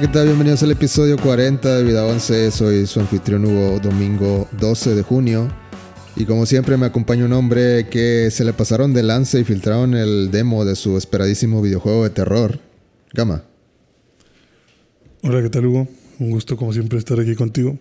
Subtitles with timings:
[0.00, 0.28] ¿qué tal?
[0.28, 2.50] Bienvenidos al episodio 40 de Vida 11.
[2.52, 5.52] Soy su anfitrión Hugo, domingo 12 de junio.
[6.16, 9.92] Y como siempre me acompaña un hombre que se le pasaron de lance y filtraron
[9.94, 12.60] el demo de su esperadísimo videojuego de terror.
[13.12, 13.44] Gama.
[15.22, 15.86] Hola, ¿qué tal Hugo?
[16.18, 17.78] Un gusto como siempre estar aquí contigo.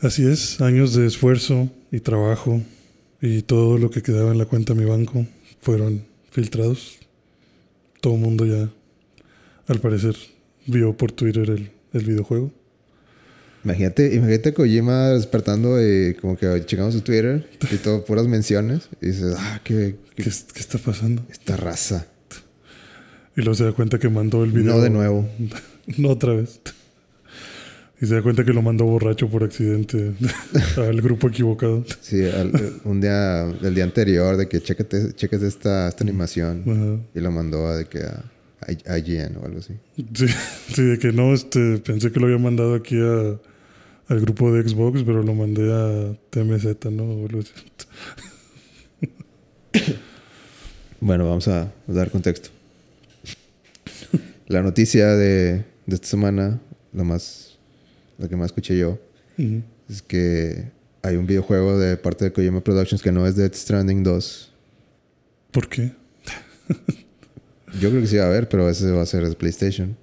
[0.00, 2.62] Así es, años de esfuerzo y trabajo
[3.22, 5.24] y todo lo que quedaba en la cuenta de mi banco
[5.60, 6.98] fueron filtrados.
[8.00, 8.68] Todo el mundo ya,
[9.68, 10.16] al parecer,
[10.66, 12.52] vio por Twitter el, el videojuego.
[13.64, 18.88] Imagínate, imagínate Kojima despertando y como que checamos su Twitter y todo, puras menciones.
[19.02, 21.22] Y dices, ah, ¿qué, ¿Qué, qué, qué está pasando?
[21.30, 22.06] esta raza?
[23.36, 24.74] Y luego se da cuenta que mandó el video.
[24.76, 25.28] No de nuevo.
[25.98, 26.60] no otra vez.
[28.00, 30.12] Y se da cuenta que lo mandó borracho por accidente
[30.78, 31.84] al grupo equivocado.
[32.00, 32.50] Sí, al-
[32.84, 36.62] un día, el día anterior, de que cheques esta, esta animación.
[36.66, 37.10] Ajá.
[37.14, 38.24] Y lo mandó a, de que a
[38.68, 39.74] IGN o algo así.
[40.14, 40.26] Sí,
[40.74, 43.38] sí, de que no, este, pensé que lo había mandado aquí a,
[44.08, 47.28] al grupo de Xbox, pero lo mandé a TMZ, ¿no?
[51.02, 52.50] Bueno, vamos a dar contexto.
[54.48, 56.60] La noticia de, de esta semana,
[56.92, 57.56] lo más,
[58.18, 58.98] lo que más escuché yo,
[59.88, 60.70] es que
[61.02, 64.52] hay un videojuego de parte de Kojima Productions que no es Death Stranding 2.
[65.52, 65.92] ¿Por qué?
[67.78, 69.96] Yo creo que sí va a haber, pero ese va a ser de PlayStation.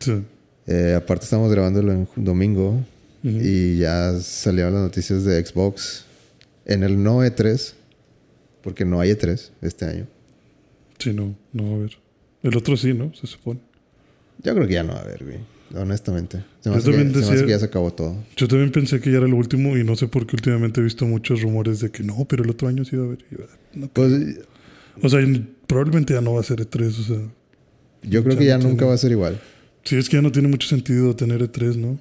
[0.00, 0.22] Sí.
[0.66, 2.84] Eh, aparte estamos grabándolo en domingo
[3.22, 6.04] y ya salieron las noticias de Xbox
[6.64, 7.74] en el no E3,
[8.62, 10.06] porque no hay E3 este año.
[10.98, 11.98] Sí, no, no va a haber.
[12.42, 13.12] El otro sí, ¿no?
[13.14, 13.60] Se supone.
[14.42, 15.38] Yo creo que ya no va a haber, güey.
[15.74, 16.42] Honestamente.
[16.60, 18.16] Se me Yo hace que, también se me hace decía- que ya se acabó todo.
[18.36, 20.84] Yo también pensé que ya era el último y no sé por qué últimamente he
[20.84, 23.24] visto muchos rumores de que no, pero el otro año sí va a haber.
[23.74, 23.88] No.
[23.88, 24.12] Pues
[25.02, 25.20] O sea,
[25.70, 27.16] probablemente ya no va a ser E3, o sea.
[28.02, 29.40] yo creo que ya no nunca tiene- va a ser igual.
[29.84, 31.98] Sí, es que ya no tiene mucho sentido tener E3, ¿no?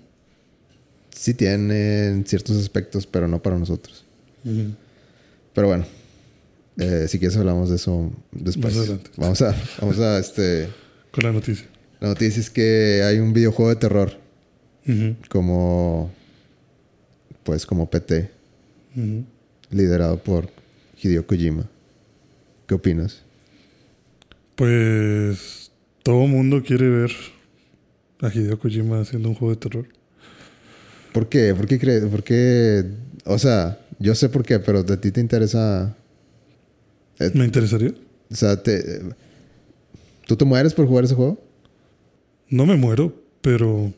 [1.16, 4.04] Sí tienen ciertos aspectos, pero no para nosotros.
[5.54, 5.86] Pero bueno,
[6.78, 8.74] eh, si quieres hablamos de eso después.
[8.76, 9.10] Más adelante.
[9.18, 10.68] Vamos a, vamos a, este...
[11.12, 11.66] Con la noticia.
[12.00, 14.14] La noticia es que hay un videojuego de terror
[15.30, 16.12] como...
[17.44, 18.30] Pues como PT,
[19.72, 20.50] liderado por
[21.02, 21.68] Hideo Kojima.
[22.68, 23.24] ¿Qué opinas?
[24.60, 25.72] Pues
[26.04, 27.12] todo mundo quiere ver
[28.20, 29.88] a Hideo Kojima haciendo un juego de terror.
[31.14, 31.56] ¿Por qué?
[31.56, 32.04] ¿Por qué crees?
[32.04, 32.84] ¿Por qué?
[33.24, 35.96] O sea, yo sé por qué, pero a ti te interesa...
[37.20, 37.94] eh, ¿Me interesaría?
[38.30, 39.00] o sea, te...
[40.28, 41.42] ¿Tú te mueres por jugar ese juego?
[42.50, 43.94] No me muero, pero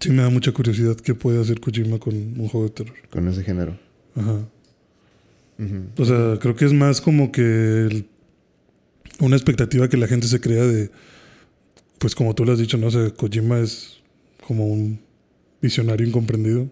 [0.00, 2.96] sí me da mucha curiosidad qué puede hacer Kojima con un juego de terror.
[3.10, 3.78] Con ese género.
[4.16, 4.38] Ajá.
[5.98, 7.42] O sea, creo que es más como que
[7.86, 8.06] el-
[9.20, 10.90] una expectativa que la gente se crea de,
[11.98, 12.88] pues como tú lo has dicho, ¿no?
[12.88, 13.98] O sea, Kojima es
[14.46, 15.00] como un
[15.60, 16.68] visionario incomprendido.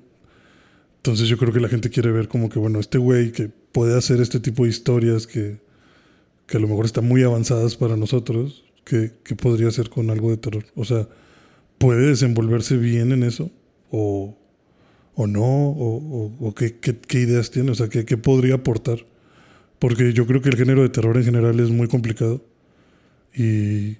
[0.96, 3.96] Entonces yo creo que la gente quiere ver como que, bueno, este güey que puede
[3.96, 5.58] hacer este tipo de historias que,
[6.46, 10.30] que a lo mejor están muy avanzadas para nosotros, que, que podría hacer con algo
[10.30, 10.66] de terror.
[10.74, 11.08] O sea,
[11.78, 13.50] ¿puede desenvolverse bien en eso?
[13.90, 14.36] ¿O,
[15.14, 15.42] o no?
[15.44, 17.70] ¿O, o- qué- qué ideas tiene?
[17.70, 19.06] O sea, ¿qué, qué podría aportar?
[19.80, 22.40] Porque yo creo que el género de terror en general es muy complicado.
[23.34, 23.96] Y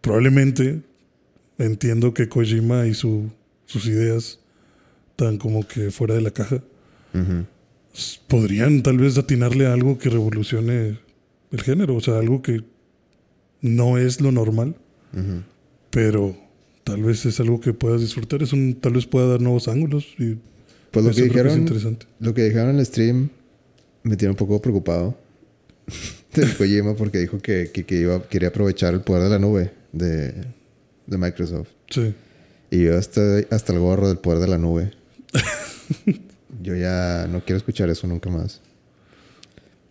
[0.00, 0.80] probablemente
[1.58, 3.30] entiendo que Kojima y su,
[3.66, 4.38] sus ideas
[5.16, 6.56] tan como que fuera de la caja
[7.14, 7.44] Ujú.
[7.94, 10.98] s- podrían tal vez atinarle a algo que revolucione
[11.50, 11.96] el género.
[11.96, 12.62] O sea, algo que
[13.62, 14.76] no es lo normal,
[15.12, 15.42] Ujú.
[15.90, 16.36] pero
[16.84, 18.42] tal vez es algo que puedas disfrutar.
[18.42, 20.14] Es un, tal vez pueda dar nuevos ángulos.
[20.18, 20.36] Y
[20.92, 21.58] Pues lo que dijeron...
[21.58, 22.06] interesante.
[22.20, 23.30] Lo que dijeron en el stream
[24.06, 25.16] me tiene un poco preocupado
[26.34, 29.72] de Kojima porque dijo que, que, que iba, quería aprovechar el poder de la nube
[29.92, 30.32] de,
[31.06, 31.68] de Microsoft.
[31.90, 32.14] Sí.
[32.70, 34.92] Y yo estoy hasta el gorro del poder de la nube.
[36.62, 38.60] yo ya no quiero escuchar eso nunca más.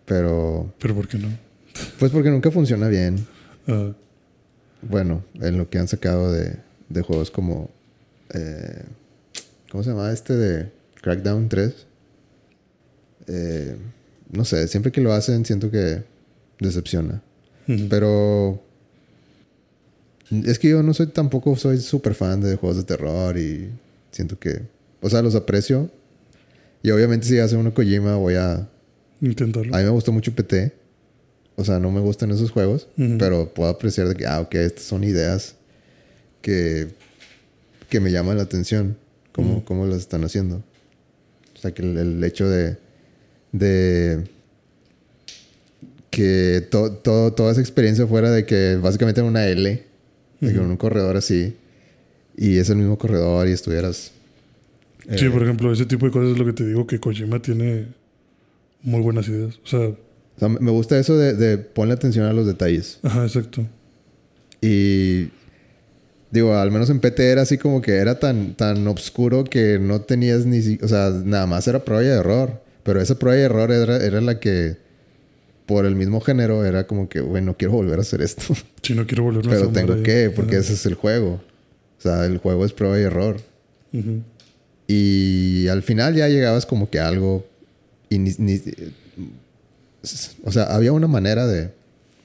[0.06, 1.29] Pero, Pero ¿por qué no?
[2.00, 3.25] pues porque nunca funciona bien.
[3.67, 3.91] Ah,
[4.81, 6.57] Bueno, en lo que han sacado de,
[6.89, 7.69] de juegos como...
[8.33, 8.83] eh,
[9.71, 10.71] ¿Cómo se llama este de
[11.01, 11.85] Crackdown 3?
[13.27, 13.75] Eh,
[14.35, 16.03] no sé, siempre que lo hacen siento que
[16.59, 17.21] decepciona.
[17.89, 18.61] Pero...
[20.31, 23.69] Es que yo no soy tampoco soy súper fan de juegos de terror y
[24.11, 24.61] siento que...
[25.01, 25.89] O sea, los aprecio.
[26.81, 28.67] Y obviamente si hace uno Kojima voy a...
[29.21, 29.73] Intentarlo.
[29.73, 30.73] A mí me gustó mucho PT.
[31.55, 32.88] O sea, no me gustan esos juegos.
[32.95, 35.55] Pero puedo apreciar de que, ah, ok, estas son ideas
[36.41, 36.89] que,
[37.89, 38.97] que me llaman la atención.
[39.31, 40.63] Cómo, cómo las están haciendo.
[41.55, 42.77] O sea, que el, el hecho de...
[43.57, 44.23] De...
[46.09, 49.83] Que to- toda esa experiencia fuera de que básicamente era una L
[50.39, 51.55] de que en un corredor así
[52.37, 54.11] y es el mismo corredor y estuvieras
[55.17, 57.39] Sí, eh, por ejemplo, ese tipo de cosas es lo que te digo que Kojima
[57.41, 57.87] tiene
[58.81, 59.59] muy buenas ideas.
[59.63, 59.97] O sea, o
[60.39, 62.99] sea, me gusta eso de, de ponle atención a los detalles.
[63.03, 63.67] ajá, exacto.
[64.61, 65.29] Y
[66.31, 70.01] digo, al menos en PT era así como que era tan, tan oscuro que no
[70.01, 72.63] tenías ni o sea, nada más era prueba y error.
[72.85, 74.77] Pero esa prueba y error era, era la que,
[75.65, 78.43] por el mismo género, era como que, bueno, quiero volver a hacer esto.
[78.83, 81.41] Si no quiero volverme a Pero asomar tengo que, porque ese es el juego.
[81.97, 83.41] O sea, el juego es prueba y error.
[84.87, 87.45] Y al final ya llegabas como que a algo.
[88.09, 88.61] Y ni, ni-
[90.43, 91.71] o sea, había una manera de,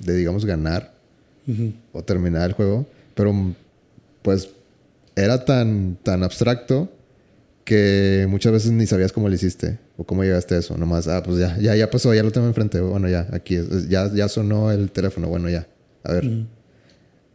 [0.00, 0.92] de, digamos, ganar
[1.48, 1.72] Ujú.
[1.94, 2.86] o terminar el juego.
[3.14, 3.34] Pero
[4.20, 4.50] pues
[5.16, 6.92] era tan, tan abstracto
[7.70, 10.76] que muchas veces ni sabías cómo lo hiciste o cómo llegaste a eso.
[10.76, 12.80] Nomás, ah, pues ya, ya, ya pasó, ya lo tengo enfrente.
[12.80, 13.58] Bueno, ya, aquí,
[13.88, 15.28] ya, ya sonó el teléfono.
[15.28, 15.68] Bueno, ya,
[16.02, 16.26] a ver.
[16.26, 16.46] Ujú.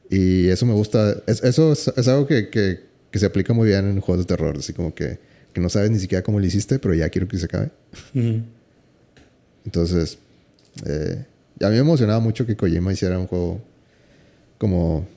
[0.10, 1.24] Y eso me gusta.
[1.26, 4.28] Es- eso es, es algo que, que, que se aplica muy bien en juegos de
[4.28, 4.58] terror.
[4.58, 5.20] Así como que,
[5.54, 7.72] que no sabes ni siquiera cómo lo hiciste, pero ya quiero que se acabe.
[8.14, 8.42] Ujú.
[9.66, 10.18] Entonces,
[10.86, 11.24] eh,
[11.62, 13.62] a mí me emocionaba mucho que Kojima hiciera un juego
[14.58, 15.08] como,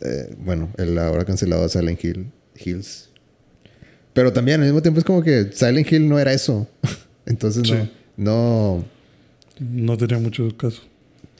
[0.00, 3.07] eh, bueno, el ahora cancelado Silent Hill, Hills.
[4.12, 6.66] Pero también al mismo tiempo es como que Silent Hill no era eso.
[7.26, 7.90] Entonces no, Sí.
[8.16, 8.84] no,
[9.60, 10.82] No tenía mucho caso.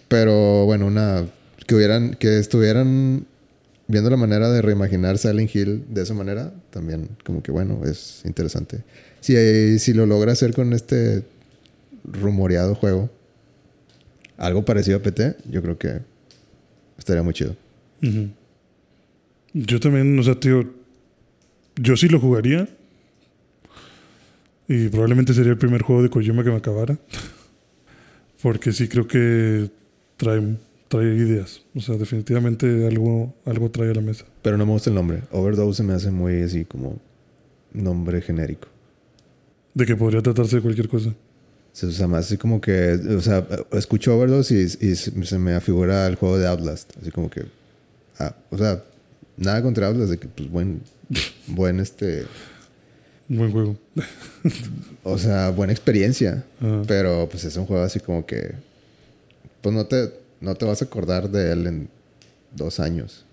[0.09, 1.27] pero bueno, una
[1.67, 3.27] que hubieran, que estuvieran
[3.89, 8.23] viendo la manera de reimaginar Silent Hill de esa manera, también como que bueno, es
[8.25, 8.83] interesante.
[9.21, 11.25] Si, si lo logra hacer con este
[12.05, 13.11] rumoreado juego,
[14.37, 16.01] algo parecido a PT, yo creo que
[16.99, 17.57] estaría muy chido.
[19.55, 20.71] Yo también, o sea, tío,
[21.81, 22.69] yo sí lo jugaría.
[24.69, 26.99] Y probablemente sería el primer juego de Kojima que me acabara.
[28.43, 29.71] Porque sí creo que
[30.17, 30.57] trae,
[30.89, 31.63] trae ideas.
[31.75, 34.27] O sea, definitivamente algo, algo trae a la mesa.
[34.43, 35.23] Pero no me gusta el nombre.
[35.33, 37.01] Overdose se me hace muy así como
[37.73, 38.69] nombre genérico.
[39.75, 41.15] De que podría tratarse de cualquier cosa.
[41.83, 46.17] O sea, más así como que, o sea, escucho Overdose y, se me afigura el
[46.17, 46.97] juego de Outlast.
[47.01, 47.45] Así como que,
[48.19, 48.83] ah, o sea,
[49.39, 50.83] nada contra Outlast, de que, pues, buen,
[51.47, 52.25] buen, este,
[53.29, 53.77] buen juego.
[55.03, 56.45] o sea, buena experiencia.
[56.61, 56.83] Ajá.
[56.87, 58.53] Pero, pues, es un juego así como que,
[59.63, 61.89] pues, no te, no te vas a acordar de él en
[62.55, 63.25] dos años.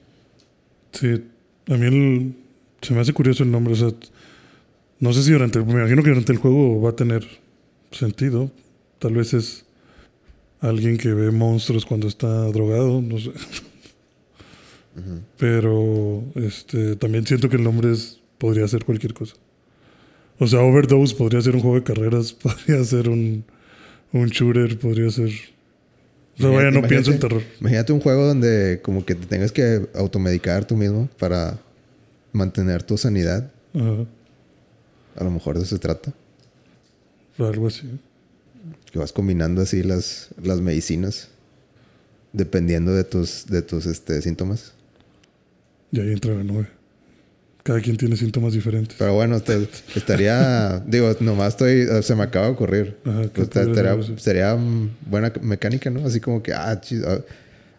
[0.91, 1.23] Sí,
[1.67, 2.35] a mí el-
[2.81, 3.73] se me hace curioso el nombre.
[3.73, 3.89] O sea,
[4.99, 7.25] no sé si durante el, me imagino que durante el juego va a tener
[7.91, 8.51] sentido.
[8.99, 9.65] Tal vez es
[10.59, 13.31] alguien que ve monstruos cuando está drogado, no sé.
[15.37, 19.35] Pero este también siento que el nombre es, podría ser cualquier cosa.
[20.39, 23.43] O sea, Overdose podría ser un juego de carreras, podría ser un,
[24.11, 25.31] un shooter, podría ser...
[26.37, 27.41] O sea, vaya, no pienso en terror.
[27.61, 31.57] Imagínate un juego donde como que te tengas que automedicar tú mismo para
[32.33, 33.51] mantener tu sanidad.
[33.73, 34.05] Ajá,
[35.15, 36.13] A lo mejor de eso se trata.
[37.37, 37.89] algo así.
[38.91, 41.29] Que vas combinando así las, las medicinas.
[42.33, 44.74] Dependiendo de tus, de tus este, síntomas.
[45.95, 46.67] Y ahí entra la nube.
[47.63, 48.95] Cada quien tiene síntomas diferentes.
[48.99, 50.83] Pero bueno, te- estaría...
[50.87, 51.87] digo, nomás estoy...
[52.03, 52.97] Se me acaba de ocurrir.
[53.05, 54.57] Ajá, ¿qué Pues, te- podría sería,
[55.09, 56.05] buena mecánica, ¿no?
[56.05, 56.53] Así como que...
[56.53, 57.21] Ah, chis- ah,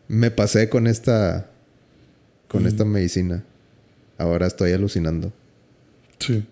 [0.09, 1.51] me pasé con esta...
[2.49, 2.67] Con Mm.
[2.69, 3.45] esta medicina.
[4.19, 5.33] Ahora estoy alucinando.
[6.19, 6.45] Sí.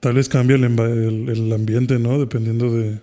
[0.00, 0.64] Tal vez cambia el,
[1.28, 2.18] el ambiente, ¿no?
[2.18, 2.98] Dependiendo de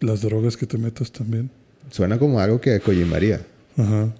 [0.00, 1.50] las drogas que te metas también.
[1.90, 3.40] Suena como algo que Kojimaría.
[3.76, 4.12] Ajá.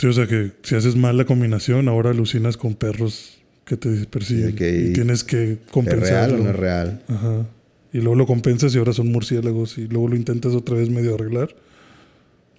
[0.00, 4.06] Sí, o sea que si haces mal la combinación, ahora alucinas con perros que te
[4.06, 4.50] persiguen.
[4.50, 6.36] Sí, que- y tienes que ¿Es compensarlo.
[6.36, 7.02] real o no es real?
[7.08, 7.46] Ajá.
[7.92, 9.76] Y luego lo compensas y ahora son murciélagos.
[9.78, 11.54] Y luego lo intentas otra vez medio arreglar.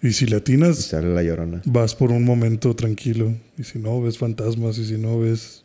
[0.03, 1.62] Y si le Y atinas, sale la llorona.
[1.65, 3.33] vas por un momento tranquilo.
[3.57, 4.77] Y si no, ves fantasmas.
[4.77, 5.63] Y si no, ves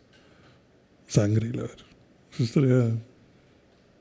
[1.08, 1.48] sangre.
[1.48, 1.76] Y la verdad.
[2.34, 2.76] Eso estaría.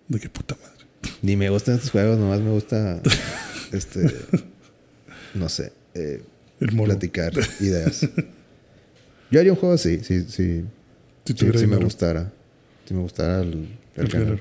[0.08, 0.86] De qué puta madre.
[1.22, 3.02] Ni me gustan estos juegos, nomás me gusta...
[3.72, 4.02] este...
[5.34, 5.74] No sé.
[5.96, 6.22] eh.
[6.60, 8.08] Platicar ideas.
[9.32, 10.64] Yo haría un juego así, sí, sí,
[11.26, 12.32] Si sí, tuviera sí me gustara.
[12.88, 14.40] Si me gustara el, el El género.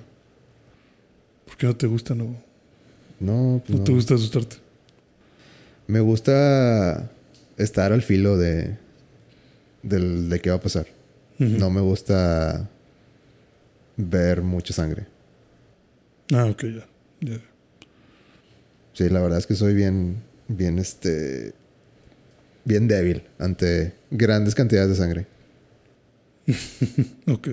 [1.46, 2.14] ¿Por qué no te gusta?
[2.14, 2.36] No,
[3.20, 3.84] No, pues no no.
[3.84, 4.56] te gusta asustarte.
[5.86, 7.10] Me gusta
[7.56, 8.76] estar al filo de,
[9.82, 10.86] del, de qué va a pasar.
[11.38, 12.70] No me gusta
[13.96, 15.06] ver mucha sangre.
[16.32, 16.86] Ah, ok, ya.
[17.20, 17.40] ya.
[18.92, 21.52] Sí, la verdad es que soy bien, bien, este,
[22.64, 25.26] bien débil ante grandes cantidades de sangre.
[27.26, 27.48] Ok.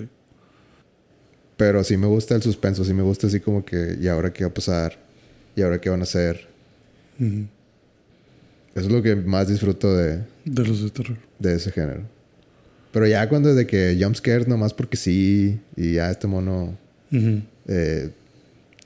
[1.56, 4.44] Pero sí me gusta el suspenso, sí me gusta así como que, ¿y ahora qué
[4.44, 4.98] va a pasar?
[5.54, 6.48] ¿Y ahora qué van a hacer?
[8.74, 11.16] Eso es lo que más disfruto de, De los de terror.
[11.38, 12.02] De ese género.
[12.92, 16.76] Pero ya cuando de que jump scares nomás porque sí, y ya este mono
[17.68, 18.10] eh,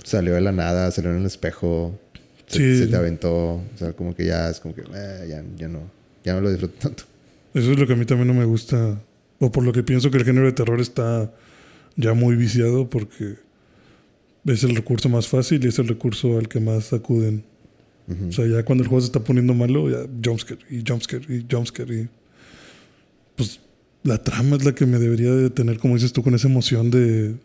[0.05, 1.99] salió de la nada, salió en el espejo,
[2.47, 5.91] se, te aventó, o sea, como que ya es como que eh, ya, ya, no,
[6.27, 7.05] ya no lo disfruto tanto.
[7.55, 9.01] Eso es lo que a mí también no me gusta,
[9.39, 11.33] o por lo que pienso que el género de terror está
[11.95, 13.37] ya muy viciado porque
[14.45, 17.45] es el recurso más fácil y es el recurso al que más acuden.
[18.29, 21.45] O sea, ya cuando el juego se está poniendo malo, ya jumpscare y jumpscare y
[21.51, 22.09] jumpscare y...
[23.35, 23.61] Pues
[24.05, 26.91] la trama es la que me debería de tener, como dices tú, con esa emoción
[26.91, 27.31] de...
[27.31, 27.39] de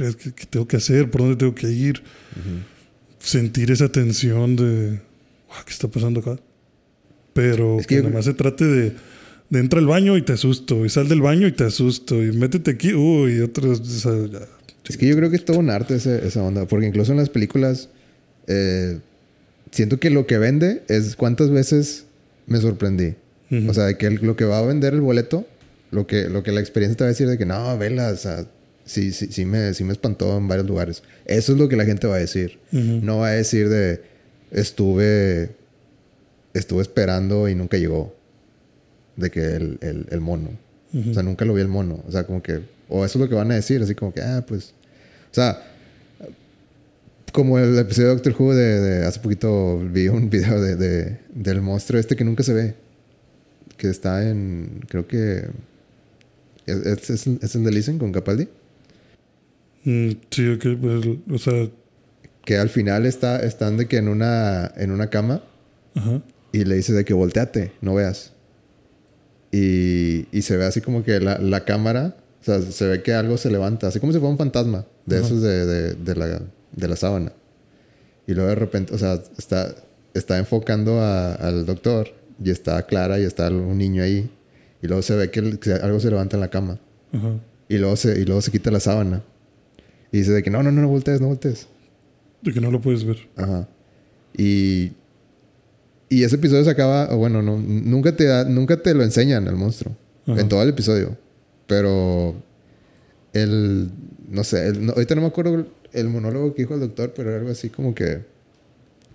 [0.00, 2.02] ver qué, tengo que hacer, por dónde tengo que ir.
[3.20, 5.00] Sentir esa tensión de...
[5.64, 6.40] ¿Qué está pasando acá?
[7.32, 8.92] Pero que, nada más se trate de,
[9.50, 12.32] de entra al baño y te asusto, y sal del baño y te asusto, y
[12.32, 13.80] métete aquí, uy, y otros...
[14.88, 17.28] es que yo creo que es todo un arte esa onda, porque incluso en las
[17.28, 17.88] películas...
[18.46, 18.98] Eh,
[19.70, 22.06] siento que lo que vende es cuántas veces
[22.46, 23.14] me sorprendí.
[23.68, 25.44] O sea, que lo que va a vender el boleto,
[25.90, 28.16] lo que, lo que la experiencia te va a decir de que no, vela, o
[28.16, 28.46] sea,
[28.84, 31.02] sí, sí, sí, me, sí me espantó en varios lugares.
[31.24, 32.60] Eso es lo que la gente va a decir.
[32.70, 34.02] No va a decir de
[34.52, 35.50] estuve,
[36.54, 38.14] estuve esperando y nunca llegó.
[39.16, 40.50] De que el, el, el mono.
[40.92, 42.02] O sea, nunca lo vi el mono.
[42.06, 44.22] O sea, como que, o eso es lo que van a decir, así como que,
[44.22, 44.72] ah, pues,
[45.30, 45.62] o sea,
[47.32, 52.00] como el episodio de Doctor Who de, hace poquito vi un video de, del monstruo
[52.00, 52.74] este que nunca se ve.
[53.76, 54.84] Que está en.
[54.88, 55.48] Creo que.
[56.66, 58.48] ¿Es, es, el de Listen con Capaldi?
[59.84, 61.68] Mm, sí, ok, pues, o sea.
[62.44, 65.42] Que al final está, están de que en una, en una cama.
[65.94, 66.22] Ajá.
[66.52, 68.32] Y le dice de que volteate, no veas.
[69.52, 72.16] Y, y se ve así como que la, la, cámara.
[72.40, 74.86] O sea, se ve que algo se levanta, así como si fuera un fantasma.
[75.06, 76.40] De esos de, de la
[76.72, 77.32] de la sábana.
[78.26, 79.74] Y luego de repente, o sea, está,
[80.14, 82.08] está enfocando al doctor
[82.42, 84.30] y está Clara y está un niño ahí.
[84.82, 85.40] Y luego se ve que,
[85.82, 86.78] algo se levanta en la cama.
[87.68, 89.22] Y, luego se, y luego se quita la sábana.
[90.12, 91.66] Y dice de que no, no, no, no voltees, no voltees.
[92.42, 93.28] De que no lo puedes ver.
[93.36, 93.68] Ajá.
[94.36, 94.92] Y,
[96.10, 99.96] y ese episodio se acaba, bueno, no, nunca, te nunca te lo enseñan al monstruo.
[100.26, 101.16] En todo el episodio.
[101.66, 102.34] Pero
[103.32, 103.90] el,
[104.28, 107.68] no sé, ahorita no me acuerdo el monólogo que dijo el doctor, pero algo así
[107.70, 108.22] como que.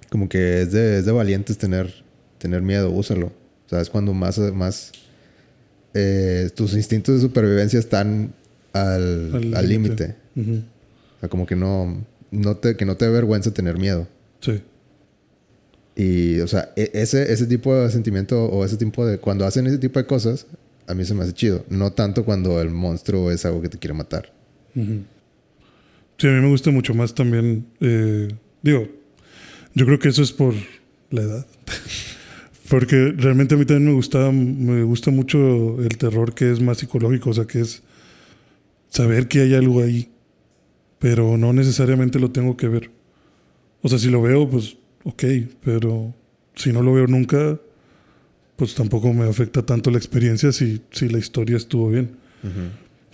[0.10, 1.94] Como que es de, es de valientes tener,
[2.38, 3.28] tener miedo, úsalo.
[3.28, 4.38] O sea, es cuando más.
[4.54, 4.94] más
[5.94, 8.34] eh, tus instintos de supervivencia están
[8.72, 10.16] al límite.
[10.38, 14.08] O sea, como que no, no te, que no te dé vergüenza tener miedo.
[14.40, 14.62] Sí.
[15.96, 19.18] Y, o sea, e, ese, ese tipo de sentimiento o ese tipo de...
[19.18, 20.46] Cuando hacen ese tipo de cosas,
[20.88, 21.66] a mí se me hace chido.
[21.70, 24.32] No tanto cuando el monstruo es algo que te quiere matar.
[24.74, 27.66] Sí, a mí me gusta mucho más también.
[27.80, 28.28] Eh,
[28.62, 28.88] digo,
[29.74, 30.54] yo creo que eso es por
[31.12, 31.46] la edad.
[32.70, 36.80] Porque realmente a mí también me gusta, me gusta mucho el terror que es más
[36.80, 37.84] psicológico, o sea, que es
[38.90, 40.10] saber que hay algo ahí,
[40.98, 42.90] pero no necesariamente lo tengo que ver.
[43.84, 45.24] O sea, si lo veo, pues ok,
[45.64, 46.14] pero
[46.56, 47.60] si no lo veo nunca,
[48.58, 52.18] pues tampoco me afecta tanto la experiencia si, si la historia estuvo bien.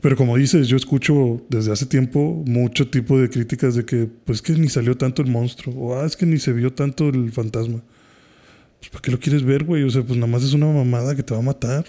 [0.01, 4.41] Pero como dices, yo escucho desde hace tiempo mucho tipo de críticas de que, pues
[4.41, 7.31] que ni salió tanto el monstruo, o ah, es que ni se vio tanto el
[7.31, 7.81] fantasma.
[8.79, 9.83] Pues ¿para qué lo quieres ver, güey?
[9.83, 11.85] O sea, pues nada más es una mamada que te va a matar.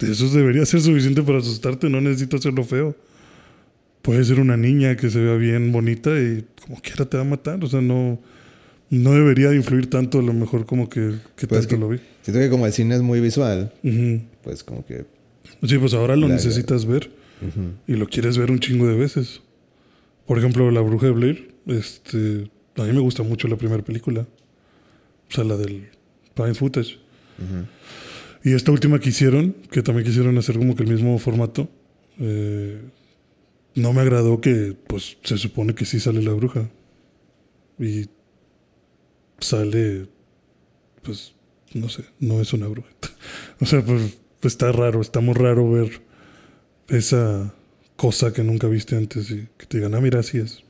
[0.00, 2.96] Eso debería ser suficiente para asustarte, no necesito hacerlo feo.
[4.02, 7.26] Puede ser una niña que se vea bien bonita y como quiera te va a
[7.26, 7.62] matar.
[7.62, 8.18] O sea, no,
[8.98, 11.98] no debería de influir tanto, a lo mejor como que, que pues tanto lo vi.
[12.22, 13.72] Siento que como el cine es muy visual,
[14.42, 15.06] pues como que
[15.64, 17.10] Sí, pues ahora lo necesitas ver
[17.86, 19.40] y lo quieres ver un chingo de veces.
[20.26, 24.26] Por ejemplo, La Bruja de Blair, este, a mí me gusta mucho la primera película.
[25.28, 25.88] O sea, la del
[26.34, 26.98] Pine Footage.
[28.44, 31.68] Y esta última que hicieron, que también quisieron hacer como que el mismo formato,
[32.18, 32.80] eh,
[33.74, 36.68] no me agradó que, pues, se supone que sí sale la bruja.
[37.78, 38.06] Y
[39.42, 40.06] sale,
[41.02, 41.34] pues,
[41.74, 42.88] no sé, no es una bruja.
[43.60, 46.02] o sea, pues pues está raro, está muy raro ver
[46.88, 47.54] esa
[47.94, 50.64] cosa que nunca viste antes y que te digan, ah, mira, así es.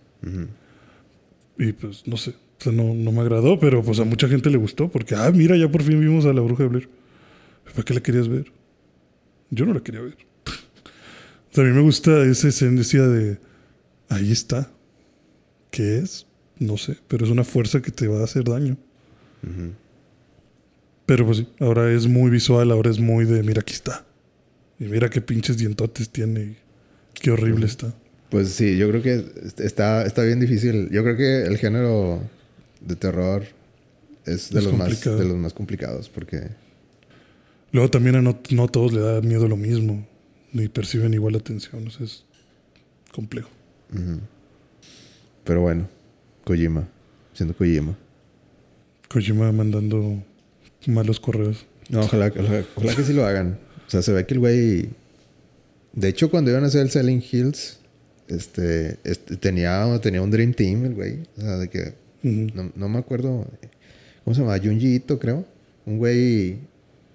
[1.59, 4.51] Y pues no sé, o sea, no, no, me agradó, pero pues a mucha gente
[4.51, 6.91] le gustó porque, ah, mira, ya por fin vimos a la bruja de Blair.
[7.65, 8.53] ¿Para qué la querías ver?
[9.49, 10.19] Yo no la quería ver.
[11.57, 13.39] a mí me gusta esa escena decía de,
[14.11, 14.71] ahí está.
[15.71, 16.27] ¿Qué es?
[16.63, 18.77] No sé, pero es una fuerza que te va a hacer daño.
[21.07, 24.05] Pero pues sí, ahora es muy visual, ahora es muy de, mira, aquí está.
[24.79, 26.57] Y mira qué pinches dientotes tiene y
[27.15, 27.93] qué horrible está.
[28.31, 29.25] Pues sí, yo creo que
[29.59, 30.89] está, está bien difícil.
[30.91, 32.23] Yo creo que el género
[32.81, 33.43] de terror
[34.25, 36.49] es de, los, más, de los más complicados porque
[37.73, 40.07] Luego también a no, no todos le da miedo lo mismo,
[40.53, 42.25] ni perciben igual atención, o sea, es
[43.11, 43.49] complejo.
[45.45, 45.89] Pero bueno,
[46.45, 46.89] Kojima,
[47.33, 47.97] siendo Kojima.
[49.09, 50.23] Kojima mandando
[50.87, 51.67] malos correos.
[51.89, 53.59] No, ojalá, ojalá, ojalá que sí lo hagan.
[53.87, 54.89] O sea, se ve que el güey.
[55.93, 57.79] De hecho, cuando iban a hacer el Selling Hills,
[58.29, 61.19] este, este tenía, tenía un Dream Team, el güey.
[61.37, 61.95] O sea, de que.
[62.23, 63.47] No, no me acuerdo.
[64.25, 64.59] ¿Cómo se llama?
[64.59, 65.45] Junji Ito, creo.
[65.85, 66.59] Un güey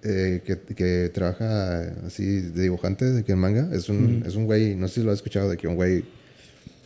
[0.04, 3.68] eh, que, que trabaja así de dibujante de que en manga.
[3.72, 6.04] Es un, es un güey, no sé si lo has escuchado, de que un güey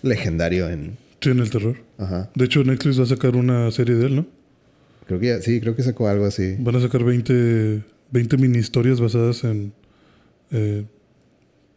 [0.03, 0.97] legendario en.
[1.23, 1.77] Sí, en el terror.
[1.99, 2.31] Ajá.
[2.35, 4.27] De hecho, Netflix va a sacar una serie de él, ¿no?
[5.07, 6.57] Creo que ya, sí, creo que sacó algo así.
[6.59, 9.73] Van a sacar 20, 20 mini historias basadas en.
[10.51, 10.85] eh,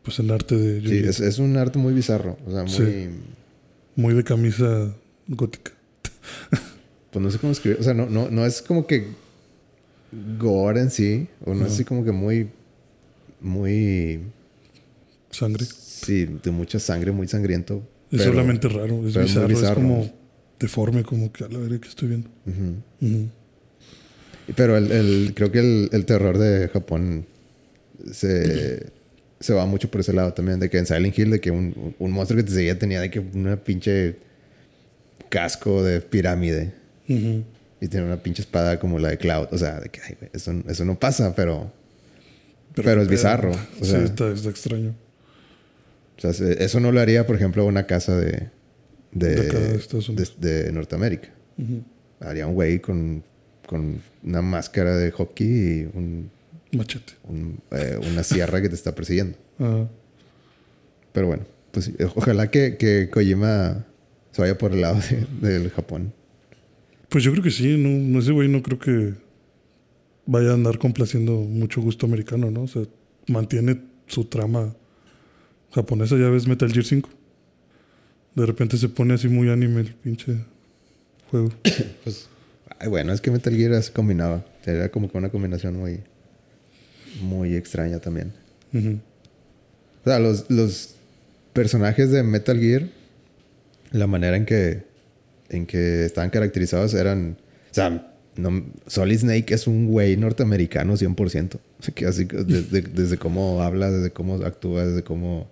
[0.03, 2.37] pues en arte de Sí, es, es un arte muy bizarro.
[2.45, 2.71] O sea, muy.
[2.71, 3.09] Sí.
[3.95, 4.93] Muy de camisa
[5.27, 5.71] gótica.
[7.11, 7.79] Pues no sé cómo escribir.
[7.79, 9.07] O sea, no, no, no es como que
[10.37, 11.27] gore en sí.
[11.45, 12.49] O no es así como que muy.
[13.41, 14.21] Muy.
[15.31, 15.65] Sangre.
[15.65, 17.81] Sí, de mucha sangre, muy sangriento.
[18.11, 20.13] Es pero- solamente raro, es pero es muy bizarro, es como
[20.59, 22.29] deforme, como que a la verga que estoy viendo.
[24.55, 27.25] Pero el, el- creo que el, el terror de Japón
[28.11, 28.85] se,
[29.39, 30.59] se va mucho por ese lado también.
[30.59, 33.09] De que en Silent Hill, de que un, un monstruo que te seguía tenía de
[33.09, 34.17] que una pinche
[35.29, 36.73] casco de pirámide.
[37.07, 39.47] Y tiene una pinche espada como la de Cloud.
[39.51, 41.71] O sea, de que ay, eso, eso no pasa, pero.
[42.75, 43.61] Pero es bizarro, pedo.
[43.81, 43.99] o sea.
[43.99, 44.93] sí, está, está extraño.
[46.17, 48.49] O sea, se- eso no lo haría, por ejemplo, una casa de.
[49.11, 49.79] De,
[50.39, 51.29] De Norteamérica.
[52.19, 53.23] Haría un güey con,
[53.65, 56.29] con una máscara de hockey y un,
[56.73, 57.13] Machete.
[57.23, 59.37] un, eh, una sierra que te está persiguiendo.
[61.13, 63.85] Pero bueno, pues sí, ojalá que, que Kojima
[64.31, 64.99] se vaya por el lado
[65.41, 66.13] de- del Japón.
[67.09, 69.13] Pues yo creo que sí, no, no ese güey no creo que
[70.25, 72.63] vaya a andar complaciendo mucho gusto americano, ¿no?
[72.63, 72.81] O sea,
[73.27, 74.75] mantiene su trama
[75.75, 77.09] japonesa, ya ves Metal Gear 5.
[78.35, 80.37] De repente se pone así muy anime el pinche
[81.29, 81.51] juego.
[82.03, 82.27] Pues,
[82.79, 84.45] ay, bueno, es que Metal Gear se combinaba.
[84.65, 85.99] Era como que una combinación muy,
[87.21, 88.31] muy extraña también.
[88.73, 88.99] O
[90.03, 90.95] sea, los, los
[91.53, 92.83] personajes de Metal Gear,
[93.91, 94.83] la manera en que,
[95.49, 97.37] en que estaban caracterizados eran.
[97.71, 101.55] O sea, no, Solid Snake es un güey norteamericano 100%.
[101.55, 105.47] O sea, que así, desde, desde cómo habla, desde cómo actúa, desde cómo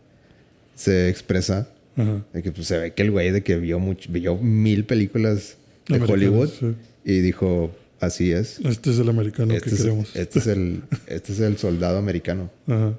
[0.76, 1.68] se expresa.
[1.96, 2.24] Ajá.
[2.34, 5.58] De que pues, se ve que el güey de que vio, mucho, vio mil películas
[5.88, 6.76] de Hollywood sí.
[7.06, 8.60] y dijo: Así es.
[8.60, 10.16] Este es el americano Este que es, queremos.
[10.16, 12.50] este, es el, este es el soldado americano.
[12.68, 12.94] Ajá.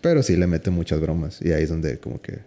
[0.00, 1.40] Pero sí le mete muchas bromas.
[1.42, 2.38] Y ahí es donde como que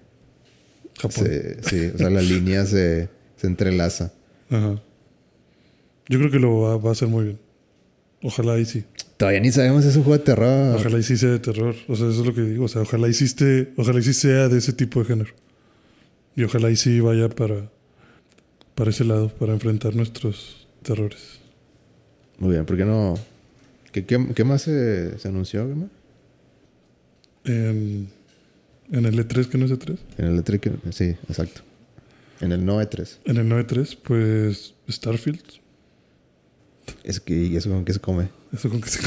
[0.97, 1.25] Japón.
[1.25, 4.13] se, sí, o sea, la línea se, se entrelaza.
[4.49, 4.81] Ajá.
[6.09, 7.39] Yo creo que lo va, va a hacer muy bien.
[8.23, 8.83] Ojalá y sí.
[9.21, 10.75] Todavía ni sabemos si es un juego de terror.
[10.77, 11.75] Ojalá y sí sea de terror.
[11.87, 12.65] O sea, eso es lo que digo.
[12.65, 15.31] O sea, ojalá y sí, esté- ojalá y sí sea de ese tipo de género.
[16.35, 17.69] Y ojalá y sí vaya para,
[18.73, 21.37] para ese lado, para enfrentar nuestros terrores.
[22.39, 23.13] Muy bien, ¿por qué no?
[23.91, 25.67] ¿Qué, qué, qué más se, se anunció?
[25.69, 25.89] ¿Qué más?
[27.45, 28.07] En,
[28.91, 29.97] en el E3, que no es E3.
[30.17, 31.61] En el E3, que- sí, exacto.
[32.39, 33.17] En el no E3.
[33.25, 35.60] En el 9.3, pues Starfield.
[37.11, 38.29] Es que, ¿y eso con qué se come?
[38.53, 39.01] Eso con que se...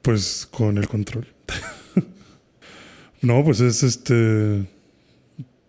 [0.00, 1.26] Pues con el control.
[3.20, 4.66] no, pues es este...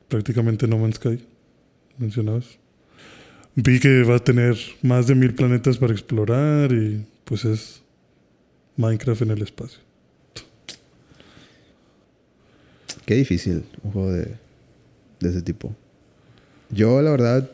[0.07, 1.21] Prácticamente No Man's Sky.
[1.97, 2.45] Mencionabas.
[3.55, 7.81] Vi que va a tener más de mil planetas para explorar y pues es
[8.77, 9.79] Minecraft en el espacio.
[13.05, 14.33] Qué difícil un juego de,
[15.19, 15.75] de ese tipo.
[16.69, 17.51] Yo, la verdad,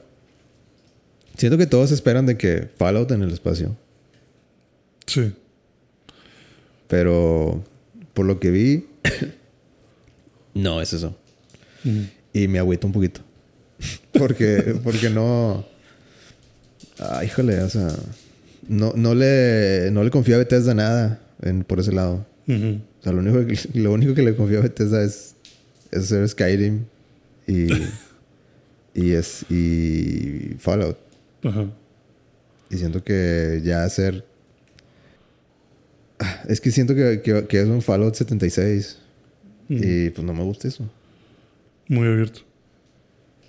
[1.38, 3.76] siento que todos esperan de que Fallout en el espacio.
[5.06, 5.34] Sí.
[6.88, 7.64] Pero
[8.14, 8.86] por lo que vi,
[10.54, 11.16] no es eso.
[12.34, 13.22] Y me agüito un poquito.
[14.14, 15.66] Porque, porque no.
[17.00, 17.90] Ah, híjole, o sea.
[18.68, 22.26] No, no, le, no le confío a Bethesda nada en, por ese lado.
[22.48, 25.36] O sea, lo único que, lo único que le confío a Bethesda es,
[25.92, 26.86] es hacer Skyrim
[27.48, 27.68] y,
[28.94, 30.98] y, es, y Fallout.
[31.44, 31.68] Ajá.
[32.70, 34.26] Y siento que ya hacer.
[36.20, 39.00] Ah, Es que siento que, que, que es un Fallout 76.
[39.70, 39.84] Ujú.
[39.84, 40.90] Y pues no me gusta eso.
[41.88, 42.42] Muy abierto.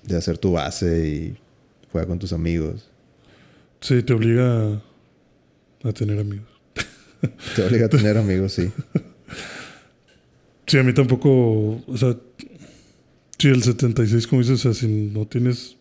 [0.02, 1.37] De hacer tu base y
[1.92, 2.90] juega con tus amigos.
[3.80, 6.46] Sí, te obliga a, a tener amigos.
[7.57, 8.70] Te obliga a tener amigos, sí.
[10.66, 12.16] Sí, a mí tampoco, o sea,
[13.38, 15.76] sí, el 76, como dices, o sea, si no tienes,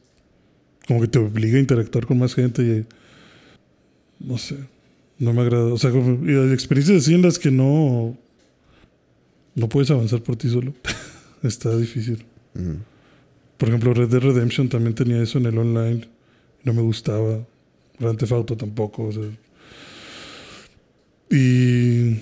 [0.88, 2.86] como que te obliga a interactuar con más gente y,
[4.26, 4.58] no sé,
[5.20, 5.72] No me agrada.
[5.74, 8.18] O sea, como- y hay experiencias así en las que no.
[9.56, 10.74] No puedes avanzar por ti solo.
[11.44, 12.26] Está difícil.
[13.58, 16.08] Por ejemplo, Red Dead Redemption también tenía eso en el online.
[16.64, 17.46] No me gustaba.
[18.00, 19.04] Grand Theft Auto tampoco.
[19.04, 19.24] o sea.
[21.30, 22.20] Y,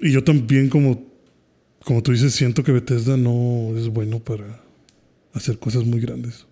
[0.00, 1.04] y yo también, como,
[1.84, 4.60] como tú dices, siento que Bethesda no es bueno para
[5.32, 6.46] hacer cosas muy grandes.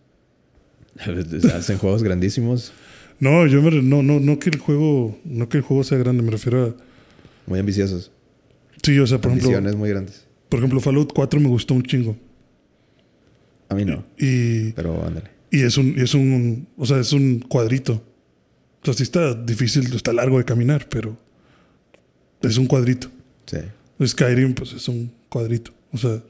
[1.55, 2.73] Hacen juegos grandísimos,
[3.19, 5.99] No, yo me re- no, no, no que el juego, no que el juego sea
[5.99, 6.75] grande, me refiero a.
[7.47, 8.11] muy ambiciosos.
[8.83, 10.25] Sí, o sea, por ejemplo, Ambiciones muy grandes.
[10.49, 12.17] por ejemplo, Fallout 4 me gustó un chingo.
[13.69, 15.31] A mí no, Y, pero ándale.
[15.51, 18.03] y es un, y es un, o sea, es un cuadrito.
[18.83, 21.17] O sea, sí está difícil, está largo de caminar, pero
[22.43, 23.09] es un cuadrito.
[23.47, 23.59] Sí.
[24.07, 25.73] Skyrim, pues es un cuadrito.
[25.93, 26.23] O sea,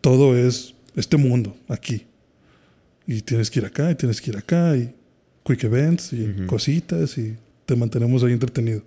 [0.00, 2.06] todo es este mundo aquí.
[3.06, 4.92] Y tienes que ir acá, y tienes que ir acá, y
[5.44, 6.46] quick events, y Ujú.
[6.46, 7.36] cositas, y
[7.66, 8.82] te mantenemos ahí entretenido.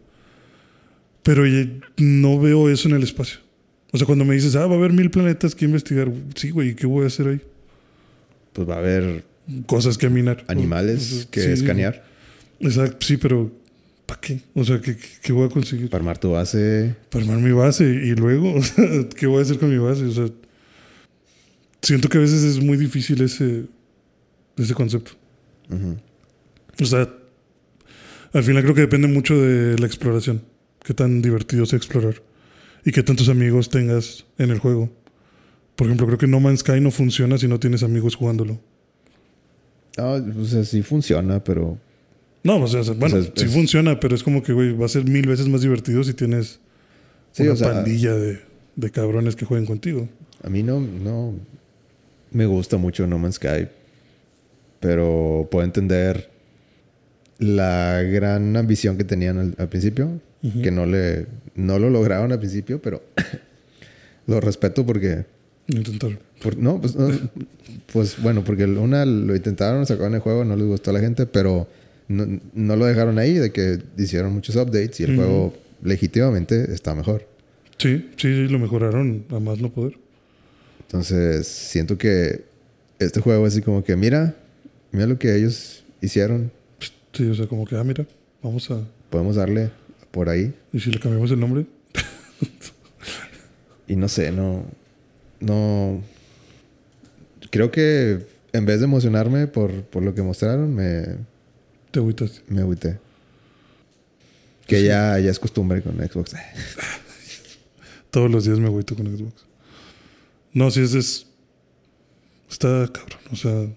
[1.23, 1.43] Pero
[1.97, 3.39] no veo eso en el espacio.
[3.91, 6.69] O sea, cuando me dices, ah, va a haber mil planetas que investigar, sí, güey,
[6.69, 7.41] ¿y ¿qué voy a hacer ahí?
[8.54, 9.23] Pues va a haber
[9.67, 10.43] Cosas que minar.
[10.47, 12.04] animales O sea, que sí, escanear
[12.60, 13.51] Exacto, sí, pero
[14.08, 14.39] ¿para qué?
[14.56, 15.89] O sea, ¿qué, qué- qué voy a conseguir?
[15.89, 16.95] para armar tu base.
[17.10, 20.04] para armar mi base y luego, o sea, ¿qué voy a hacer con mi base?
[20.06, 20.28] O sea,
[21.82, 23.65] siento que a veces es muy difícil ese,
[24.57, 25.11] ese concepto.
[26.81, 27.09] O sea,
[28.33, 30.41] al final creo que depende mucho de la exploración.
[30.83, 32.21] Qué tan divertido sea explorar.
[32.85, 34.89] Y qué tantos amigos tengas en el juego.
[35.75, 38.59] Por ejemplo, creo que No Man's Sky no funciona si no tienes amigos jugándolo.
[39.97, 41.77] Ah, o sea, sí funciona, pero
[42.43, 44.73] No, o sea, bueno, O sea, es- sí es- funciona, pero es como que, güey,
[44.73, 46.59] va a ser mil veces más divertido si tienes
[47.31, 48.39] Sí, una o sea- pandilla de,
[48.75, 50.07] de cabrones que jueguen contigo.
[50.43, 51.33] a mí no, no
[52.31, 53.67] me gusta mucho No Man's Sky.
[54.86, 56.30] Pero puedo entender
[57.39, 60.21] la gran ambición que tenían al, al principio.
[60.43, 60.62] Ujú.
[60.62, 63.02] Que no le no lo lograron al principio, pero
[64.28, 65.26] lo respeto porque
[65.67, 66.19] Intentar.
[66.43, 67.10] Por- no, pues, no,
[67.91, 71.26] pues bueno, porque una lo intentaron, sacaron el juego, no les gustó a la gente,
[71.26, 71.67] pero
[72.08, 75.19] no, no lo dejaron ahí, de que hicieron muchos updates y el Ujú.
[75.21, 77.28] juego legítimamente está mejor.
[77.80, 79.98] Sí, sí, lo mejoraron a más no poder.
[80.82, 82.43] Entonces, siento que
[83.00, 84.36] este juego así como que, mira,
[84.95, 86.51] mira lo que ellos hicieron,
[87.13, 88.05] Sí, o sea, como que, ah, mira,
[88.43, 88.81] vamos a.
[89.10, 89.71] podemos darle
[90.12, 90.53] por ahí.
[90.73, 91.65] ¿Y si le cambiamos el nombre?
[93.88, 94.65] Y no sé, no,
[95.39, 96.01] no,
[97.51, 101.03] creo que en vez de emocionarme por, por lo que mostraron, me,
[101.91, 102.41] Te agüitas.
[102.47, 102.97] Me agüité.
[104.65, 104.86] Que Sí.
[104.88, 106.34] ya, ya es costumbre con Xbox.
[108.10, 109.45] Todos los días me agüito con Xbox.
[110.51, 111.27] No, sí, es, es.
[112.49, 113.19] Está cabrón.
[113.31, 113.67] O sea,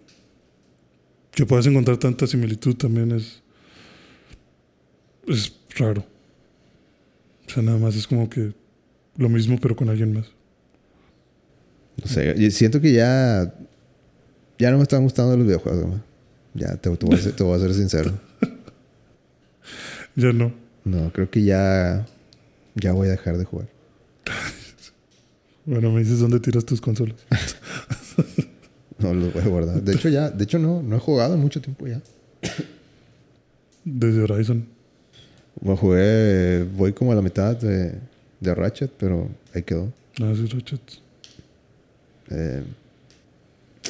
[1.33, 3.43] que puedas encontrar tanta similitud también es.
[5.27, 6.05] Es raro.
[7.47, 8.53] O sea, nada más es como que
[9.17, 10.27] lo mismo, pero con alguien más.
[11.97, 13.55] No sé, siento que ya.
[14.59, 16.01] Ya no me están gustando los videojuegos.
[16.55, 18.19] Ya te, te voy a ser, te voy a ser sincero.
[20.17, 20.53] Ya no.
[20.85, 22.05] No, creo que ya.
[22.75, 23.69] Ya voy a dejar de jugar.
[25.65, 27.27] Bueno, me dices dónde tiras tus consolas.
[29.03, 29.83] No los voy a guardar.
[29.83, 30.29] De hecho, ya.
[30.31, 30.83] De hecho, no.
[30.83, 32.01] No he jugado en mucho tiempo ya.
[33.85, 34.67] Desde Horizon.
[35.61, 36.65] Bueno, jugué.
[36.77, 37.95] Voy como a la mitad de,
[38.41, 39.93] de Ratchet, pero ahí quedó.
[40.21, 40.81] Ah, sí, Ratchet.
[42.31, 42.63] Eh,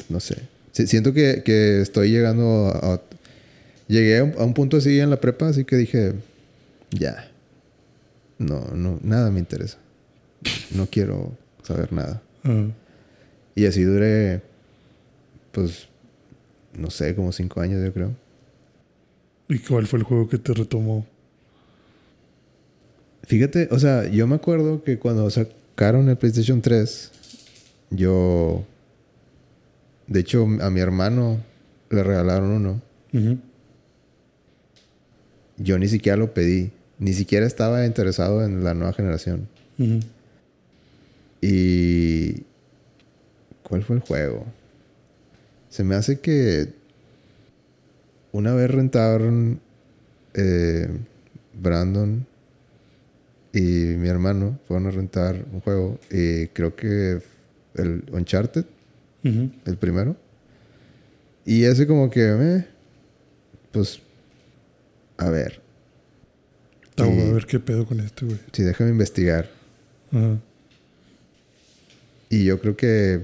[0.09, 0.37] no sé.
[0.71, 3.01] Sí, siento que, que estoy llegando a, a-
[3.87, 6.13] Llegué a un, a un punto así en la prepa, así que dije,
[6.91, 7.27] ya.
[8.37, 9.79] No, no, nada me interesa.
[10.75, 12.21] No quiero saber nada.
[12.43, 12.67] Ah,
[13.55, 14.41] Y así duré,
[15.59, 15.87] pues,
[16.77, 18.11] no sé, como cinco años yo creo.
[19.47, 21.05] ¿Y cuál fue el juego que te retomó?
[23.23, 27.11] Fíjate, o sea, yo me acuerdo que cuando sacaron el PlayStation 3,
[27.91, 28.63] yo...
[30.07, 31.39] De hecho, a mi hermano
[31.91, 32.81] le regalaron uno.
[35.57, 36.71] Yo ni siquiera lo pedí.
[36.97, 39.47] Ni siquiera estaba interesado en la nueva generación.
[41.41, 42.43] Y...
[43.63, 44.45] ¿Cuál fue el juego?
[45.69, 46.73] Se me hace que...
[48.31, 49.59] Una vez rentaron...
[50.33, 50.87] eh,
[51.53, 52.25] Brandon
[53.51, 55.99] y mi hermano fueron a rentar un juego.
[56.11, 57.19] Y creo que
[57.75, 58.65] el Uncharted,
[59.23, 60.15] el primero.
[61.45, 62.21] Y ese como que...
[62.39, 62.65] eh,
[63.71, 63.99] pues...
[65.17, 65.61] A ver.
[66.97, 67.19] Ah, Sí.
[67.29, 68.37] A ver qué pedo con este, güey.
[68.51, 69.49] Sí, déjame investigar.
[70.11, 70.37] Ajá.
[72.29, 73.21] Y yo creo que,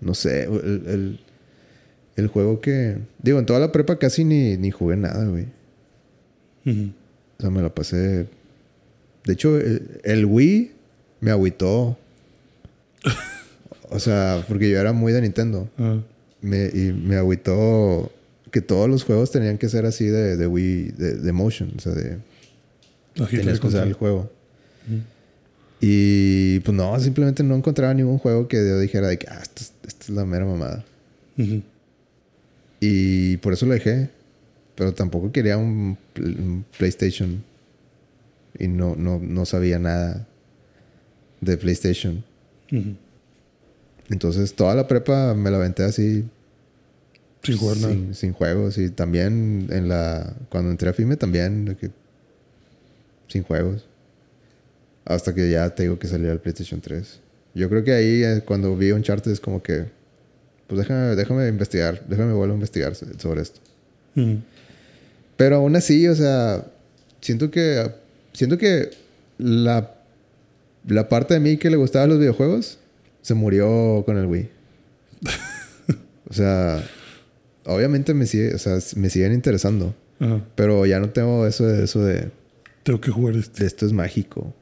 [0.00, 1.20] no sé, el, el,
[2.16, 2.98] el juego que...
[3.22, 5.46] Digo, en toda la prepa casi ni, ni jugué nada, güey.
[6.66, 8.26] O sea, me la pasé.
[9.24, 10.70] De hecho, el, el Wii
[11.20, 11.96] me agüitó.
[13.90, 15.68] o sea, porque yo era muy de Nintendo.
[15.78, 15.98] Ah,
[16.40, 18.12] Me, y me agüitó
[18.50, 21.72] que todos los juegos tenían que ser así de, de Wii, de, de motion.
[21.76, 22.18] O sea, de.
[23.20, 24.30] agita Tenías que usar el juego.
[25.80, 29.62] Y pues no, simplemente no encontraba ningún juego que yo dijera de que, ah, esto,
[29.62, 30.84] es- esto es la mera mamada.
[31.36, 31.62] Ujú.
[32.84, 34.10] Y por eso lo dejé.
[34.74, 37.44] Pero tampoco quería un, pl- un PlayStation.
[38.58, 40.26] Y no, no, no sabía nada
[41.40, 42.24] de PlayStation.
[44.08, 46.24] Entonces toda la prepa me la aventé así.
[47.42, 47.92] Sin jugar nada.
[47.92, 48.78] sin, sin juegos.
[48.78, 50.34] Y también en la.
[50.48, 51.76] Cuando entré a FIME también.
[51.80, 51.90] que-
[53.28, 53.86] sin juegos.
[55.04, 57.20] Hasta que ya te digo que salió el PlayStation 3.
[57.54, 59.86] Yo creo que ahí eh, cuando vi Uncharted es como que.
[60.66, 62.02] Pues déjame, déjame investigar.
[62.08, 63.60] Déjame volver a investigar so- sobre esto.
[64.16, 64.38] Ujú.
[65.36, 66.64] Pero aún así, o sea,
[67.20, 67.90] siento que
[68.32, 68.90] siento que
[69.38, 69.94] la,
[70.86, 72.78] la parte de mí que le gustaban los videojuegos
[73.22, 74.48] se murió con el Wii.
[76.30, 76.82] o sea,
[77.64, 79.94] obviamente me sigue, o sea, me siguen interesando,
[80.54, 82.30] pero ya no tengo eso de eso de,
[82.84, 83.60] Tengo que jugar este.
[83.62, 84.54] de esto es mágico.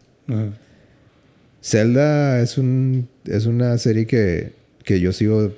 [1.62, 4.52] Zelda es un es una serie que
[4.84, 5.52] que yo sigo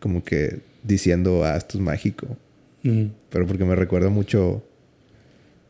[0.00, 2.26] como que diciendo, ah, esto es mágico,
[2.84, 3.10] Ujú.
[3.30, 4.62] pero porque me recuerda mucho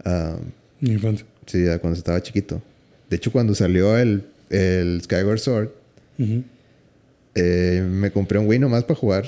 [0.05, 0.37] a
[0.81, 1.27] Mi infancia.
[1.47, 2.63] Sí, ya cuando estaba chiquito.
[3.11, 5.69] De hecho, cuando salió el, el Skyward Sword,
[7.35, 9.27] eh, me compré un Wii nomás para jugar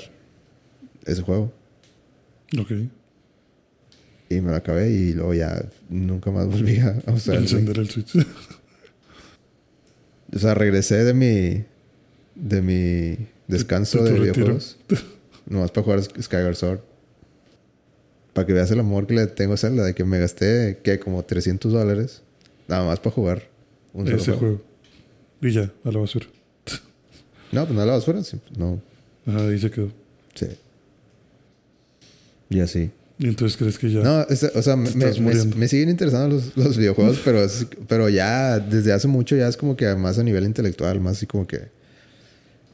[1.05, 1.53] ese juego.
[2.59, 2.71] Ok.
[4.29, 7.37] Y me lo acabé y luego ya nunca más volví a a usar.
[7.37, 8.15] Encender el Switch.
[10.35, 11.65] O sea, regresé de mi,
[12.35, 13.17] de mi
[13.49, 14.77] descanso De- tu videojuegos.
[15.47, 16.81] nomás para jugar Skyward Sword.
[18.33, 19.85] Para que veas el amor que le tengo a Zelda.
[19.85, 22.23] De que me gasté, que Como 300 dólares.
[22.69, 23.43] Nada más para jugar
[23.93, 24.39] un solo Ese juego.
[24.41, 24.63] juego.
[25.43, 26.27] Y ya, a la basura.
[27.51, 28.23] No, pues no la basura.
[28.25, 28.81] sí, No,
[29.27, 29.91] Ajá, ahí se quedó.
[30.35, 30.47] sí.
[32.49, 32.91] Y así.
[33.19, 34.01] Y entonces crees que ya.
[34.01, 38.93] No, es- o sea, me, siguen interesando los, los videojuegos, pero, es- pero ya desde
[38.93, 41.69] hace mucho ya es como que más a nivel intelectual, más así como que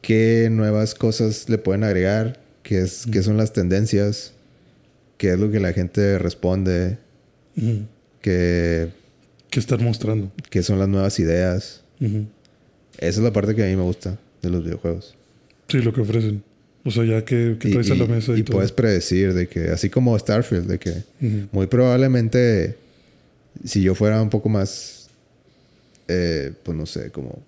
[0.01, 4.33] qué nuevas cosas le pueden agregar, qué, es, qué son las tendencias,
[5.17, 6.97] qué es lo que la gente responde,
[7.57, 7.81] Ujú.
[8.21, 8.89] qué,
[9.49, 10.31] ¿Qué estar mostrando?
[10.49, 11.81] qué son las nuevas ideas.
[11.99, 12.25] Esa
[12.99, 15.15] es la parte que a mí me gusta de los videojuegos.
[15.67, 16.43] Sí, lo que ofrecen.
[16.85, 18.55] O sea, ya que, que Y, traes a la y- mesa y, y todo.
[18.57, 20.93] puedes predecir de que, así como Starfield, de que.
[21.51, 22.77] Muy probablemente,
[23.65, 25.09] si yo fuera un poco más,
[26.07, 27.39] eh, pues no sé, como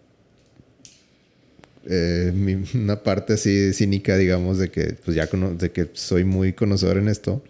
[1.87, 6.23] eh, mi- una parte así cínica, digamos, de que, pues ya cono- de que soy
[6.23, 7.43] muy conocedor en esto,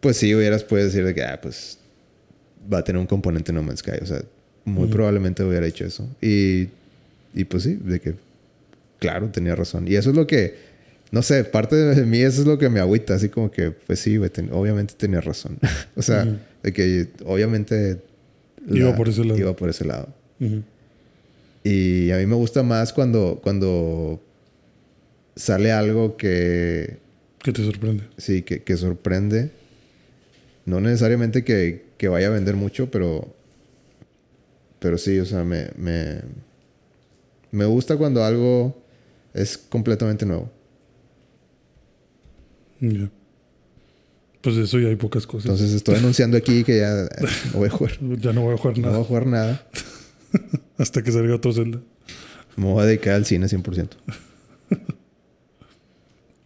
[0.00, 1.78] pues sí hubieras puedes decir de que, ah, pues
[2.72, 3.98] va a tener un componente No Man's Sky.
[4.02, 4.22] O sea,
[4.64, 6.08] muy probablemente hubiera hecho eso.
[6.22, 6.68] Y,
[7.34, 8.14] y pues sí, de que,
[8.98, 9.86] claro, tenía razón.
[9.88, 10.54] Y eso es lo que,
[11.10, 13.98] no sé, parte de mí eso es lo que me agüita, así como que, pues
[14.00, 15.58] sí, obviamente tenía razón.
[15.96, 16.26] o sea,
[16.62, 17.98] de que obviamente...
[18.70, 19.38] Iba por ese lado.
[19.38, 20.08] Iba por ese lado.
[20.40, 20.62] Ujú.
[21.64, 24.22] Y a mí me gusta más cuando, cuando
[25.34, 26.98] sale algo que,
[27.42, 28.04] ¿Qué te sorprende?
[28.18, 29.50] sí, que, que sorprende.
[30.66, 33.34] No necesariamente que, que vaya a vender mucho, pero,
[34.78, 36.20] pero sí, o sea, me, me,
[37.50, 38.82] me gusta cuando algo
[39.32, 40.50] es completamente nuevo.
[42.80, 43.10] Ya.
[44.42, 45.46] Pues de eso ya hay pocas cosas.
[45.46, 47.08] Entonces estoy anunciando aquí que ya eh,
[47.52, 49.66] no voy a jugar, ya no voy a jugar no nada voy a jugar nada.
[50.78, 51.80] hasta que salga otro Zelda.
[52.56, 53.88] Me voy a dedicar al cine 100%.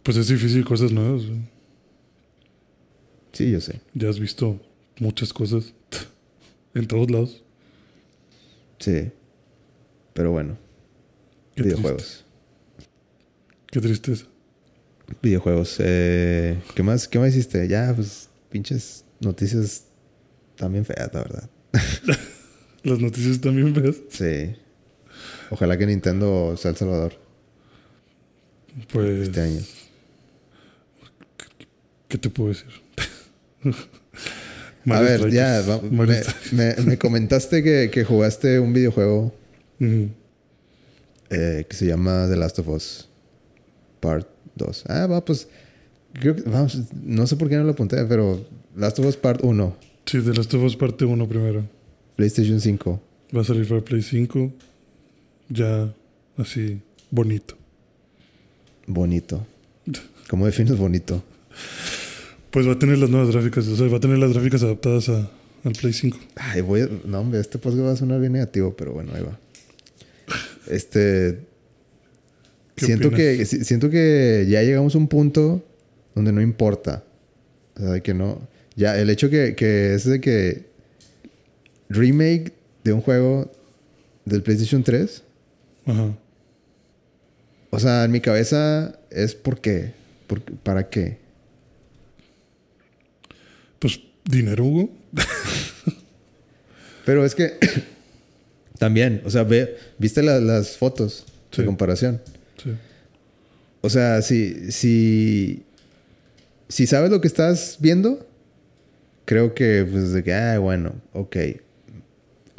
[0.01, 1.23] Pues es difícil cosas nuevas.
[3.31, 3.79] Sí, yo sé.
[3.93, 4.59] Ya has visto
[4.99, 5.73] muchas cosas
[6.73, 7.43] en todos lados.
[8.79, 9.11] Sí.
[10.13, 10.57] Pero bueno,
[11.53, 12.25] Qué videojuegos.
[12.77, 12.91] triste.
[13.71, 14.25] Qué tristeza.
[15.21, 15.75] Videojuegos.
[15.79, 17.67] Eh, ¿qué, más, ¿Qué más hiciste?
[17.67, 19.85] Ya, pues, pinches noticias
[20.55, 21.49] también feas, la verdad.
[22.83, 23.97] Las noticias también feas.
[24.09, 24.55] Sí.
[25.51, 27.13] Ojalá que Nintendo sea El Salvador
[28.91, 29.27] Pues.
[29.27, 29.59] este año.
[32.07, 32.67] ¿Qué te puedo decir?
[34.89, 36.53] A ver, ya, va- me, Strikers.
[36.53, 39.33] me- me comentaste que, que jugaste un videojuego
[39.79, 43.07] eh, que se llama The Last of Us
[43.99, 44.83] Part 2.
[44.87, 45.47] Ah, va, pues,
[46.13, 48.43] creo que, vamos, no sé por qué no lo apunté, pero
[48.75, 51.63] Last of Us Part 1, Sí, de Last of Us parte 1 primero.
[52.23, 53.01] PlayStation 5.
[53.33, 54.51] Va a salir para Play 5.
[55.47, 55.93] Ya
[56.35, 57.55] así bonito.
[58.87, 59.47] Bonito.
[60.27, 61.23] ¿Cómo defines bonito?
[62.51, 63.65] Pues va a tener las nuevas gráficas.
[63.69, 65.31] O sea, va a tener las gráficas adaptadas a,
[65.63, 66.17] al Play 5.
[66.35, 69.23] Ay, voy a- no, hombre, este podcast va a sonar bien negativo, pero bueno, ahí
[69.23, 69.39] va.
[70.67, 71.39] Este.
[72.75, 73.37] ¿Qué Siento opinas?
[73.37, 75.63] que, si- siento que ya llegamos a un punto
[76.15, 77.05] donde no importa.
[77.77, 78.41] O sea, que no.
[78.75, 80.67] Ya, el hecho que, que es de que.
[81.89, 83.51] Remake de un juego
[84.25, 85.23] del PlayStation 3.
[85.85, 86.15] Ajá.
[87.71, 89.93] O sea, en mi cabeza es ¿por qué?
[90.27, 90.41] ¿Por?
[90.41, 91.17] ¿Para qué?
[93.79, 94.89] Pues dinero, Hugo.
[97.05, 97.53] Pero es que.
[98.79, 101.61] también, o sea, ve, viste la- las fotos Sí.
[101.61, 102.21] de comparación.
[102.63, 102.71] Sí.
[103.81, 105.63] O sea, si, si,
[106.67, 108.27] si sabes lo que estás viendo,
[109.25, 111.35] creo que, pues, de que, ah, bueno, ok,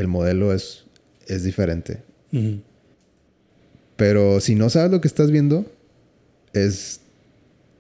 [0.01, 0.85] el modelo es,
[1.27, 2.03] es diferente.
[3.97, 5.67] Pero si no sabes lo que estás viendo,
[6.53, 7.01] es,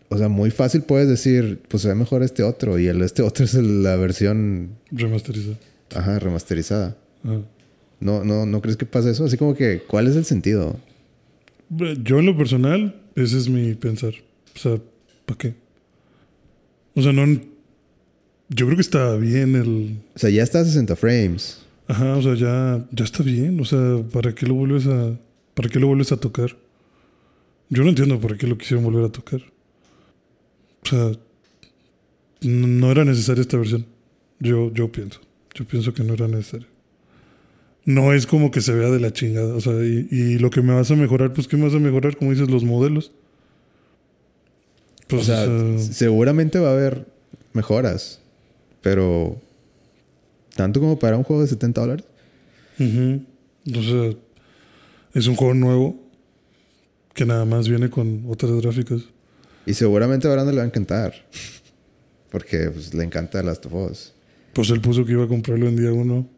[0.09, 3.23] o sea, muy fácil puedes decir, pues se ve mejor este otro, y el este
[3.31, 5.57] otro es el- la versión, Remasterizado.
[5.95, 6.97] ajá, remasterizada.
[7.25, 7.41] Ajá.
[8.01, 9.25] ¿No, no, ¿No crees que pasa eso?
[9.27, 10.77] Así como que, ¿cuál es el sentido?
[12.03, 14.15] Yo en lo personal, ese es mi pensar.
[14.57, 14.79] O sea,
[15.27, 15.55] ¿para qué?
[16.97, 17.41] O sea, no...
[18.49, 19.99] Yo creo que está bien el...
[20.17, 21.61] O sea, ya está a 60 frames.
[21.91, 23.59] Ajá, o sea, ya, ya está bien.
[23.61, 25.19] O sea, ¿para qué lo vuelves a...
[25.55, 26.57] ¿Para qué lo vuelves a tocar?
[27.69, 29.41] Yo no entiendo por qué lo quisieron volver a tocar.
[30.85, 31.11] O sea,
[32.43, 33.87] no era necesaria esta versión.
[34.39, 35.21] Yo, yo pienso.
[35.53, 36.69] Yo pienso que no era necesario.
[37.85, 39.53] No es como que se vea de la chingada.
[39.57, 41.81] O sea, y, y lo que me vas a mejorar, pues, ¿qué me vas a
[41.81, 42.17] mejorar?
[42.17, 43.11] Como dices, los modelos.
[45.09, 47.09] Pues, o sea, o sea, seguramente va a haber
[47.53, 48.23] mejoras.
[48.81, 49.43] Pero.
[50.61, 52.05] Tanto como para un juego de 70 dólares.
[52.79, 54.15] O sea,
[55.15, 55.99] es un juego nuevo
[57.15, 59.01] que nada más viene con otras gráficas.
[59.65, 61.15] Y seguramente a Brandon le va a encantar.
[62.31, 64.13] Porque pues, le encanta Last of Us.
[64.53, 66.29] Pues él puso que iba a comprarlo en día uno.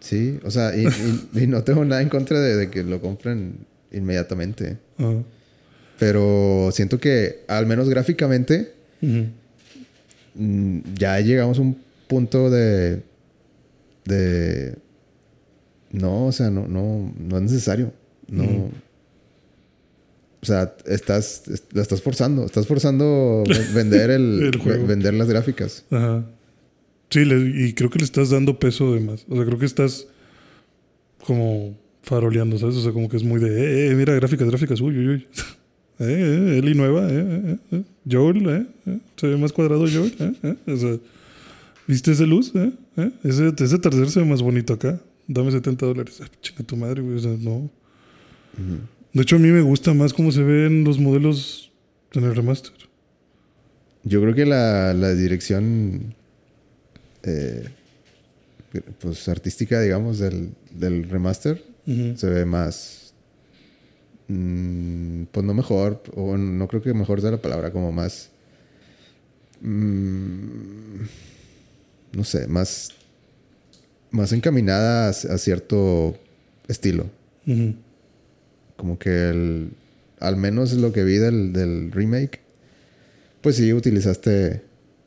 [0.00, 3.02] Sí, o sea, y, y- y no tengo nada en contra de, de que lo
[3.02, 4.78] compren inmediatamente.
[4.98, 5.12] Ah.
[5.98, 11.76] Pero siento que, al menos gráficamente, mm, ya llegamos a un
[12.06, 13.02] punto de.
[14.08, 14.76] De.
[15.92, 17.92] No, o sea, no, no, no es necesario.
[18.28, 18.70] No.
[20.40, 22.44] O sea, estás, est- la estás forzando.
[22.44, 24.82] Estás forzando ve- vender el, El juego.
[24.82, 25.84] ve- vender las gráficas.
[25.90, 26.24] Ajá.
[27.10, 29.24] Sí, le- y creo que le estás dando peso de más.
[29.28, 30.06] O sea, creo que estás
[31.24, 32.76] como faroleando, ¿sabes?
[32.76, 35.26] O sea, como que es muy de, eh, eh, mira, gráficas, gráficas, uy, uy, uy.
[36.00, 37.82] Eh, eh, Eli nueva, eh, eh, eh, eh.
[38.08, 40.72] Joel, eh, eh, se ve más cuadrado Joel, eh, eh.
[40.72, 40.96] O sea,
[41.88, 42.52] ¿viste esa luz?
[42.54, 43.10] Eh, eh?
[43.24, 45.00] Ese, ese atardecer se ve más bonito acá.
[45.26, 46.20] Dame 70 dólares.
[46.22, 47.16] Ah, chinga tu madre, güey.
[47.16, 47.68] O sea, no.
[49.12, 51.72] De hecho, a mí me gusta más cómo se ven los modelos
[52.12, 52.72] en el remaster.
[54.04, 56.14] Yo creo que la, la dirección
[57.24, 57.68] eh,
[59.00, 61.62] pues artística, digamos, del, del remaster
[62.16, 63.14] se ve más.
[64.28, 68.30] mm, pues no mejor, o no creo que mejor sea la palabra, como más.
[69.62, 71.00] mm,
[72.12, 72.92] no sé, más.
[74.10, 76.16] Más encaminada a, a cierto
[76.66, 77.10] estilo.
[78.76, 79.70] Como que el.
[80.20, 82.40] Al menos lo que vi del, del remake.
[83.40, 84.62] Pues sí, utilizaste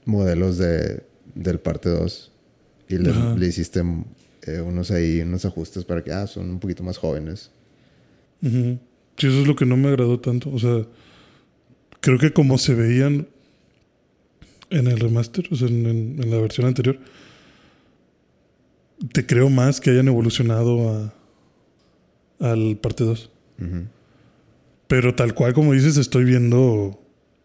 [0.05, 1.03] modelos de,
[1.35, 2.31] del parte 2.
[2.89, 3.81] Y le, hiciste
[4.43, 7.51] eh, unos ahí, unos ajustes para que ah, son un poquito más jóvenes.
[8.41, 8.79] Sí,
[9.27, 10.49] eso es lo que no me agradó tanto.
[10.51, 10.85] O sea,
[12.01, 13.27] creo que como se veían
[14.71, 16.97] en el remaster, o sea, en, en- en la versión anterior,
[19.13, 20.89] te creo más que hayan evolucionado
[22.39, 23.29] a, al parte 2.
[23.59, 23.83] Ujú.
[24.87, 26.99] Pero tal cual como dices, estoy viendo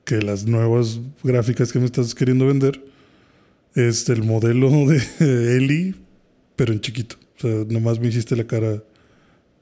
[0.05, 2.83] que las nuevas gráficas que me estás queriendo vender
[3.74, 4.70] es el modelo
[5.18, 5.95] de Ellie,
[6.57, 7.16] pero en chiquito.
[7.39, 8.83] O sea, nomás me hiciste la cara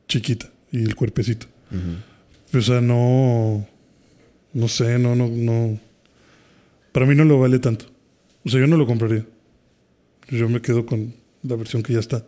[0.09, 1.47] chiquita y el cuerpecito.
[1.71, 2.59] Ujú.
[2.59, 3.67] O sea, no.
[4.53, 5.81] No sé, no, no, no.
[6.95, 7.87] Para mí no lo vale tanto.
[8.45, 9.27] O sea, yo no lo compraría.
[10.31, 12.25] Yo me quedo con la versión que ya está.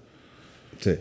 [0.80, 0.96] Sí.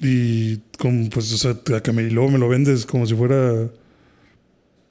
[0.00, 3.16] Y como, pues, o sea, a que me, y luego me lo vendes como si
[3.16, 3.68] fuera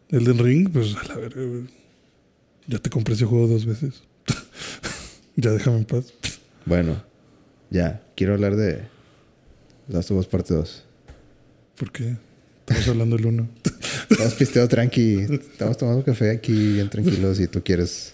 [0.10, 1.42] Elden Ring, pues a la verga.
[2.68, 4.04] Ya te compré ese juego dos veces.
[5.38, 6.14] ya déjame en paz.
[6.66, 7.02] Bueno,
[7.70, 8.04] ya.
[8.18, 8.82] Quiero hablar de
[9.88, 10.86] Last of Us Parte 2.
[11.78, 12.18] ¿Por qué?
[12.60, 13.48] Estamos hablando del uno.
[14.10, 15.20] Estamos pisteando tranqui.
[15.52, 18.14] Estamos tomando café aquí bien tranquilos y tú quieres...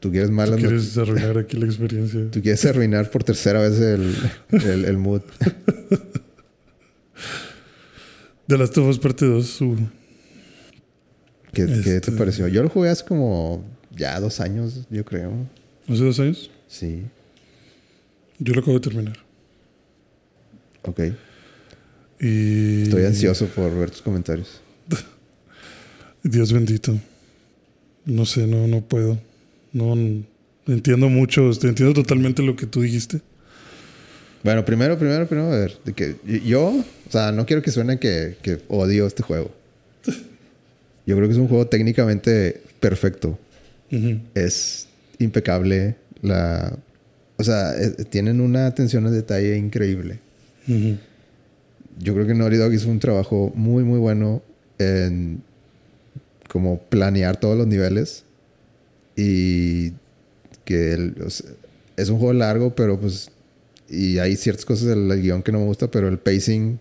[0.00, 2.28] Tú quieres ¿Tú malas quieres arruinar aquí la experiencia?
[2.32, 4.12] Tú quieres arruinar por tercera vez el,
[4.50, 5.22] el, el mood.
[8.48, 9.76] De las Us parte 2, uh,
[11.52, 12.48] ¿Qué, qué te Este- pareció?
[12.48, 15.32] Yo lo jugué hace como ya dos años, yo creo.
[15.88, 16.50] hace dos años.
[16.66, 17.02] Sí.
[18.40, 19.18] Yo lo acabo de terminar.
[20.82, 21.00] Ok.
[22.22, 22.84] Y.
[22.84, 24.60] Estoy ansioso por ver tus comentarios.
[26.22, 26.98] Dios bendito.
[28.06, 29.18] No sé, no, no puedo.
[29.72, 29.94] No,
[30.66, 33.20] entiendo mucho, entiendo totalmente lo que tú dijiste.
[34.44, 35.78] Bueno, primero, primero, primero, a ver.
[35.84, 39.52] De que yo, o sea, no quiero que suene que, que odio este juego.
[41.06, 43.38] Yo creo que es un juego técnicamente perfecto.
[44.34, 45.96] Es impecable.
[46.22, 46.76] La,
[47.36, 50.20] o sea, eh, tienen una atención al detalle increíble.
[50.68, 50.96] Ujú.
[51.98, 54.42] Yo creo que Naughty Dog hizo un trabajo muy, muy bueno
[54.78, 55.42] en
[56.48, 58.24] como planear todos los niveles.
[59.16, 59.90] Y
[60.64, 61.50] que el- o sea,
[61.96, 63.30] es un juego largo, pero pues...
[63.88, 66.78] Y hay ciertas cosas del, guion que no me gusta, pero el pacing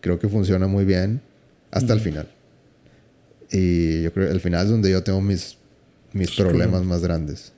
[0.00, 1.20] creo que funciona muy bien
[1.72, 2.28] hasta el final.
[3.50, 5.56] Y yo creo que el final es donde yo tengo mis,
[6.12, 6.84] mis Sí, problemas claro.
[6.84, 7.52] más grandes.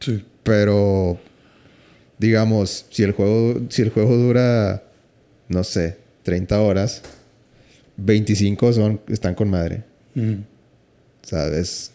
[0.00, 0.22] Sí.
[0.42, 1.18] Pero,
[2.18, 4.82] digamos, si el juego, si el juego dura,
[5.48, 7.02] no sé, 30 horas,
[7.96, 9.84] 25 son, están con madre.
[11.24, 11.90] O sea, es,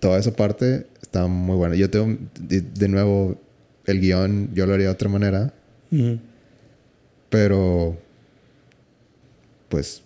[0.00, 1.74] toda esa parte está muy buena.
[1.76, 3.40] Yo tengo, de, de nuevo,
[3.86, 5.52] el guion yo lo haría de otra manera,
[7.30, 7.96] pero,
[9.68, 10.02] pues,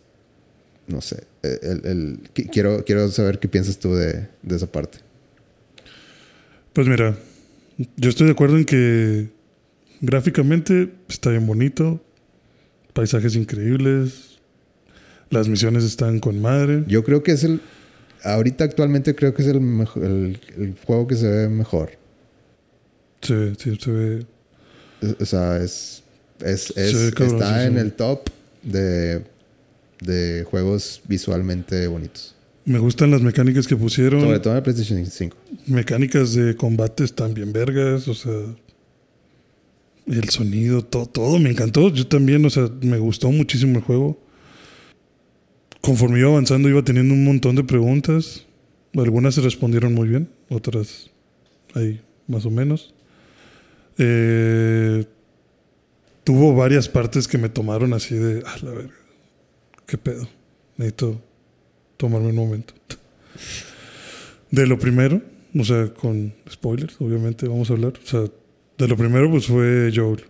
[0.86, 1.24] no sé.
[1.42, 4.98] El, el- qui- quiero, quiero saber qué piensas tú de, de esa parte.
[6.72, 7.16] Pues mira,
[7.96, 9.28] yo estoy de acuerdo en que
[10.00, 12.00] gráficamente está bien bonito,
[12.92, 14.38] paisajes increíbles,
[15.30, 16.84] las misiones están con madre.
[16.86, 17.60] Yo creo que es el.
[18.24, 21.90] Ahorita actualmente creo que es el, mejo- el, el juego que se ve mejor.
[23.28, 24.26] Ve, sí, se ve.
[25.20, 26.02] O sea, es.
[26.44, 28.28] es, Se está en el top
[28.62, 29.24] de,
[30.00, 32.34] de juegos visualmente bonitos.
[32.64, 34.20] Me gustan las mecánicas que pusieron.
[34.20, 35.36] Sobre todo en el PlayStation 5.
[35.66, 38.32] Mecánicas de combate están bien vergas, o sea.
[40.06, 41.88] El sonido, todo, todo me encantó.
[41.90, 44.20] Yo también, o sea, me gustó muchísimo el juego.
[45.80, 48.46] Conforme iba avanzando, iba teniendo un montón de preguntas.
[48.94, 51.10] Algunas se respondieron muy bien, otras
[51.74, 52.94] ahí más o menos.
[53.98, 55.04] Eh,
[56.24, 58.94] tuvo varias partes que me tomaron así de, a la verga,
[59.86, 60.28] qué pedo.
[60.76, 61.20] Necesito
[61.96, 62.74] tomarme un momento.
[64.50, 65.22] De lo primero,
[65.58, 67.94] o sea, con spoilers, obviamente vamos a hablar.
[68.02, 68.24] O sea,
[68.78, 70.24] de lo primero, pues fue Joel.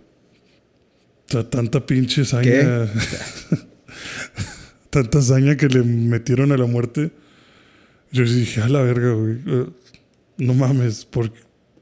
[1.29, 2.89] O sea, tanta pinche saña.
[4.91, 7.11] tanta saña que le metieron a la muerte.
[8.11, 9.39] Yo sí dije, a la verga, güey.
[10.39, 11.33] No mames, ¿por,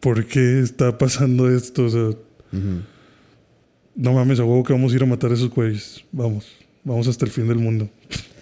[0.00, 1.86] ¿por qué está pasando esto?
[1.86, 2.82] O sea, Ujú.
[3.96, 6.04] no mames, a huevo que vamos a ir a matar a esos güeyes.
[6.12, 6.46] Vamos,
[6.84, 7.88] vamos hasta el fin del mundo.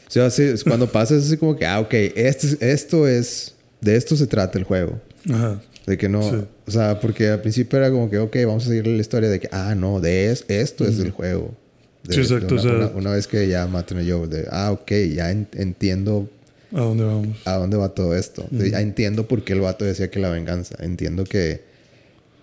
[0.06, 3.06] O sea, así es cuando pasa es así como que, ah, ok, este, es- esto
[3.08, 3.54] es.
[3.80, 5.00] De esto se trata el juego.
[5.30, 5.60] Ajá.
[5.88, 6.22] De que no.
[6.22, 6.36] Sí.
[6.66, 9.40] O sea, porque al principio era como que, ok, vamos a seguir la historia de
[9.40, 11.54] que, ah, no, de es, esto es el juego.
[12.04, 14.46] De- Sí, exacto, una, o sea- una- una vez que ya maten a Joe, de,
[14.50, 16.28] ah, ok, ya en- entiendo
[16.74, 17.38] ¿A dónde vamos?
[17.46, 18.46] a dónde va todo esto.
[18.50, 20.76] De- Ya entiendo por qué el vato decía que la venganza.
[20.80, 21.62] Entiendo que,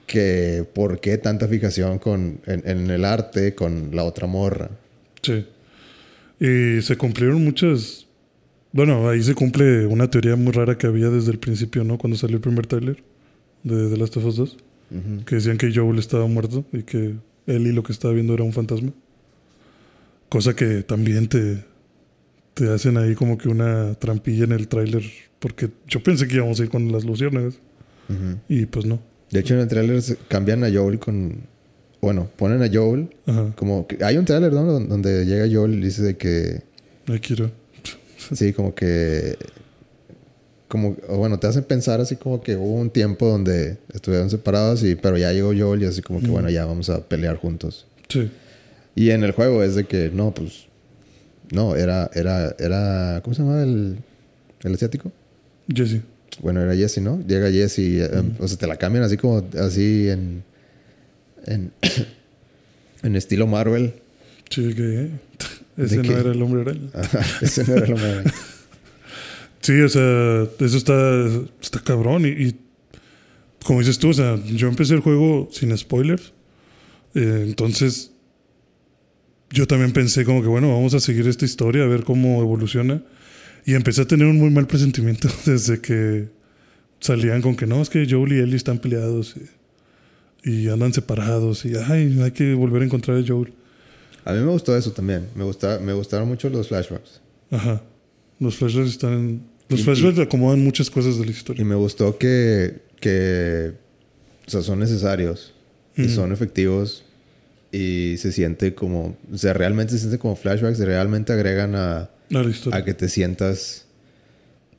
[0.08, 4.70] que por qué tanta fijación con, en, en el arte con la otra morra.
[5.22, 5.46] Sí.
[6.39, 8.06] Y se cumplieron muchas.
[8.72, 11.98] Bueno, ahí se cumple una teoría muy rara que había desde el principio, ¿no?
[11.98, 12.98] Cuando salió el primer trailer
[13.66, 14.57] de The Last of Us 2.
[14.91, 15.26] Ujú.
[15.26, 17.16] Que decían que Joel estaba muerto y que
[17.47, 18.91] él y lo que estaba viendo era un fantasma.
[20.30, 21.63] Cosa que también te,
[22.53, 25.03] te hacen ahí como que una trampilla en el tráiler.
[25.39, 27.55] Porque yo pensé que íbamos a ir con las luciérnagas.
[28.47, 28.99] Y pues no.
[29.32, 31.41] De hecho, en el trailer se- cambian a Joel con...
[32.01, 33.51] Bueno, ponen a Joel Ajá.
[33.55, 33.88] como...
[33.88, 34.63] que- hay un trailer, ¿no?
[34.63, 36.61] Don- Donde llega Joel y dice de que...
[37.07, 37.49] Ahí quiero.
[38.32, 39.36] Sí, como que...
[40.68, 40.95] Como...
[41.09, 44.95] Bueno, te hacen pensar así como que hubo un tiempo donde estuvieron separados y...
[44.95, 46.32] Pero ya llegó Joel y así como que, Mm.
[46.32, 47.86] bueno, ya vamos a pelear juntos.
[48.09, 48.30] Sí.
[48.95, 50.66] Y en el juego es de que, no, pues...
[51.51, 52.09] No, era...
[52.13, 52.55] Era...
[52.59, 53.97] era ¿Cómo se llama el...
[54.63, 55.11] El asiático?
[55.74, 56.01] Jesse.
[56.41, 57.22] Bueno, era Jesse, ¿no?
[57.28, 58.09] Llega Jesse, y, eh,
[58.39, 60.43] o sea, te la cambian así como, así en,
[61.45, 61.72] en,
[63.03, 63.93] en estilo Marvel.
[64.49, 65.09] Sí, que eh,
[65.78, 66.89] ese no era el hombre araña.
[66.93, 68.32] Ajá, Ese no era lo Marvel.
[69.66, 71.26] Sí, o sea, eso está,
[71.59, 72.24] está cabrón.
[72.28, 72.55] Y, y
[73.63, 76.34] como dices tú, o sea, yo empecé el juego sin spoilers.
[77.16, 78.11] Eh, entonces,
[79.49, 83.01] yo también pensé como que, bueno, vamos a seguir esta historia, a ver cómo evoluciona.
[83.66, 86.30] Y empecé a tener un muy mal presentimiento desde que
[86.99, 89.34] salían con que no, es que Joel y Ellie están peleados
[90.43, 91.66] y, y andan separados.
[91.66, 93.51] Y, ay, hay que volver a encontrar a Joel.
[94.26, 95.28] A mí me gustó eso también.
[95.34, 97.20] Me, gusta, me gustaron mucho los flashbacks.
[97.49, 97.82] Ajá.
[98.39, 99.55] Los flashbacks están.
[99.70, 101.66] Los Y- flashbacks acomodan muchas cosas de la Y historia.
[101.66, 103.74] me gustó que, que
[104.47, 105.53] o sea, son necesarios.
[105.97, 107.03] y son efectivos
[107.72, 112.09] y se siente como, o sea, realmente se siente como flashbacks, realmente agregan a,
[112.72, 113.86] a que te sientas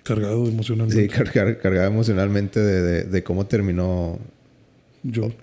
[0.05, 1.03] cargado emocionalmente.
[1.03, 4.19] Sí, cargado emocionalmente de, de, cómo terminó
[5.13, 5.35] Joel.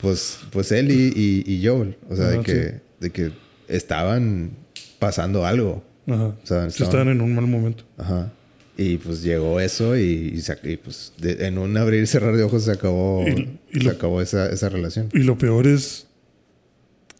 [0.00, 3.32] Pues, pues él y, y, Joel, o sea, de, que, de que
[3.66, 4.50] estaban
[4.98, 5.82] pasando algo.
[6.06, 6.26] Ajá.
[6.42, 7.84] O sea, estaban, en un mal momento.
[7.96, 8.32] Ajá.
[8.80, 10.40] Y pues llegó eso y,
[10.84, 13.24] pues en un abrir y cerrar de ojos se acabó,
[13.72, 15.08] se acabó esa, esa relación.
[15.12, 16.06] Y lo peor es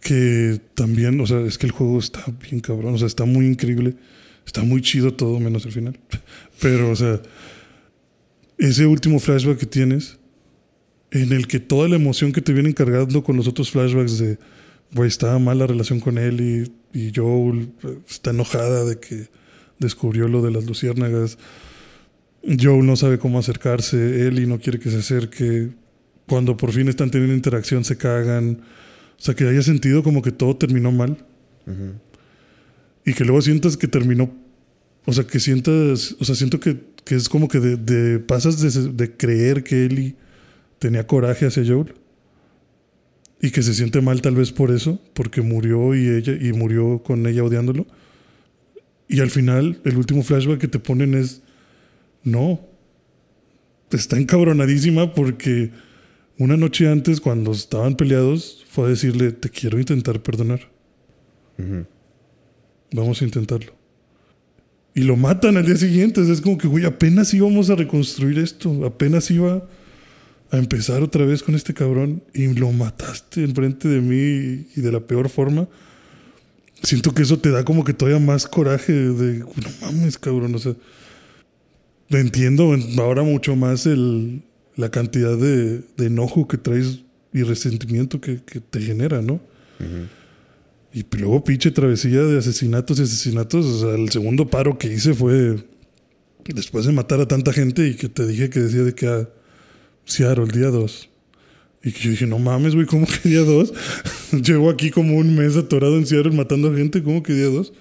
[0.01, 3.47] que también, o sea, es que el juego está bien cabrón, o sea, está muy
[3.47, 3.97] increíble,
[4.47, 5.99] está muy chido todo menos el final.
[6.61, 7.21] Pero, o sea,
[8.57, 10.17] ese último flashback que tienes,
[11.11, 14.39] en el que toda la emoción que te viene cargando con los otros flashbacks de,
[14.95, 17.73] güey, estaba mal la relación con él y, y Joel
[18.09, 19.29] está enojada de que
[19.79, 21.39] descubrió lo de las luciérnagas.
[22.43, 25.71] Joel no sabe cómo acercarse, Ellie no quiere que se acerque.
[26.27, 28.61] Cuando por fin están teniendo interacción se cagan.
[29.19, 31.17] O sea, que haya sentido como que todo terminó mal.
[33.05, 34.31] Y que luego sientas que terminó.
[35.07, 36.17] O sea, que sientas.
[36.21, 36.77] O sea, siento que,
[37.07, 40.17] es como que de, pasas de, creer que Ellie
[40.79, 41.95] tenía coraje hacia Joel.
[43.41, 47.03] Y que se siente mal tal vez por eso, porque murió y ella y murió
[47.03, 47.87] con ella odiándolo.
[49.09, 51.43] Y al final, el último flashback que te ponen es.
[52.23, 52.61] No.
[53.91, 55.71] Está encabronadísima porque
[56.39, 60.61] una noche antes, cuando estaban peleados, fue a decirle, te quiero intentar perdonar.
[62.93, 63.73] Vamos a intentarlo.
[64.95, 66.21] Y lo matan al día siguiente.
[66.31, 68.85] Es como que, güey, apenas íbamos a reconstruir esto.
[68.85, 69.67] Apenas iba
[70.51, 72.23] a empezar otra vez con este cabrón.
[72.35, 75.69] Y lo mataste enfrente de mí y de la peor forma.
[76.83, 80.55] Siento que eso te da como que todavía más coraje de, no mames, cabrón.
[80.55, 80.75] O sea,
[82.11, 84.43] entiendo ahora mucho más el,
[84.77, 87.01] la cantidad de, enojo que traes
[87.33, 89.41] y resentimiento que, te genera, ¿no?
[90.93, 93.67] Y luego pinche travesía de asesinatos y asesinatos.
[93.67, 95.57] O sea, el segundo paro que hice fue
[96.45, 99.29] después de matar a tanta gente y que te dije que decía de que a
[100.05, 101.11] Seattle, el día 2.
[101.83, 103.73] Y yo dije, no mames, güey, ¿cómo que día 2?
[104.43, 107.73] Llevo aquí como un mes atorado en Seattle matando a gente, ¿cómo que día 2?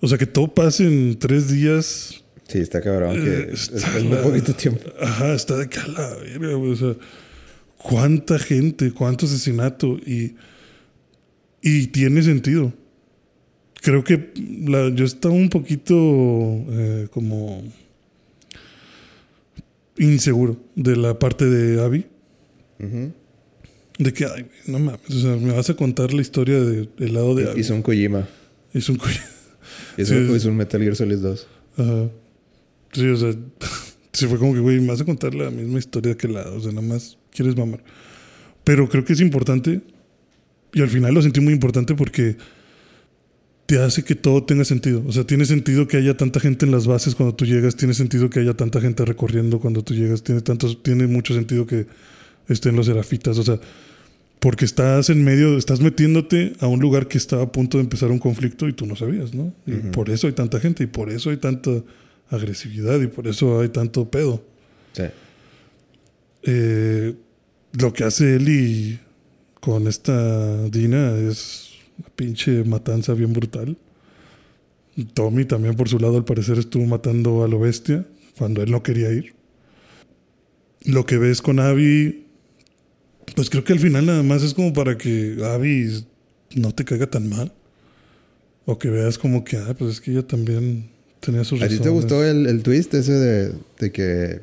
[0.00, 3.70] O sea, que todo pase en tres días Sí, está cabrón, que eh, es,
[4.04, 4.80] muy poquito tiempo.
[4.98, 6.16] Ajá, está de cala,
[6.56, 6.96] O sea,
[7.76, 10.34] cuánta gente, cuánto asesinato y,
[11.60, 12.72] y tiene sentido.
[13.82, 14.32] Creo que
[14.66, 17.62] la, yo estaba un poquito eh, como
[19.98, 22.06] inseguro de la parte de Abby.
[22.78, 27.34] De que, ay, no mames, o sea, me vas a contar la historia del lado
[27.34, 27.60] de Abby.
[27.60, 28.28] Hizo un Kojima.
[28.72, 29.26] Hizo un Kojima.
[29.96, 31.46] Hizo, un Metal Gear Solid 2.
[31.78, 32.10] Ajá.
[32.92, 33.34] Sí, o sea,
[34.12, 36.60] se fue como que, güey, me vas a contar la misma historia que la, o
[36.60, 37.82] sea, nada más quieres mamar.
[38.64, 39.80] Pero creo que es importante,
[40.72, 42.36] y al final lo sentí muy importante porque
[43.66, 45.02] te hace que todo tenga sentido.
[45.06, 47.94] O sea, tiene sentido que haya tanta gente en las bases cuando tú llegas, tiene
[47.94, 51.86] sentido que haya tanta gente recorriendo cuando tú llegas, tiene, tanto, tiene mucho sentido que
[52.48, 53.60] estén los serafitas, o sea,
[54.40, 58.10] porque estás en medio, estás metiéndote a un lugar que estaba a punto de empezar
[58.10, 59.52] un conflicto y tú no sabías, ¿no?
[59.66, 61.70] Y por eso hay tanta gente y por eso hay tanta
[62.30, 64.44] agresividad y por eso hay tanto pedo.
[64.92, 65.04] Sí.
[66.44, 67.14] Eh,
[67.72, 68.98] lo que hace Eli
[69.60, 73.76] con esta Dina es una pinche matanza bien brutal.
[75.14, 78.82] Tommy también por su lado al parecer estuvo matando a lo bestia cuando él no
[78.82, 79.34] quería ir.
[80.84, 82.27] Lo que ves con Abby,
[83.34, 86.04] pues creo que al final nada más es como para que Abby
[86.54, 87.52] no te caiga tan mal.
[88.66, 91.78] O que veas como que, ah, pues es que ella también tenía sus ¿A ti
[91.78, 94.40] te gustó el, el twist ese de, de, que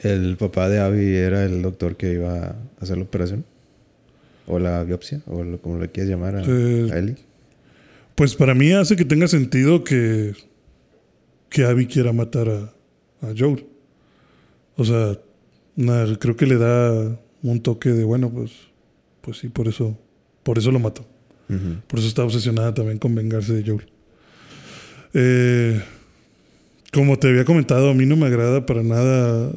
[0.00, 3.44] el papá de Abby era el doctor que iba a hacer la operación?
[4.46, 5.22] ¿O la biopsia?
[5.26, 7.16] ¿O como le quieras llamar a, eh, Ellie?
[8.14, 10.34] Pues para mí hace que tenga sentido que,
[11.48, 13.66] que Abby quiera matar a, a Joel.
[14.76, 15.18] O sea,
[16.18, 18.52] creo que le da un toque de, bueno, pues,
[19.20, 19.98] pues sí, por eso,
[20.42, 21.06] por eso lo mató.
[21.88, 23.90] Por eso está obsesionada también con vengarse de Joel.
[25.14, 25.82] Eh,
[26.92, 29.52] como te había comentado, a mí no me agrada para nada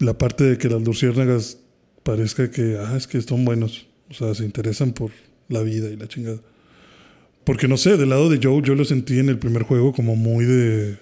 [0.00, 1.58] la parte de que las luciérnagas
[2.02, 3.86] parezca que, ah, es que son buenos.
[4.10, 5.12] O sea, se interesan por
[5.48, 6.40] la vida y la chingada.
[7.44, 10.16] Porque no sé, del lado de Joe, yo lo sentí en el primer juego como
[10.16, 10.98] muy de.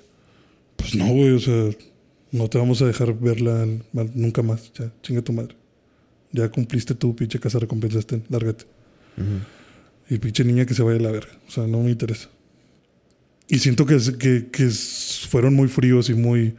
[0.77, 1.71] Pues no, güey, o sea,
[2.33, 3.67] no te vamos a dejar verla
[4.15, 4.73] nunca más.
[4.75, 5.58] Ya, chinga tu madre.
[6.33, 8.65] Ya cumpliste tu pinche casa recompensaste, lárgate.
[10.11, 11.33] Y pinche niña que se vaya a la verga.
[11.49, 12.29] O sea, no me interesa.
[13.49, 13.99] Y siento que,
[14.51, 14.71] que,
[15.29, 16.55] fueron muy fríos y muy,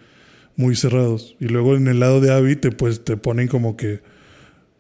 [0.56, 1.36] muy cerrados.
[1.40, 4.02] Y luego en el lado de Abby te, pues, te ponen como que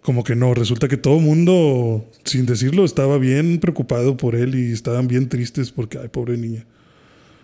[0.02, 4.72] como que no, resulta que todo mundo, sin decirlo, estaba bien preocupado por él y
[4.72, 6.66] estaban bien tristes porque, ay, pobre niña.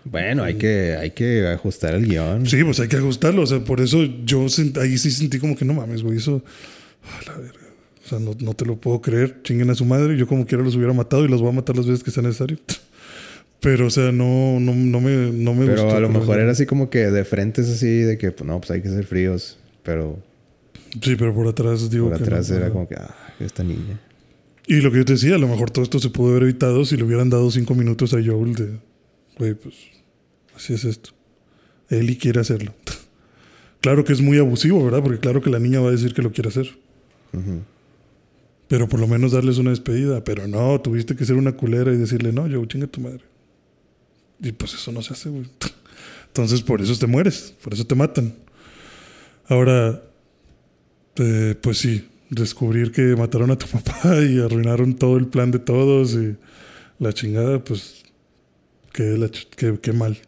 [0.04, 2.46] Bueno, hay que, hay que ajustar el guion.
[2.46, 3.42] Sí, pues hay que ajustarlo.
[3.42, 4.46] O sea, por eso yo
[4.80, 6.18] ahí sí sentí como que no mames, güey.
[6.18, 6.42] Eso.
[7.06, 7.60] A la verga.
[8.04, 9.42] O sea, no, te lo puedo creer.
[9.42, 10.16] Chinguen a su madre.
[10.16, 12.22] Yo como quiera los hubiera matado y los voy a matar las veces que sea
[12.22, 12.58] necesario.
[13.60, 16.66] Pero, o sea, no, no, no me, no me Pero a lo mejor era así
[16.66, 19.58] como que de frente es así, de que, no, pues hay que ser fríos.
[19.82, 20.18] Pero.
[21.00, 22.10] Sí, pero por atrás digo.
[22.10, 24.00] Por atrás era como que, ah, esta niña.
[24.66, 26.84] Y lo que yo te decía, a lo mejor todo esto se pudo haber evitado
[26.84, 28.78] si le hubieran dado cinco minutos a Joel de,
[29.38, 29.74] güey, pues
[30.56, 31.10] Así es esto.
[31.90, 32.74] Eli quiere hacerlo.
[33.80, 35.02] claro que es muy abusivo, ¿verdad?
[35.02, 36.78] Porque claro que la niña va a decir que lo quiere hacer.
[38.68, 40.24] Pero por lo menos darles una despedida.
[40.24, 43.22] Pero no, tuviste que ser una culera y decirle, no, yo chinga tu madre.
[44.40, 45.46] Y pues eso no se hace, güey.
[46.28, 48.34] Entonces por eso te mueres, por eso te matan.
[49.48, 50.02] Ahora,
[51.16, 55.58] eh, pues sí, descubrir que mataron a tu papá y arruinaron todo el plan de
[55.58, 56.36] todos y
[56.98, 58.04] la chingada, pues
[58.92, 60.18] qué, qué mal.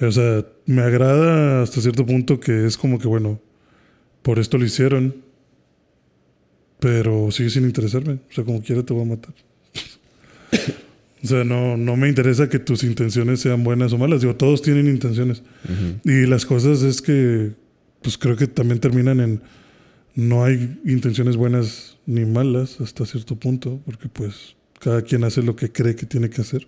[0.00, 3.40] O sea, me agrada hasta cierto punto que es como que, bueno,
[4.22, 5.14] por esto lo hicieron,
[6.78, 8.14] pero sigue sin interesarme.
[8.14, 9.34] O sea, como quiera te voy a matar.
[11.24, 14.20] o sea, no, no me interesa que tus intenciones sean buenas o malas.
[14.20, 15.42] Digo, todos tienen intenciones.
[16.04, 17.52] Y las cosas es que,
[18.02, 19.40] pues creo que también terminan en,
[20.14, 25.56] no hay intenciones buenas ni malas hasta cierto punto, porque pues cada quien hace lo
[25.56, 26.66] que cree que tiene que hacer.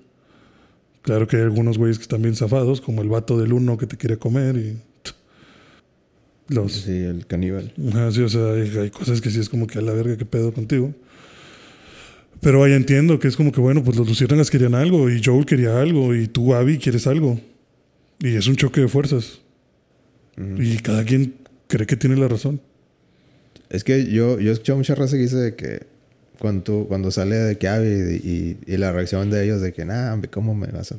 [1.02, 3.86] Claro que hay algunos güeyes que están bien zafados, como el vato del uno que
[3.86, 4.78] te quiere comer y.
[6.48, 6.72] Los...
[6.72, 7.72] Sí, el caníbal.
[8.12, 10.52] sí, o sea, hay, cosas que sí es como que a la verga, qué pedo
[10.52, 10.94] contigo.
[12.40, 15.44] Pero ahí entiendo que es como que, bueno, pues los luciérnagas querían algo y Joel
[15.44, 17.38] quería algo y tú, Abby, quieres algo.
[18.20, 19.40] Y es un choque de fuerzas.
[20.36, 21.34] Y cada quien
[21.66, 22.60] cree que tiene la razón.
[23.70, 25.82] Es que yo, yo he escuchado mucha raza que dice que
[26.38, 27.66] cuando, cuando sale de que
[28.24, 30.96] y, y, la reacción de ellos de que, nada, ¿cómo me vas a...?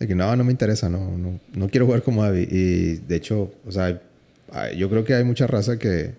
[0.00, 2.48] De que no, no me interesa, no, no, no quiero jugar como Abby.
[2.50, 4.00] Y de hecho, o sea,
[4.76, 6.14] yo creo que hay mucha raza que,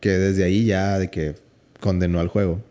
[0.00, 1.34] que desde ahí ya de que
[1.80, 2.62] condenó al juego.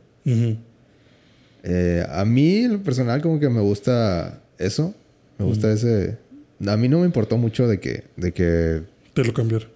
[1.64, 4.94] Eh, a mí, en lo personal, como que me gusta eso.
[5.38, 6.18] Me gusta ese...
[6.66, 8.06] A mí no me importó mucho de que...
[8.16, 8.82] De que
[9.14, 9.68] Te lo cambiar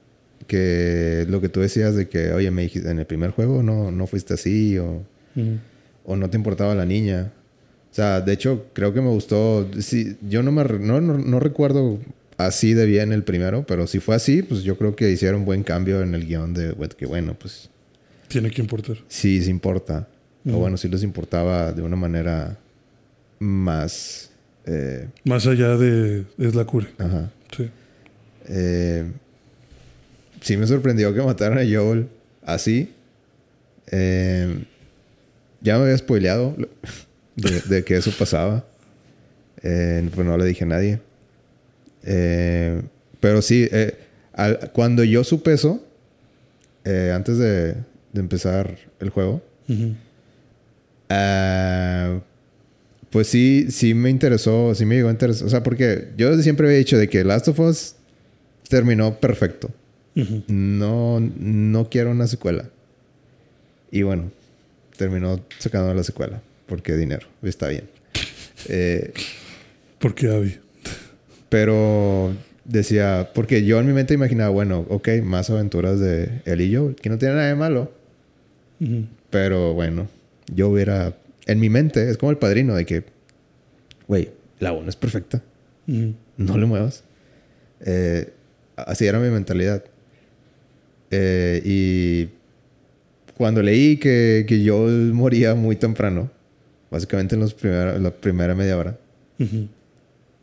[0.51, 3.89] que lo que tú decías de que, oye, me dijiste, en el primer juego no,
[3.89, 5.03] no fuiste así o,
[6.03, 7.31] o no te importaba la niña.
[7.89, 9.69] O sea, de hecho, creo que me gustó.
[9.79, 11.99] Sí, yo no me no, no, recuerdo
[12.45, 15.45] así de bien el primero, pero si fue así, pues yo creo que hicieron un
[15.45, 17.69] buen cambio en el guion de que, bueno, pues.
[18.27, 18.97] Tiene que importar.
[19.07, 20.07] Sí, se importa.
[20.47, 22.57] O bueno, sí les importaba de una manera
[23.39, 24.31] más.
[24.65, 26.25] Eh, más allá de.
[26.37, 26.87] Es la cura.
[26.97, 27.29] Ajá.
[27.55, 27.69] Sí.
[28.47, 29.11] Eh,
[30.41, 32.07] sí me sorprendió que mataran a Joel
[32.43, 32.91] así.
[33.91, 34.63] Eh,
[35.61, 36.55] ya me había spoileado
[37.35, 38.65] de, que eso pasaba.
[39.63, 40.99] Eh, pues no le dije a nadie.
[42.03, 42.81] Eh,
[43.19, 43.69] pero sí,
[44.73, 45.83] cuando yo supe eso,
[47.13, 47.75] antes de,
[48.13, 49.41] empezar el juego,
[53.11, 55.45] pues sí, sí me interesó, sí me llegó a interesar.
[55.45, 57.95] O sea, porque yo siempre había dicho de que Last of Us
[58.69, 59.69] terminó perfecto.
[60.47, 62.69] No, no quiero una secuela.
[63.91, 64.31] Y bueno,
[64.97, 66.41] terminó sacando la secuela.
[66.67, 67.27] Porque dinero.
[67.43, 67.83] Está bien.
[68.69, 69.13] Eh,
[69.99, 70.57] porque Abby.
[71.51, 72.33] Pero
[72.63, 76.95] decía, porque yo en mi mente imaginaba, bueno, ok, más aventuras de él y yo,
[76.95, 77.91] que no tiene nada de malo.
[79.29, 80.07] Pero bueno,
[80.55, 81.13] yo hubiera,
[81.47, 83.03] en mi mente, es como el padrino de que,
[84.07, 84.29] güey,
[84.59, 85.43] la una es perfecta.
[85.87, 87.03] No le muevas.
[87.81, 88.31] Eh,
[88.77, 89.83] así era mi mentalidad.
[91.09, 92.29] Eh, y
[93.35, 96.31] cuando leí que, que, yo moría muy temprano,
[96.89, 98.97] básicamente en los la primera media hora,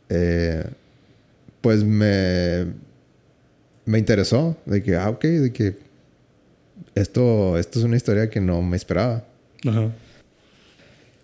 [0.09, 0.65] eh,
[1.61, 2.67] pues me,
[3.85, 5.77] me interesó de que, ah, ok, de que
[6.95, 9.25] esto, esto es una historia que no me esperaba.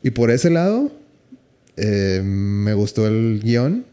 [0.03, 0.91] Y por ese lado,
[1.77, 3.85] eh, me gustó el guion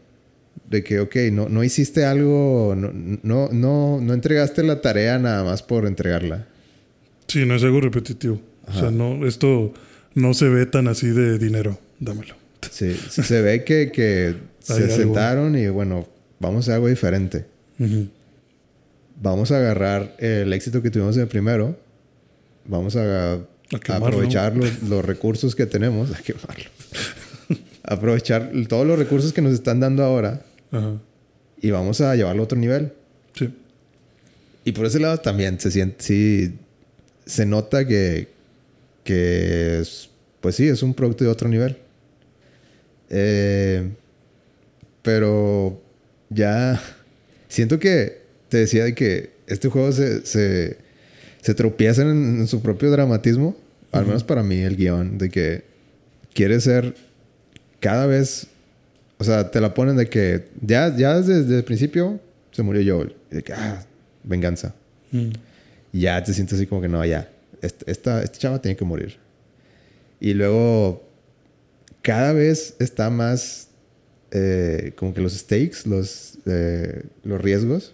[0.69, 5.43] de que, ok, no, no hiciste algo, no, no, no, no entregaste la tarea nada
[5.43, 6.47] más por entregarla.
[7.27, 8.39] Sí, no es algo repetitivo.
[8.67, 9.73] O sea, no, esto
[10.13, 12.35] no se ve tan así de dinero, dámelo.
[12.71, 16.07] Sí, se ve que, que se sentaron y bueno,
[16.39, 17.45] vamos a hacer algo diferente.
[19.21, 21.77] Vamos a agarrar el éxito que tuvimos en el primero.
[22.65, 23.39] Vamos a,
[23.89, 26.11] aprovechar los, los, recursos que tenemos.
[26.11, 26.69] A quemarlo.
[27.83, 30.41] aprovechar todos los recursos que nos están dando ahora
[31.61, 32.91] y vamos a llevarlo a otro nivel.
[33.33, 33.53] Sí.
[34.65, 36.55] Y por ese lado también se siente, sí,
[37.25, 38.29] se nota que,
[39.03, 40.09] que es,
[40.41, 41.77] pues sí, es un producto de otro nivel.
[43.09, 43.89] Eh,
[45.01, 45.81] pero
[46.33, 46.81] ya
[47.47, 50.77] siento que te decía de que este juego se, se,
[51.41, 53.55] se tropieza en, en su propio dramatismo,
[53.91, 55.63] al menos para mí, el guion, de que
[56.33, 56.95] quiere ser
[57.79, 58.47] cada vez,
[59.17, 62.19] o sea, te la ponen de que ya, ya desde, el principio
[62.51, 63.85] se murió Joel, y de que, ah,
[64.23, 64.73] venganza.
[65.11, 65.29] Mm.
[65.91, 67.29] Y ya te sientes así como que no, ya,
[67.61, 69.17] esta, esta, esta chava tiene que morir.
[70.19, 71.03] Y luego,
[72.01, 73.67] cada vez está más,
[74.35, 77.93] eh, como que los stakes, los, eh, los riesgos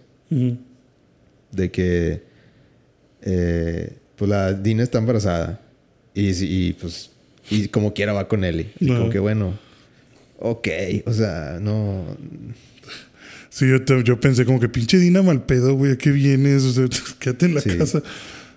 [1.52, 2.22] de que,
[3.22, 5.60] eh, pues la Dina está embarazada.
[6.14, 7.10] Y, y, pues,
[7.50, 8.70] y como quiera va con Ellie.
[8.80, 9.58] Y como que bueno,
[10.38, 10.68] ok,
[11.06, 12.16] o sea, no.
[13.48, 16.62] Sí, yo, te- yo pensé como que pinche Dina mal pedo, güey, ¿a qué vienes?
[16.64, 16.86] O sea,
[17.18, 17.76] quédate en la Sí.
[17.76, 18.02] casa.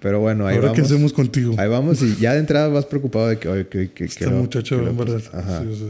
[0.01, 0.79] Pero bueno, ahí Ahora, vamos.
[0.79, 1.55] ¿qué hacemos contigo?
[1.57, 4.81] Ahí vamos y ya de entrada vas preocupado de que, oye, que, Esta muchacha va
[4.81, 5.39] lo- a embarazar.
[5.39, 5.61] Ajá.
[5.61, 5.87] Sí, o sea.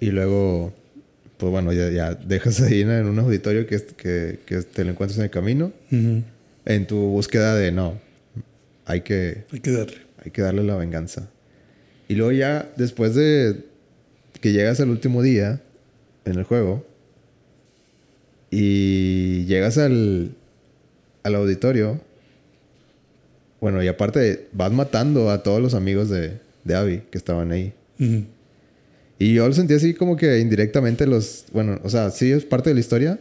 [0.00, 0.72] Y luego,
[1.38, 4.90] pues bueno, ya, ya dejas a Dina en un auditorio que, que, que te lo
[4.90, 5.72] encuentras en el camino.
[6.66, 8.00] En tu búsqueda de no,
[8.86, 9.96] hay que, Hay que darle.
[10.24, 11.28] hay que darle la venganza.
[12.08, 13.64] Y luego ya, después de
[14.40, 15.60] que llegas al último día
[16.24, 16.84] en el juego
[18.50, 20.30] y llegas al,
[21.22, 22.00] al auditorio,
[23.60, 27.72] bueno, y aparte vas matando a todos los amigos de, de Abby que estaban ahí.
[29.24, 31.46] Y yo lo sentí así como que indirectamente los...
[31.50, 33.18] Bueno, o sea, sí es parte de la historia,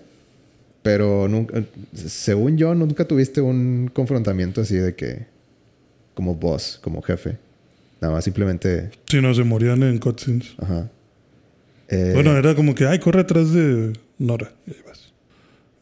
[0.81, 1.63] pero nunca...
[1.93, 5.27] Según yo, nunca tuviste un confrontamiento así de que...
[6.13, 7.37] Como boss, como jefe.
[8.01, 8.89] Nada más simplemente...
[9.05, 10.55] Sí, no, se morían en cutscenes.
[10.57, 10.89] Ajá.
[11.87, 14.51] Eh, Bueno, era como que, ay, corre atrás de Nora.
[14.67, 15.13] Y ahí vas.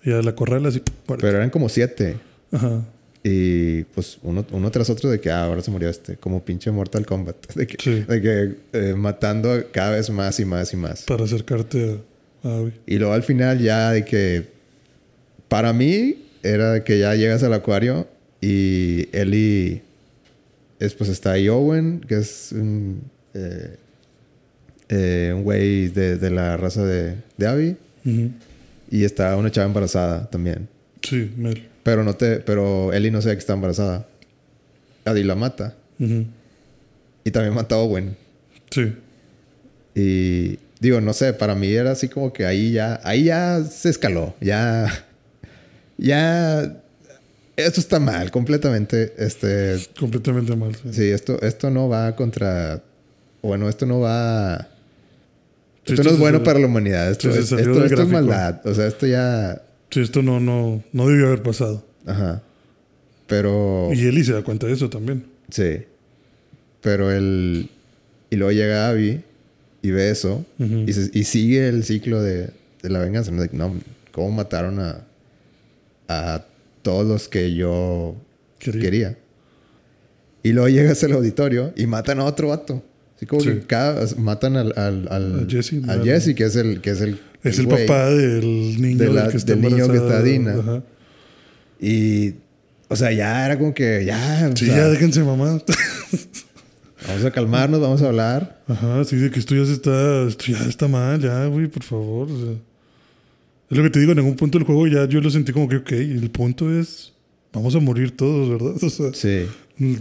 [0.04, 0.84] Y a la corrala así.
[1.08, 2.18] pero eran como siete.
[2.52, 2.84] Ajá.
[3.24, 6.18] Y pues uno, uno tras otro de que ah, ahora se murió este.
[6.18, 7.54] Como pinche Mortal Kombat.
[7.56, 8.00] De que, Sí.
[8.08, 11.04] de que eh, matando cada vez más y más y más.
[11.04, 12.00] Para acercarte
[12.44, 12.74] a, a Abby.
[12.88, 14.48] Y luego al final ya de que...
[15.48, 18.08] Para mí era que ya llegas al acuario
[18.42, 19.84] y Ellie...
[20.80, 23.04] Es, pues está ahí Owen, que es un...
[23.36, 23.76] eh,
[24.90, 27.78] eh, un güey de, de la raza de, de Abby.
[28.90, 30.68] Y está una chava embarazada también.
[31.04, 31.68] Sí, Mel.
[31.84, 32.38] Pero no te...
[32.38, 34.08] Pero Ellie no sabe que está embarazada.
[35.06, 35.76] Abby la mata.
[36.00, 38.16] Y también mata a Owen.
[38.72, 38.94] Sí.
[39.94, 43.90] Y digo, no sé, para mí era así como que ahí ya, ahí ya se
[43.90, 45.06] escaló, ya,
[45.98, 46.82] ya,
[47.56, 50.76] esto está mal, completamente, este, Completamente mal.
[50.76, 50.90] Sí.
[50.92, 52.82] sí, esto, esto no va contra,
[53.42, 54.70] bueno, esto no va,
[55.86, 58.66] Sí, esto no es bueno para la humanidad, esto, sí, esto, del esto es maldad,
[58.66, 59.62] o sea, esto ya,
[59.92, 61.86] Sí, esto no, no, no debió haber pasado.
[62.06, 62.42] ajá,
[63.28, 65.26] pero, Y Eli se da cuenta de eso también.
[65.50, 65.84] sí,
[66.82, 67.70] pero el,
[68.30, 69.22] y luego llega Abby
[69.84, 70.46] y ve eso.
[70.60, 72.50] Y, se- y sigue el ciclo de,
[72.82, 73.32] de la venganza.
[73.32, 73.74] ¿no?
[74.12, 75.02] ¿Cómo mataron a,
[76.08, 76.44] a
[76.82, 78.16] todos los que yo
[78.60, 78.82] Quería.
[78.82, 79.18] quería?
[80.44, 82.84] Y luego llegas al auditorio y matan a otro vato.
[83.16, 83.50] Así como Sí.
[83.50, 86.04] que cada, matan al, al, al, A Jesse, al ¿no?
[86.06, 87.86] Jesse, que es el, que es el, Es el güey.
[87.88, 90.54] papá del niño De la- del que está del niño que está Dina.
[90.60, 90.84] Ajá.
[91.80, 92.36] Y,
[92.88, 95.62] o sea, ya era como que, ya, o Sí, sea, ya déjense mamá.
[97.08, 98.62] vamos a calmarnos, vamos a hablar.
[98.68, 101.84] Ajá, sí, de que esto ya se está, esto ya está mal, ya, güey, por
[101.84, 102.30] favor.
[102.32, 102.52] o sea.
[103.72, 105.68] es lo que te digo, en algún punto del juego ya yo lo sentí como
[105.68, 107.14] que, ok, el punto es,
[107.54, 108.76] vamos a morir todos, ¿verdad?
[108.84, 109.48] O sea, Sí.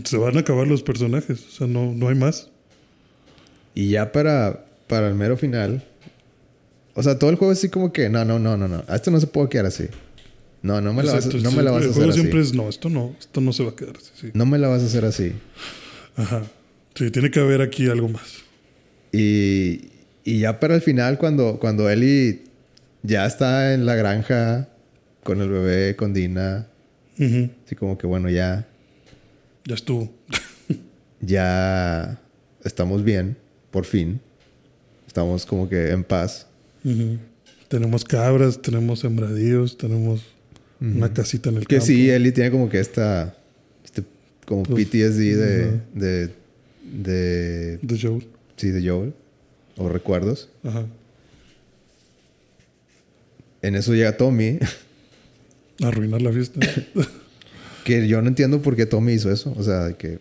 [0.05, 2.51] se van a acabar los personajes, o sea, no, no hay más.
[3.75, 5.85] Y ya para, para el mero final.
[7.01, 8.85] O sea, todo el juego es así como que, no, no, no, no, no.
[8.87, 9.87] A esto no se puede quedar así.
[10.63, 12.21] No, no me la vas, no sí, me la vas a el hacer juego así.
[12.21, 14.31] siempre es, no, esto no, esto no se va a quedar así, sí.
[14.35, 15.33] No me la vas a hacer así.
[16.17, 16.43] Ajá.
[16.95, 18.41] Sí, tiene que haber aquí algo más.
[19.13, 19.89] Y,
[20.25, 22.43] y ya para el final, cuando, cuando Ellie
[23.03, 24.69] ya está en la granja
[25.25, 26.67] con el bebé, con Dina,
[27.19, 27.49] Ujú.
[27.65, 28.67] así como que, bueno, ya,
[29.65, 30.13] Ya estuvo.
[31.23, 32.21] ya
[32.65, 33.37] estamos bien,
[33.71, 34.21] por fin.
[35.07, 36.47] Estamos como que en paz.
[37.69, 40.23] Tenemos cabras, tenemos sembradíos, tenemos
[40.81, 41.87] una casita en el Que campo.
[41.87, 43.37] sí, Ellie tiene como que esta,
[43.85, 44.03] este,
[44.47, 45.81] como Pues, PTSD de, ajá.
[45.95, 46.31] de,
[46.93, 48.27] de, De Joel.
[48.57, 49.13] sí, de Joel,
[49.77, 50.49] o recuerdos.
[50.65, 50.87] Ajá.
[53.63, 54.59] En eso llega Tommy,
[55.83, 56.61] Arruinar la fiesta.
[57.85, 60.19] que yo no entiendo por qué Tommy hizo eso, o sea, que,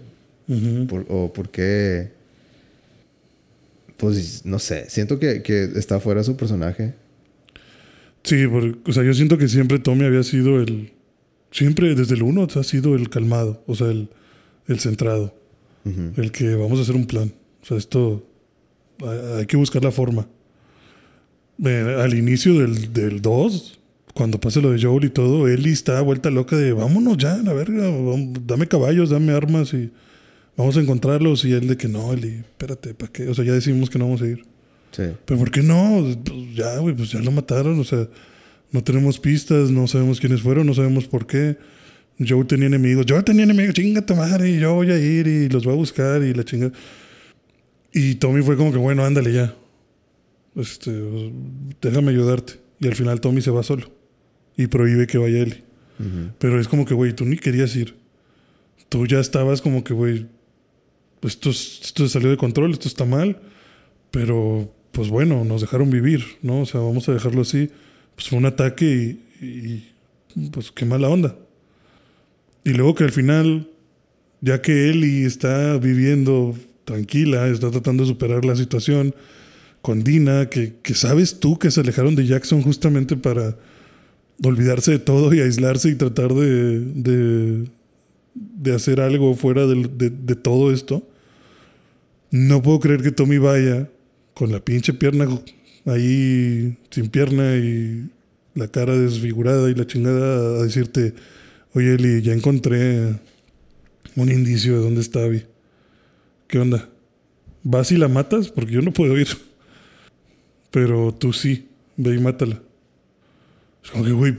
[0.87, 2.11] por- o por qué,
[3.99, 6.93] pues, no sé, siento que, que está fuera su personaje.
[8.23, 10.93] Sí, porque, o sea, yo siento que siempre Tommy había sido el.
[11.51, 13.61] Siempre desde el uno ha sido el calmado.
[13.67, 14.09] O sea, el,
[14.67, 15.35] el centrado,
[16.15, 17.33] el que vamos a hacer un plan.
[17.61, 18.25] O sea, esto
[19.37, 20.27] hay que buscar la forma.
[21.65, 23.79] Eh, al inicio del, del 2,
[24.13, 27.51] cuando pase lo de Joel y todo, Ellie está vuelta loca de vámonos ya, la
[27.51, 27.91] verga,
[28.45, 29.91] dame caballos, dame armas y
[30.59, 31.45] vamos a encontrarlos.
[31.45, 33.27] Y él de que no, Ellie, espérate, ¿para qué?
[33.29, 34.43] O sea, ya decimos que no vamos a ir.
[34.91, 35.03] Sí.
[35.25, 36.05] Pero ¿por qué no?
[36.23, 38.07] Pues ya, güey, pues ya lo mataron, o sea,
[38.71, 41.57] no tenemos pistas, no sabemos quiénes fueron, no sabemos por qué.
[42.27, 45.47] Joel tenía enemigos, yo tenía enemigos, chinga tu madre, y yo voy a ir y
[45.47, 46.71] los voy a buscar y la chinga.
[47.93, 49.55] Y Tommy fue como que, bueno, ándale ya.
[50.55, 50.91] Este,
[51.81, 52.53] déjame ayudarte.
[52.81, 53.89] Y al final Tommy se va solo.
[54.57, 55.63] Y prohíbe que vaya él.
[56.37, 57.95] Pero es como que, güey, tú ni querías ir.
[58.89, 60.27] Tú ya estabas como que, güey,
[61.23, 63.39] esto, esto salió de control, esto está mal.
[64.11, 66.61] Pero, pues bueno, nos dejaron vivir, ¿no?
[66.61, 67.69] O sea, vamos a dejarlo así.
[68.15, 69.83] Pues fue un ataque y,
[70.51, 71.35] pues qué mala onda.
[72.63, 73.69] Y luego que al final,
[74.41, 76.55] ya que Ellie está viviendo
[76.85, 79.13] tranquila, está tratando de superar la situación
[79.81, 83.55] con Dina, que, sabes tú que se alejaron de Jackson justamente para
[84.43, 87.69] olvidarse de todo y aislarse y tratar de,
[88.73, 91.07] hacer algo fuera de, de, todo esto.
[92.31, 93.89] No puedo creer que Tommy vaya
[94.33, 95.27] con la pinche pierna
[95.85, 98.09] ahí sin pierna y
[98.55, 101.13] la cara desfigurada y la chingada a decirte,
[101.73, 103.19] oye Eli, ya encontré
[104.15, 105.43] un indicio de dónde está Abby.
[106.47, 106.89] ¿Qué onda?
[107.63, 108.49] ¿Vas y la matas?
[108.49, 109.27] Porque yo no puedo ir.
[110.71, 111.67] Pero tú sí,
[111.97, 112.61] ve y mátala.
[113.83, 114.37] Es como que, güey,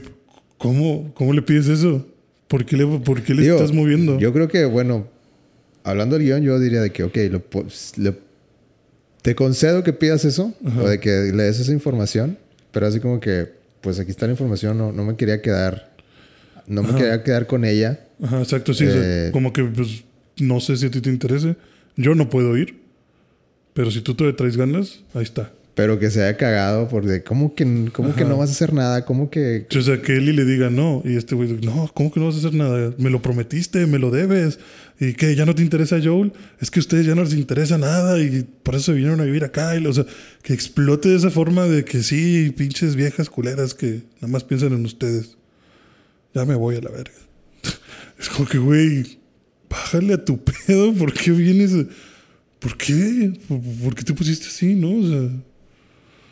[0.57, 2.05] ¿cómo, ¿cómo le pides eso?
[2.51, 4.19] ¿Por qué le, por qué le estás moviendo?
[4.19, 5.07] Yo creo que, bueno,
[5.85, 7.17] hablando del guion, yo diría de que, ok,
[9.21, 12.37] te concedo que pidas eso, o de que le des esa información,
[12.73, 15.95] pero así como que, pues aquí está la información, no, no me quería quedar,
[16.67, 18.05] no me quería quedar con ella.
[18.21, 20.03] Ajá, exacto, sí, eh, como que, pues,
[20.37, 21.55] no sé si a ti te interese.
[21.95, 22.81] Yo no puedo ir.
[23.73, 25.53] Pero si tú te traes ganas, ahí está.
[25.73, 29.05] Pero que se haya cagado porque ¿cómo que, cómo que no vas a hacer nada?
[29.05, 29.67] ¿Cómo que...?
[29.73, 31.01] O sea, que Eli le diga no.
[31.05, 32.93] Y este güey, no, ¿cómo que no vas a hacer nada?
[32.97, 34.59] Me lo prometiste, me lo debes.
[34.99, 35.33] ¿Y qué?
[35.33, 36.33] ¿Ya no te interesa Joel?
[36.59, 39.45] Es que a ustedes ya no les interesa nada y por eso vinieron a vivir
[39.45, 39.75] acá.
[39.77, 40.05] Y, o sea,
[40.43, 44.73] que explote de esa forma de que sí, pinches viejas culeras que nada más piensan
[44.73, 45.37] en ustedes.
[46.33, 47.15] Ya me voy a la verga.
[48.19, 49.19] es como que, güey,
[49.69, 50.93] bájale a tu pedo.
[50.93, 51.71] ¿Por qué vienes...?
[52.61, 53.33] ¿por qué?
[53.83, 54.91] ¿Por, qué te pusiste así, no?
[54.91, 55.29] O sea...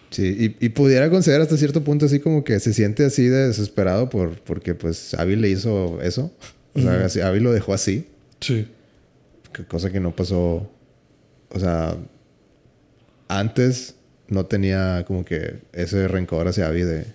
[0.10, 4.10] Sí, y, pudiera considerar hasta cierto punto así como que se siente así de desesperado
[4.10, 6.32] por, porque pues Abby le hizo eso.
[6.74, 8.08] O sea, Abby lo dejó así.
[8.40, 8.68] Sí.
[9.68, 10.72] cosa que no pasó.
[11.50, 11.96] O sea,
[13.28, 13.96] antes
[14.28, 17.06] no tenía como que ese rencor hacia Abby de,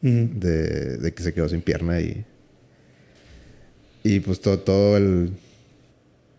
[0.00, 2.24] de, de, que se quedó sin pierna y.
[4.04, 5.32] Y pues todo, todo el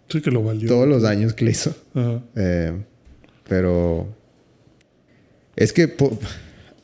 [0.09, 0.67] Sí, que lo valió.
[0.67, 1.75] Todos los daños que le hizo.
[2.35, 2.73] Eh,
[3.47, 4.07] pero
[5.57, 5.93] es que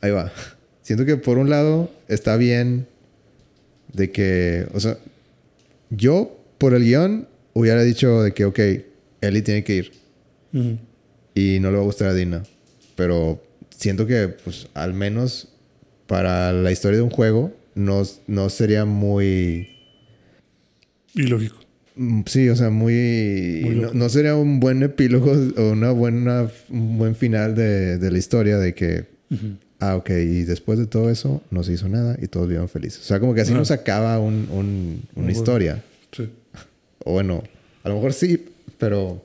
[0.02, 0.30] ahí va.
[0.82, 2.86] Siento que por un lado está bien
[3.92, 4.98] de que, o sea,
[5.88, 8.58] yo por el guion hubiera dicho de que, ok,
[9.22, 9.92] Ellie tiene que ir.
[11.34, 12.42] Y no le va a gustar a Dina.
[12.96, 15.48] Pero siento que, pues, al menos
[16.06, 19.68] para la historia de un juego, no, no sería muy...
[21.14, 21.63] Ilógico.
[21.96, 23.90] Mm, sí, o sea, muy...
[23.92, 28.58] no, sería un buen epílogo o una buena, un buen final de, de la historia
[28.58, 29.14] de que...
[29.80, 33.00] Ah, ok, y después de todo eso no se hizo nada y todos vivieron felices.
[33.00, 35.82] O sea, como que así nos acaba un, un, una historia.
[36.12, 36.28] Sí.
[37.06, 37.44] O bueno,
[37.82, 38.46] a lo mejor sí,
[38.78, 39.22] pero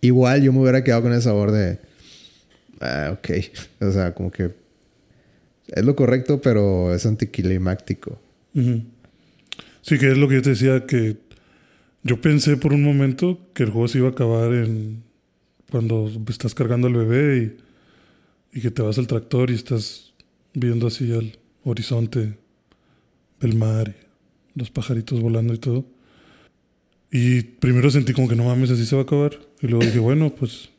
[0.00, 1.78] igual yo me hubiera quedado con ese sabor de...
[2.80, 3.30] Ah, ok.
[3.80, 4.50] O sea, como que...
[5.68, 8.18] Es lo correcto, pero es anticlimáctico.
[9.82, 11.16] Sí, que es lo que yo te decía, que
[12.08, 15.02] yo pensé por un momento que el juego se iba a acabar en
[15.70, 17.58] cuando estás cargando al bebé
[18.52, 20.14] y, que te vas al tractor y estás
[20.54, 22.38] viendo así al horizonte
[23.40, 23.94] del mar
[24.54, 25.84] los pajaritos volando y todo.
[27.12, 29.38] Y primero sentí como que no mames, así se va a acabar.
[29.60, 30.70] Y luego dije, bueno, pues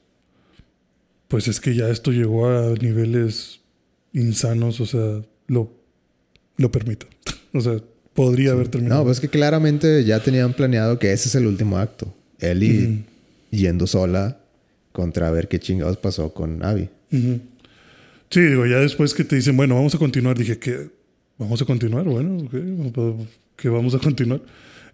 [1.29, 3.61] pues es que ya esto llegó a niveles
[4.13, 5.71] insanos, o sea, lo,
[6.57, 7.07] lo permito.
[7.53, 7.79] o sea,
[8.19, 8.99] podría haber terminado.
[8.99, 12.13] No, pues es que claramente ya tenían planeado que ese es el último acto.
[12.39, 13.05] Ellie
[13.49, 14.41] yendo sola
[14.91, 16.89] contra ver qué chingados pasó con Abby.
[17.09, 20.89] Sí, digo, ya después que te dicen, bueno, vamos a continuar, dije que
[21.37, 22.45] vamos a continuar, bueno,
[23.55, 24.41] que vamos a continuar.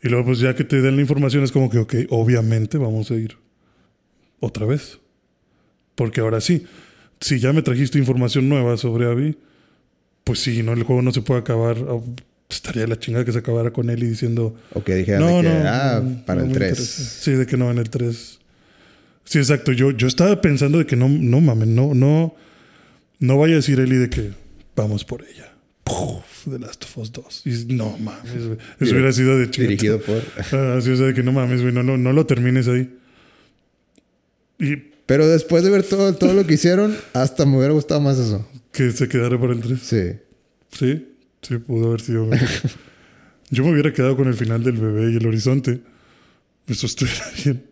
[0.03, 3.09] Y luego, pues ya que te den la información, es como que, ok, obviamente vamos
[3.09, 3.38] a ir
[4.39, 4.99] otra vez.
[5.95, 6.67] Porque ahora sí,
[7.19, 9.36] si ya me trajiste información nueva sobre Abby,
[10.23, 10.73] pues sí, ¿no?
[10.73, 11.78] El juego no se puede acabar
[12.50, 14.56] estaría de la chingada que se acabara con él y diciendo.
[14.74, 16.70] O que dijeran No, de que, no, ah, para no el me 3.
[16.72, 17.04] interesa".
[17.22, 18.39] Sí, de que no en el 3.
[19.24, 19.72] Sí, exacto.
[19.72, 22.36] Yo, yo estaba pensando de que no, no mames, no, no,
[23.20, 24.32] no vaya a decir Eli de que
[24.76, 25.52] vamos por ella.
[25.84, 27.41] Puf, The Last of Us 2.
[27.46, 28.34] Y no mames.
[28.80, 29.68] Eso hubiera sido de chido.
[29.70, 30.18] Dirigido por.
[30.52, 32.91] Ah, sí, o sea, de que no mames, güey, no, no, no lo termines ahí.
[34.60, 34.76] Y
[35.06, 38.48] Pero después de ver todo, todo lo que hicieron, hasta me hubiera gustado más eso.
[38.72, 39.80] que se quedara por el 3.
[39.80, 40.04] Sí.
[40.72, 41.08] Sí,
[41.48, 42.30] sí, pudo haber sido.
[43.52, 45.82] Yo me hubiera quedado con el final del bebé y el horizonte.
[46.68, 47.64] Eso estuviera bien.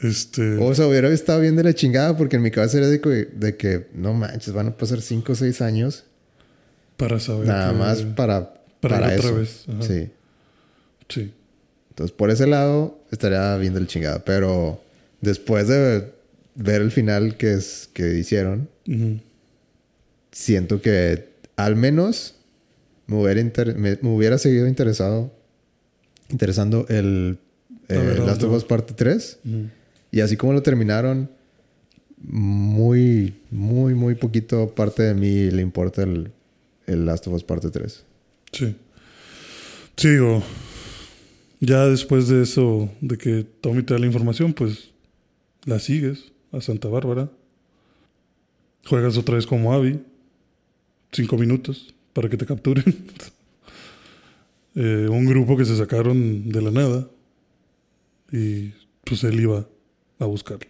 [0.00, 0.56] Este.
[0.58, 3.08] O sea, hubiera estado bien de la chingada porque en mi cabeza era de que,
[3.08, 6.04] de que no manches, van a pasar 5 o 6 años
[6.96, 7.46] para saber.
[7.46, 9.38] nada que- más para, para para, ir otra eso.
[9.38, 9.82] vez, ajá.
[9.82, 10.10] Sí.
[11.08, 11.32] Sí.
[11.90, 14.24] Entonces, por ese lado, estaría bien de la chingada.
[14.24, 14.82] Pero
[15.20, 16.12] después de
[16.56, 19.20] ver el final que, es, que hicieron, Ujú.
[20.32, 22.34] siento que al menos
[23.06, 25.32] me hubiera, inter- me, me hubiera seguido interesado
[26.30, 27.38] interesando el
[27.88, 28.52] ver, eh, ¿a Last of?
[28.54, 29.68] Us parte 3 Ujú.
[30.10, 31.28] y así como lo terminaron
[32.18, 36.30] muy muy muy poquito parte de mí le importa el,
[36.86, 38.04] el Last of Us parte 3
[38.52, 38.76] Sí.
[39.96, 40.42] Sí, digo.
[41.60, 44.90] Ya después de eso, de que Tommy te da la información, pues
[45.64, 47.30] la sigues a Santa Bárbara.
[48.84, 50.00] Juegas otra vez como Abby.
[51.12, 52.84] Cinco minutos para que te capturen.
[54.76, 57.08] Eh, un grupo que se sacaron de la nada.
[58.32, 58.72] Y
[59.04, 59.68] pues él iba
[60.18, 60.66] a buscarla.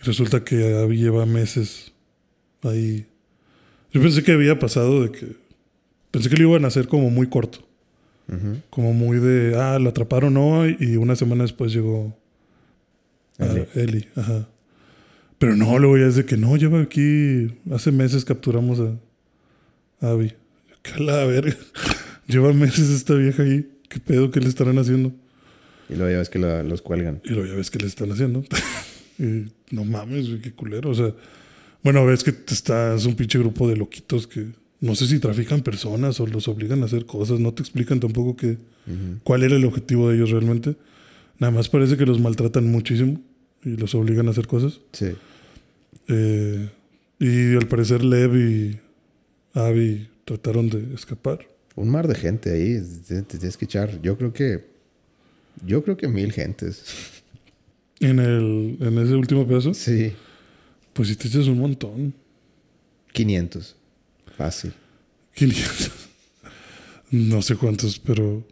[0.00, 0.56] Y resulta que
[0.90, 1.92] lleva meses
[2.62, 3.06] ahí.
[3.92, 5.36] Yo pensé que había pasado de que.
[6.10, 7.60] Pensé que lo iban a hacer como muy corto.
[8.68, 12.18] Como muy de, ah, lo atraparon hoy y una semana después llegó.
[13.38, 14.48] Ajá.
[15.38, 18.98] Pero no, luego ya es de que no, lleva aquí, hace meses capturamos a
[20.00, 20.32] Abby.
[20.82, 21.56] Que a la verga.
[22.28, 23.68] Lleva meses esta vieja ahí.
[23.88, 25.12] ¿Qué pedo que le estarán haciendo?
[25.90, 28.12] y luego ya ves que la- los cuelgan Y luego ya ves que le están
[28.12, 28.44] haciendo.
[29.18, 30.90] y no mames, qué culero.
[30.90, 31.14] O sea,
[31.82, 34.48] bueno, ves que estás un pinche grupo de loquitos que
[34.80, 37.40] no sé si trafican personas o los obligan a hacer cosas.
[37.40, 38.58] No te explican tampoco que,
[39.24, 40.76] cuál era el objetivo de ellos realmente.
[41.38, 43.20] Nada más parece que los maltratan muchísimo
[43.64, 44.80] y los obligan a hacer cosas.
[44.92, 45.06] sí
[46.08, 46.68] Eh,
[47.18, 48.78] y al parecer Lev y
[49.66, 51.46] Abby trataron de escapar.
[51.74, 54.66] un mar de gente ahí te, tienes que echar yo creo que
[55.64, 56.84] yo creo que mil gentes
[58.00, 60.12] En, el, en ese último pedazo, sí
[60.92, 62.12] pues si te echas un montón.
[63.12, 63.76] 500
[64.36, 64.72] fácil
[65.34, 65.90] 500.
[67.10, 68.46] No sé cuántos, pero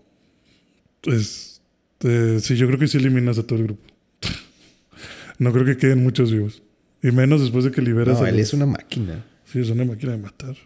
[1.03, 1.61] es
[2.01, 3.83] eh, sí, yo creo que sí eliminas a todo el grupo.
[5.39, 6.63] no creo que queden muchos vivos.
[7.03, 9.69] Y menos después de que liberas no a él los- es una máquina Sí, es
[9.71, 10.57] una máquina de matar.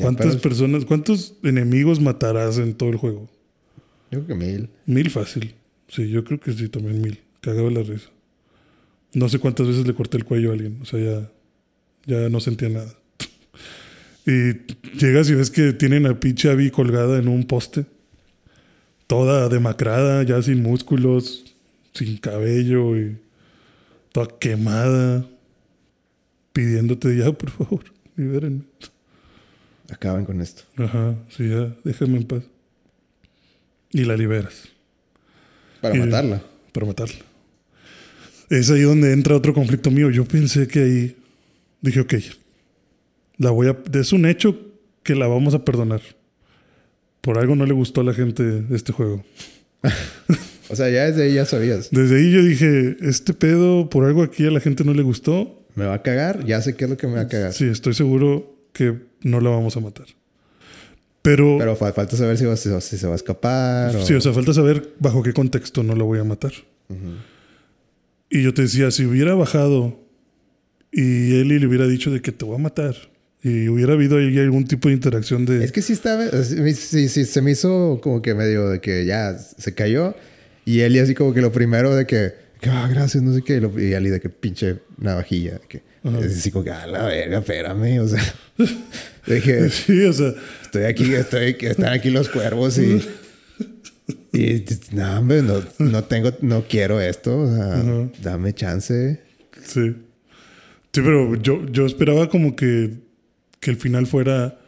[0.00, 3.28] ¿Cuántas personas, cuántos enemigos matarás en todo el juego?
[4.10, 5.54] yo creo que mil Mil fácil.
[5.88, 7.20] Sí, yo creo que sí, también mil.
[7.40, 8.08] Cagaba la risa.
[9.12, 10.78] No sé cuántas veces le corté el cuello a alguien.
[10.82, 11.30] O sea, ya,
[12.06, 12.94] ya no sentía nada.
[14.26, 14.52] y
[14.96, 17.86] llegas y ves que tienen a pinche Abby colgada en un poste.
[19.06, 21.44] Toda demacrada, ya sin músculos,
[21.92, 23.16] sin cabello y
[24.12, 25.26] toda quemada.
[26.52, 27.84] Pidiéndote ya, por favor,
[28.16, 28.64] libérenme.
[29.92, 32.42] Acaban con esto Ajá, sí, ya, déjame en paz.
[33.92, 34.68] Y la liberas.
[35.80, 37.16] para Y- matarla para matarla.
[38.48, 40.10] Es ahí donde entra otro conflicto mío.
[40.10, 41.16] Yo pensé que ahí
[41.80, 42.14] dije, ok,
[43.38, 44.56] la voy a, es un hecho
[45.02, 46.00] que la vamos a perdonar.
[47.20, 49.24] Por algo no le gustó a la gente este juego.
[50.68, 54.22] o sea ya desde ahí ya sabías Desde ahí yo dije, este pedo, por algo
[54.22, 55.64] aquí a la gente no le gustó.
[55.74, 57.64] me va a cagar ya sé qué es lo que me va a cagar Sí,
[57.64, 60.06] estoy seguro que no la vamos a matar.
[61.22, 64.04] Pero, pero fa- falta saber si, va- si va- si se va a escapar o...
[64.06, 66.52] sí, o sea, falta saber bajo qué contexto no la voy a matar.
[68.30, 69.98] Y yo te decía, si hubiera bajado
[70.92, 72.94] y Eli le hubiera dicho de que te voy a matar
[73.42, 75.64] y hubiera habido ahí algún tipo de interacción de...
[75.64, 79.36] Es que sí estaba, sí, sí, se me hizo como que medio de que ya
[79.36, 80.14] se cayó
[80.64, 82.32] y Eli así como que lo primero de que,
[82.68, 86.18] ah, gracias, no sé qué, y Eli de que pinche navajilla, de que Ajá.
[86.20, 88.22] es así como que, ah, la verga, espérame, o sea,
[89.26, 90.32] dije, Sí, o sea,
[90.62, 93.02] estoy aquí, estoy, están aquí los cuervos y,
[94.32, 98.08] y no, hombre, no, no tengo, no quiero esto, o sea, Ajá.
[98.22, 99.20] dame chance.
[99.62, 99.94] sí.
[100.92, 102.94] Sí, pero yo, yo esperaba como que,
[103.60, 104.58] que el final fuera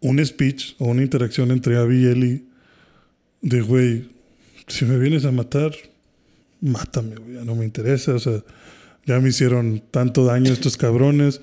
[0.00, 2.48] un speech o una interacción entre Abby y Eli
[3.40, 4.10] de, güey,
[4.68, 5.72] si me vienes a matar,
[6.60, 8.42] mátame, güey, ya no me interesa, o sea,
[9.06, 11.40] ya me hicieron tanto daño estos cabrones,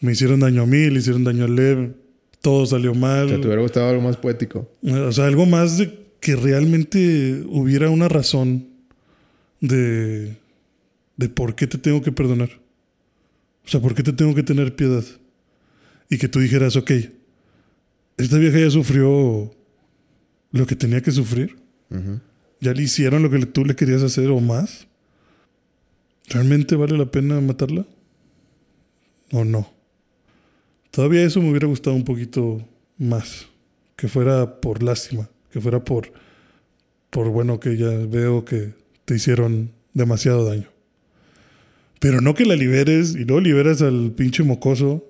[0.00, 1.94] me hicieron daño a mí, le hicieron daño a Lev,
[2.40, 3.28] todo salió mal.
[3.28, 4.70] ¿Te hubiera gustado algo más poético?
[4.82, 8.68] O sea, algo más de que realmente hubiera una razón
[9.60, 10.36] de,
[11.16, 12.50] de por qué te tengo que perdonar.
[13.64, 15.04] O sea, por qué te tengo que tener piedad.
[16.08, 16.90] Y que tú dijeras, ok,
[18.16, 19.54] esta vieja ya sufrió
[20.52, 21.56] lo que tenía que sufrir.
[22.60, 24.86] Ya le hicieron lo que tú le querías hacer o más.
[26.30, 27.84] ¿Realmente vale la pena matarla?
[29.32, 29.68] ¿O no?
[30.92, 32.64] Todavía eso me hubiera gustado un poquito
[32.98, 33.46] más.
[33.96, 35.28] Que fuera por lástima.
[35.50, 36.12] Que fuera por,
[37.10, 38.74] por bueno, que ya veo que
[39.04, 40.68] te hicieron demasiado daño.
[41.98, 45.04] Pero no que la liberes y luego liberas al pinche mocoso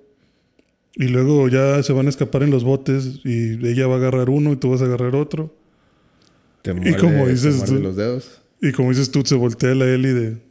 [0.95, 4.31] y luego ya se van a escapar en los botes y ella va a agarrar
[4.31, 5.55] uno y tú vas a agarrar otro.
[6.65, 8.41] y como dices tú, los dedos.
[8.61, 10.50] Y como dices tú, se voltea la Eli de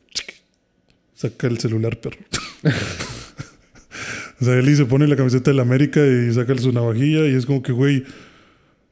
[1.19, 2.17] saca el celular, perro.
[4.41, 7.35] o sea, Eli se pone la camiseta de la América y saca su navajilla y
[7.35, 8.05] es como que, güey,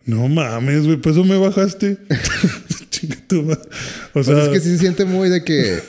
[0.05, 1.97] no mames, güey, pues eso me bajaste.
[4.13, 5.80] o sea, es que sí se siente muy de que,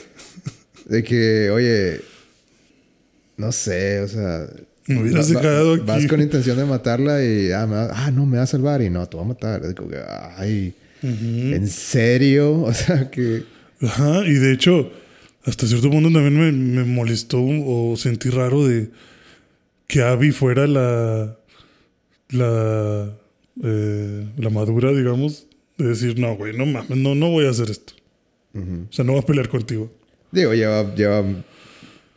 [0.85, 1.99] de que, oye,
[3.35, 4.47] no sé, o sea,
[4.87, 5.83] me hubieras dejado aquí.
[5.85, 9.05] Vas con intención de matarla y, ah, ah, no, me va a salvar y no,
[9.09, 9.61] te va a matar.
[10.37, 12.61] ay, ¿en serio?
[12.61, 13.43] O sea, que...
[13.81, 14.91] Ajá, y de hecho,
[15.45, 18.89] hasta cierto punto también me, molestó o sentí raro de
[19.87, 21.37] que Abby fuera la...
[22.29, 23.15] la...
[23.61, 25.45] Eh, la madura, digamos,
[25.77, 27.93] de decir, no, güey, no mames, no, no voy a hacer esto.
[28.53, 29.91] O sea, no voy a pelear contigo.
[30.31, 31.25] Digo, lleva, lleva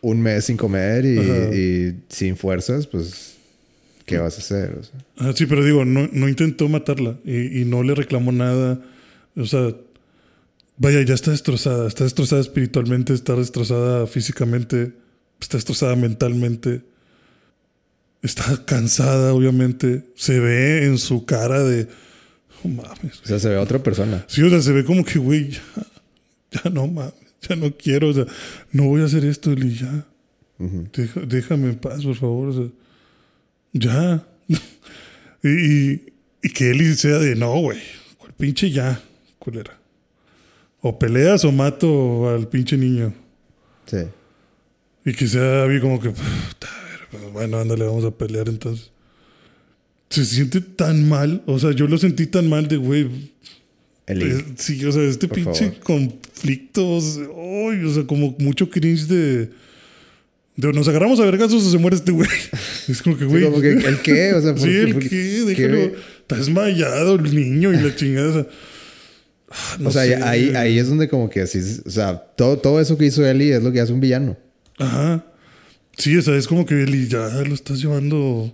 [0.01, 3.37] un mes sin comer y, sin fuerzas, pues,
[4.05, 4.81] ¿qué vas a hacer?
[5.18, 8.81] ah, sí, pero digo, no, no intentó matarla y, no le reclamó nada.
[9.37, 9.75] O sea,
[10.83, 11.89] vaya, ya está destrozada.
[11.89, 14.93] Está destrozada espiritualmente, está destrozada físicamente,
[15.41, 16.83] está destrozada mentalmente.
[18.20, 20.05] Está cansada, obviamente.
[20.14, 21.89] Se ve en su cara de.
[22.62, 23.20] Oh, mames.
[23.22, 24.24] O sea, se ve a otra persona.
[24.28, 25.62] Sí, o sea, se ve como que, güey, ya,
[26.51, 27.14] ya no mames.
[27.49, 28.26] ya no quiero, o sea,
[28.70, 30.07] no voy a hacer esto, Eli, ya.
[31.26, 32.68] déjame en paz, por favor, o sea,
[33.72, 34.26] ya.
[35.43, 35.93] y,
[36.43, 37.80] y, que Eli sea de, no, güey,
[38.18, 39.01] cuál pinche ya,
[39.39, 39.82] culera.
[40.83, 43.14] O peleas o mato al pinche niño.
[43.87, 43.99] Sí.
[45.05, 48.90] Y que sea Abby como que, pues, bueno, ándale, vamos a pelear entonces.
[50.11, 53.09] Se siente tan mal, o sea, yo lo sentí tan mal de, güey,
[54.07, 59.51] eh, sí, o sea, este pinche conflicto, o sea, como mucho cringe de,
[60.57, 62.28] de nos agarramos a vergazos o se muere este güey.
[62.89, 63.44] Es como que, güey.
[63.44, 64.35] ¿el qué?
[64.35, 65.16] O sea, sí, el qué,
[65.47, 65.93] déjalo.
[66.20, 68.28] Está desmayado el niño y la chingada.
[68.28, 68.47] O sea,
[69.53, 73.27] ah, ahí, ahí es donde como que así, o sea, todo, todo eso que hizo
[73.27, 74.37] Eli es lo que hace un villano.
[74.79, 75.24] Ajá.
[75.97, 78.53] Sí, o sea, es como que Eli ya lo estás llevando.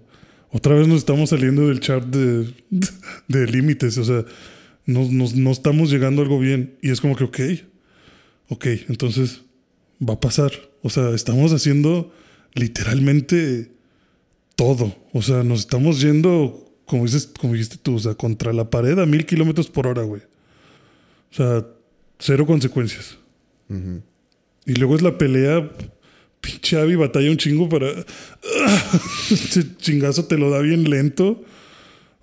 [0.50, 2.52] Otra vez nos estamos saliendo del chart de,
[3.28, 3.98] de límites.
[3.98, 4.24] O sea,
[4.86, 6.76] no, estamos llegando a algo bien.
[6.82, 7.40] Y es como que, ok,
[8.48, 9.42] ok, entonces
[10.06, 10.52] va a pasar.
[10.82, 12.12] O sea, estamos haciendo
[12.54, 13.70] literalmente
[14.56, 14.96] todo.
[15.12, 18.98] O sea, nos estamos yendo, como, dices, como dijiste tú, o sea, contra la pared
[18.98, 20.22] a mil kilómetros por hora, güey.
[21.32, 21.66] O sea,
[22.18, 23.18] cero consecuencias.
[24.66, 25.70] Y luego es la pelea.
[26.40, 27.88] Pinche Abby batalla un chingo para.
[29.30, 31.44] Ese chingazo te lo da bien lento.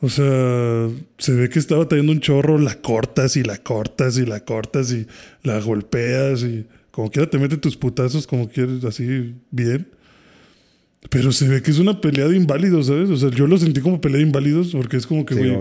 [0.02, 4.26] O sea, se ve que estaba teniendo un chorro, la cortas y la cortas y
[4.26, 5.07] la cortas y
[5.44, 9.88] la golpeas y como quiera te mete tus putazos como quieres, así bien.
[11.10, 13.10] Pero se ve que es una pelea de inválidos, ¿sabes?
[13.10, 15.57] O sea, yo lo sentí como pelea de inválidos porque es como que, güey,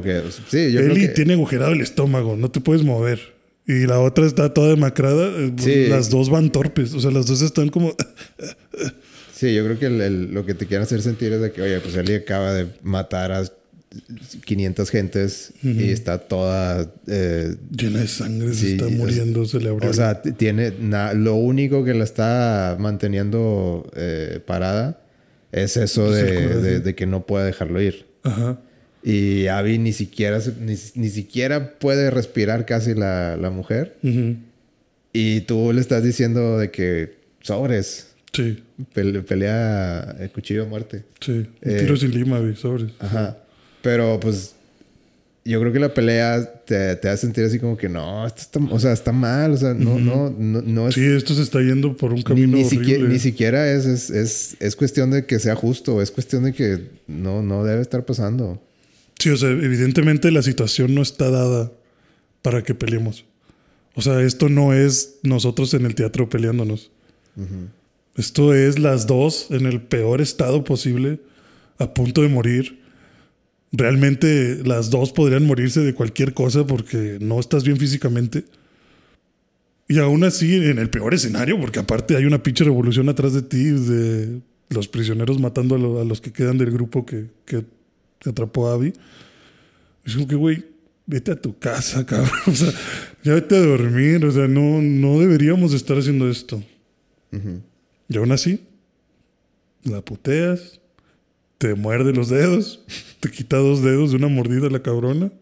[0.48, 3.33] sí, Eli tiene agujerado el estómago, no te puedes mover.
[3.66, 5.30] Y la otra está toda demacrada.
[5.38, 6.92] Eh, las dos van torpes.
[6.94, 7.94] O sea, las dos están como.
[9.34, 11.96] sí, yo creo que lo que te quieren hacer sentir es de que, oye, pues
[11.96, 13.44] Eli acaba de matar a
[14.44, 16.92] 500 gentes y está toda...
[17.06, 19.90] Eh, Llena de sangre, se está muriendo, se le abrió.
[19.90, 20.72] O sea, tiene...
[21.14, 25.00] lo único que la está manteniendo eh, parada
[25.52, 28.06] es eso de, que no puede dejarlo ir.
[28.24, 28.58] Ajá.
[29.06, 33.98] Y Abby ni siquiera, ni, siquiera puede respirar casi la, mujer.
[35.12, 38.08] Y tú le estás diciendo de que sobres.
[38.32, 38.62] Sí.
[38.92, 41.04] pelea el cuchillo de muerte.
[41.20, 41.46] Sí.
[41.62, 42.92] Un tiro eh, sin lima, sobres.
[42.98, 43.36] Ajá.
[43.82, 44.54] Pero pues
[45.44, 48.60] yo creo que la pelea te, te hace sentir así como que no, esto está,
[48.74, 50.94] o sea, está mal, o sea, no, no, no, es...
[50.94, 54.56] Sí, esto se está yendo por un camino ni, Siquiera, ni siquiera es, es, es,
[54.58, 58.62] es, cuestión de que sea justo, es cuestión de que no, no debe estar pasando.
[59.24, 61.72] Sí, o sea, evidentemente la situación no está dada
[62.42, 63.24] para que peleemos.
[63.94, 66.90] O sea, esto no es nosotros en el teatro peleándonos.
[68.16, 71.20] Esto es las dos en el peor estado posible,
[71.78, 72.84] a punto de morir
[73.72, 78.44] realmente las dos podrían morirse de cualquier cosa porque no estás bien físicamente.
[79.88, 83.40] Y aún así, en el peor escenario, porque aparte hay una pinche revolución atrás de
[83.40, 87.64] ti, de los prisioneros matando a, los que quedan del grupo que, que
[88.30, 88.92] atrapó a Abby.
[90.04, 90.64] Es como que, güey,
[91.06, 92.30] vete a tu casa, cabrón.
[92.46, 92.72] O sea,
[93.22, 94.24] ya vete a dormir.
[94.24, 96.62] O sea, no, no deberíamos estar haciendo esto.
[98.08, 98.60] Y aún así,
[99.82, 100.80] la puteas,
[101.58, 102.84] te muerde los dedos,
[103.20, 105.32] te quita dos dedos de una mordida la cabrona.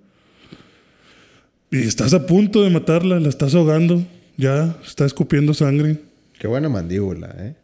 [1.71, 4.07] Y estás a punto de matarla, la estás ahogando,
[4.37, 5.99] ya está escupiendo sangre.
[6.39, 7.55] Qué buena mandíbula, ¿eh?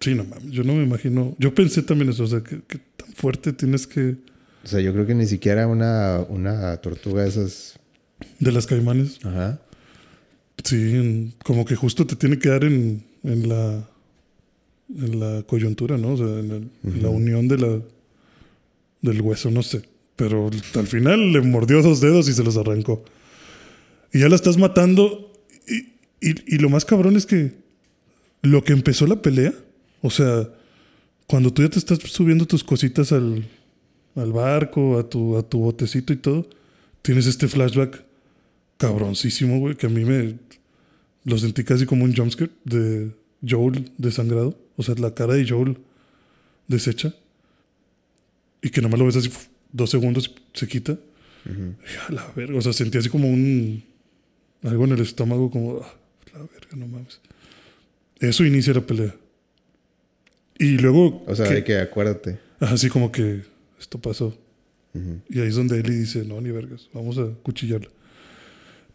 [0.00, 1.34] Sí, no mames, yo no me imagino.
[1.38, 2.56] Yo pensé también eso, o sea, que,
[2.96, 4.16] tan fuerte tienes que.
[4.64, 7.78] O sea, yo creo que ni siquiera una, una tortuga de esas.
[8.38, 9.18] De las caimanes.
[9.24, 9.60] Ajá.
[10.64, 13.88] Sí, como que justo te tiene que dar en, en la
[14.96, 16.14] en la coyuntura, ¿no?
[16.14, 16.70] O sea, en,
[17.00, 17.80] la unión de la,
[19.02, 19.82] del hueso, no sé.
[20.16, 23.04] Pero al final le mordió dos dedos y se los arrancó.
[24.12, 25.32] Y ya la estás matando.
[26.20, 27.54] Y, y, lo más cabrón es que
[28.42, 29.54] lo que empezó la pelea,
[30.02, 30.48] o sea,
[31.26, 33.46] cuando tú ya te estás subiendo tus cositas al,
[34.16, 36.48] al barco, a tu, a tu botecito y todo,
[37.02, 38.04] tienes este flashback
[38.76, 40.36] cabroncísimo, güey, que a mí me
[41.24, 43.10] lo sentí casi como un jumpscare de
[43.46, 44.58] Joel desangrado.
[44.76, 45.76] O sea, la cara de Joel
[46.66, 47.14] deshecha.
[48.62, 49.30] Y que nomás lo ves así
[49.72, 50.98] dos segundos y se quita.
[52.08, 52.58] a la verga.
[52.58, 53.82] O sea, sentí así como un.
[54.62, 55.80] Algo en el estómago, como.
[55.82, 55.94] Ah,
[56.32, 57.20] la verga, no mames.
[58.18, 59.14] Eso inicia la pelea.
[60.58, 61.24] Y luego.
[61.26, 62.38] O sea, hay que acuérdate.
[62.60, 63.42] Así como que
[63.80, 64.36] esto pasó.
[65.28, 67.88] Y ahí es donde Eli dice: No, ni vergas, vamos a cuchillarla.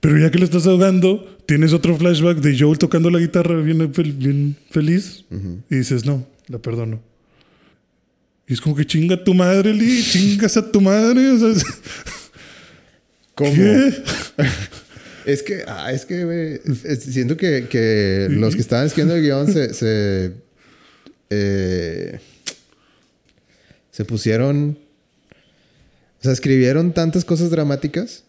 [0.06, 3.92] Pero ya que le estás ahogando, tienes otro flashback de Joel tocando la guitarra bien,
[4.20, 5.26] bien feliz.
[5.68, 7.02] Y dices, no, la perdono.
[8.48, 11.24] Y es como que chinga tu madre, Lee, chingas a tu madre.
[13.34, 13.52] ¿Cómo?
[15.26, 16.62] es que, ah, es que,
[17.00, 20.34] siento que, que los que estaban escribiendo el guion se, se,
[21.32, 22.20] eh,
[23.96, 24.78] se pusieron,
[26.20, 28.26] o sea, escribieron tantas cosas dramáticas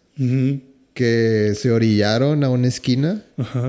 [0.94, 3.24] que se orillaron a una esquina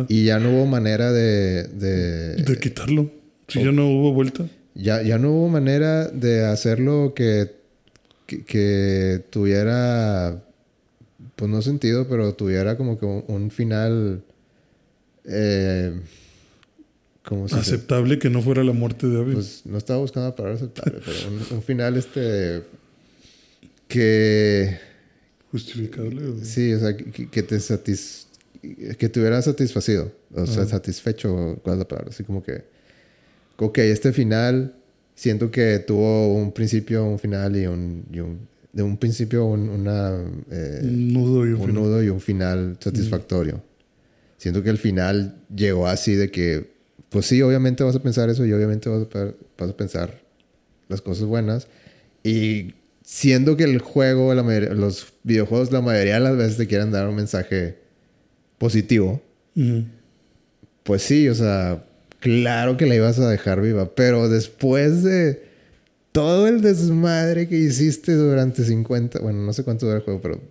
[0.08, 1.64] y ya no hubo manera de...
[1.64, 3.10] De, quitarlo.
[3.48, 4.48] Si ya no hubo vuelta.
[4.76, 7.56] Ya, ya no hubo manera de hacerlo que,
[8.28, 10.44] que, tuviera,
[11.36, 14.22] pues no sentido, pero tuviera como que un, final...
[15.26, 16.00] Eh,
[17.52, 19.34] aceptable que no fuera la muerte de Abby.
[19.34, 22.64] Pues no estaba buscando la palabra aceptable, pero un, un final este
[23.88, 24.78] que
[25.52, 26.44] justificable.
[26.44, 28.28] Sí, o sea, que, te satis
[28.98, 32.10] que te hubiera satisfacido, o sea, satisfecho, ¿cuál es la palabra?
[32.10, 32.64] Así como que,
[33.58, 34.76] ok, este final
[35.16, 38.06] siento que tuvo un principio, un final y un,
[38.74, 40.12] de un principio un, una,
[40.52, 43.62] eh, un nudo y un, un nudo y un final satisfactorio.
[44.38, 46.77] Siento que el final llegó así de que,
[47.10, 50.22] pues sí, obviamente vas a pensar eso y obviamente vas a, vas a pensar
[50.88, 51.68] las cosas buenas.
[52.24, 52.74] Y
[53.04, 57.08] siendo que el juego, la los videojuegos, la mayoría de las veces te quieren dar
[57.08, 57.78] un mensaje
[58.58, 59.22] positivo,
[60.84, 61.86] pues sí, o sea,
[62.20, 65.48] claro que la ibas a dejar viva, pero después de
[66.12, 70.42] todo el desmadre que hiciste durante 50, bueno, no sé cuánto dura el juego, pero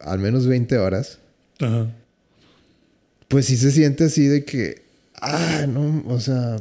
[0.00, 1.18] al menos 20 horas,
[3.28, 4.82] pues sí se siente así de que,
[5.20, 6.56] ah, no, o sea...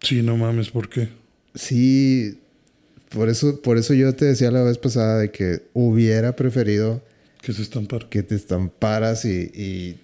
[0.00, 1.08] Sí, no mames, ¿por qué?
[1.54, 2.40] Sí,
[3.08, 7.02] por eso, por eso yo te decía la vez pasada de que hubiera preferido
[7.40, 8.08] que se estampara.
[8.08, 9.98] Que te estamparas y,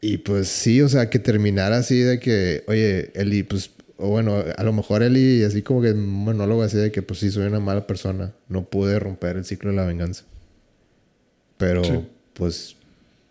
[0.00, 4.42] y, pues sí, o sea, que terminara así de que, oye, Eli, pues, o bueno,
[4.56, 7.46] a lo mejor Eli, así como que un monólogo así de que, pues sí, soy
[7.46, 10.24] una mala persona, no pude romper el ciclo de la venganza.
[11.56, 12.76] Pero, pues,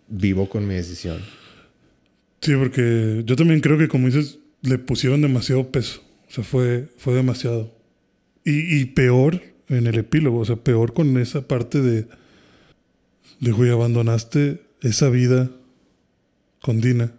[0.07, 1.21] vivo con mi decisión.
[2.41, 6.01] Sí, porque yo también creo que, como dices, le pusieron demasiado peso.
[6.27, 7.75] O sea, fue, fue demasiado.
[8.43, 12.07] Y, peor en el epílogo, o sea, peor con esa parte de,
[13.39, 15.51] de, güey, abandonaste esa vida
[16.61, 17.13] con Dina.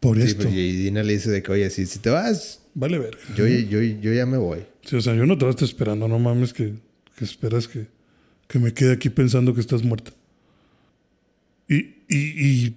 [0.00, 0.44] Por esto.
[0.44, 2.62] Pues, y Dina le dice de que, oye, si, si te vas...
[2.74, 3.18] Vale ver.
[3.36, 4.60] Yo, yo, yo, ya me voy.
[4.82, 6.74] Sí, o sea, yo no te estoy esperando, no mames que,
[7.16, 7.86] que esperas que,
[8.46, 10.12] que, me quede aquí pensando que estás muerta.
[11.68, 11.76] Y,
[12.08, 12.76] y, y,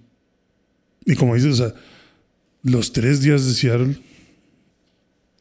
[1.06, 1.74] y como dices, o sea,
[2.64, 3.98] los tres días de Seattle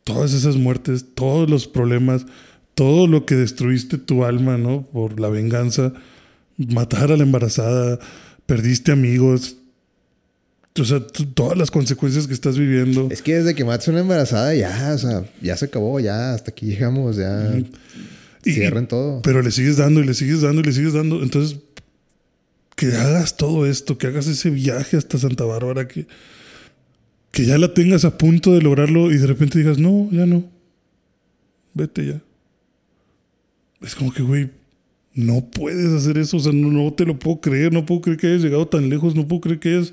[0.09, 2.25] todas esas muertes, todos los problemas,
[2.75, 4.87] todo lo que destruiste tu alma, ¿no?
[4.91, 5.93] Por la venganza,
[6.57, 7.99] matar a la embarazada,
[8.47, 9.57] perdiste amigos.
[10.81, 11.01] O sea,
[11.35, 13.09] todas las consecuencias que estás viviendo.
[13.11, 16.33] Es que desde que matas a una embarazada ya, o sea, ya se acabó, ya,
[16.33, 17.59] hasta aquí llegamos, ya.
[17.59, 17.71] Y-
[18.53, 19.21] Cierren todo.
[19.21, 21.23] Pero le sigues dando y le sigues dando y le sigues dando.
[21.23, 21.59] Entonces,
[22.79, 26.07] que hagas todo esto, que hagas ese viaje hasta Santa Bárbara, que,
[27.33, 30.45] que ya la tengas a punto de lograrlo y de repente digas, no, ya no.
[31.75, 32.23] Vete ya.
[33.81, 34.51] Es como que, güey,
[35.13, 36.37] no puedes hacer eso.
[36.37, 37.73] O sea, no, no te lo puedo creer.
[37.73, 39.17] No puedo creer que hayas llegado tan lejos.
[39.17, 39.93] No puedo creer que hayas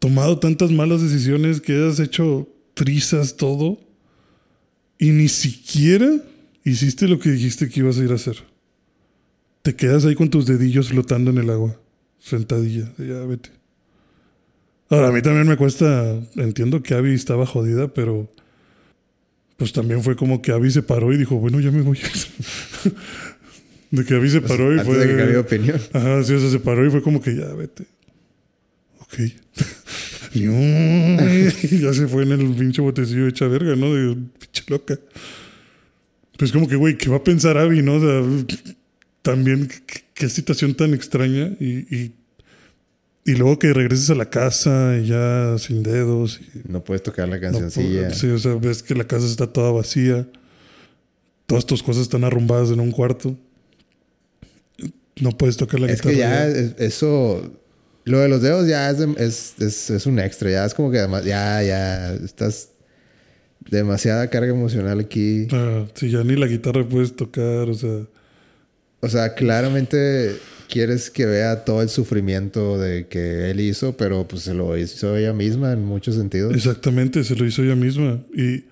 [0.00, 3.78] tomado tantas malas decisiones, que hayas hecho trizas, todo.
[4.98, 6.10] Y ni siquiera
[6.64, 8.38] hiciste lo que dijiste que ibas a ir a hacer.
[9.62, 11.78] Te quedas ahí con tus dedillos flotando en el agua,
[12.20, 13.50] sentadilla, ya vete.
[14.88, 18.30] Ahora, a mí también me cuesta, entiendo que Abby estaba jodida, pero
[19.56, 21.98] pues también fue como que Abby se paró y dijo, bueno, ya me voy.
[23.90, 24.98] De que Abby se paró y Antes fue...
[24.98, 25.80] de que de opinión.
[25.92, 27.84] Ajá, sí, o sea, se paró y fue como que ya, vete.
[29.00, 29.18] Ok.
[30.32, 33.92] ya se fue en el pinche botecillo hecha verga, ¿no?
[33.92, 34.96] De pinche loca.
[36.38, 37.94] Pues como que, güey, ¿qué va a pensar Abby, no?
[37.96, 38.22] O sea,
[39.22, 39.68] también,
[40.14, 41.52] qué, situación tan extraña.
[41.60, 42.14] Y, y,
[43.24, 46.40] y luego que regreses a la casa y ya sin dedos.
[46.54, 48.10] Y No puedes tocar la cancioncilla.
[48.14, 50.26] sí, o sea, ves que la casa está toda vacía.
[51.46, 53.36] Todas tus cosas están arrumbadas en un cuarto.
[55.20, 56.12] No puedes tocar la es guitarra.
[56.12, 57.52] que ya es- eso.
[58.04, 60.50] Lo de los dedos ya es, es, es, es un extra.
[60.50, 62.70] Ya es como que además, ya, ya estás
[63.68, 65.46] demasiada carga emocional aquí.
[65.52, 68.00] Ah, sí, ya ni la guitarra puedes tocar, o sea.
[69.00, 70.36] O sea, claramente
[70.68, 75.16] quieres que vea todo el sufrimiento de que él hizo, pero pues se lo hizo
[75.16, 76.54] ella misma en muchos sentidos.
[76.54, 78.22] Exactamente, se lo hizo ella misma.
[78.34, 78.64] Y,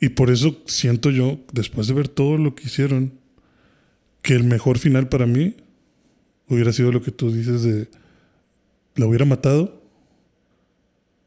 [0.00, 3.12] y por eso siento yo, después de ver todo lo que hicieron,
[4.22, 5.54] que el mejor final para mí
[6.48, 7.88] hubiera sido lo que tú dices de
[8.96, 9.80] la hubiera matado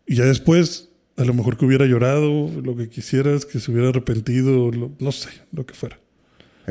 [0.06, 3.90] y ya después a lo mejor que hubiera llorado, lo que quisieras, que se hubiera
[3.90, 6.00] arrepentido, lo- no sé, lo que fuera.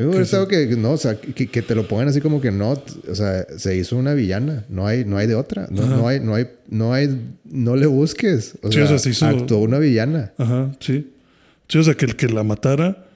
[0.00, 2.40] A mí me hubiera Que no, o sea, que, que te lo pongan así como
[2.40, 2.72] que no,
[3.08, 6.20] o sea, se hizo una villana, no hay, no hay de otra, no, no hay,
[6.20, 9.58] no hay, no hay, no le busques, o Sí, sea, o sea, se hizo- actuó
[9.58, 10.32] una villana.
[10.38, 11.10] Ajá, sí.
[11.68, 13.06] Sí, o sea, que el que la matara,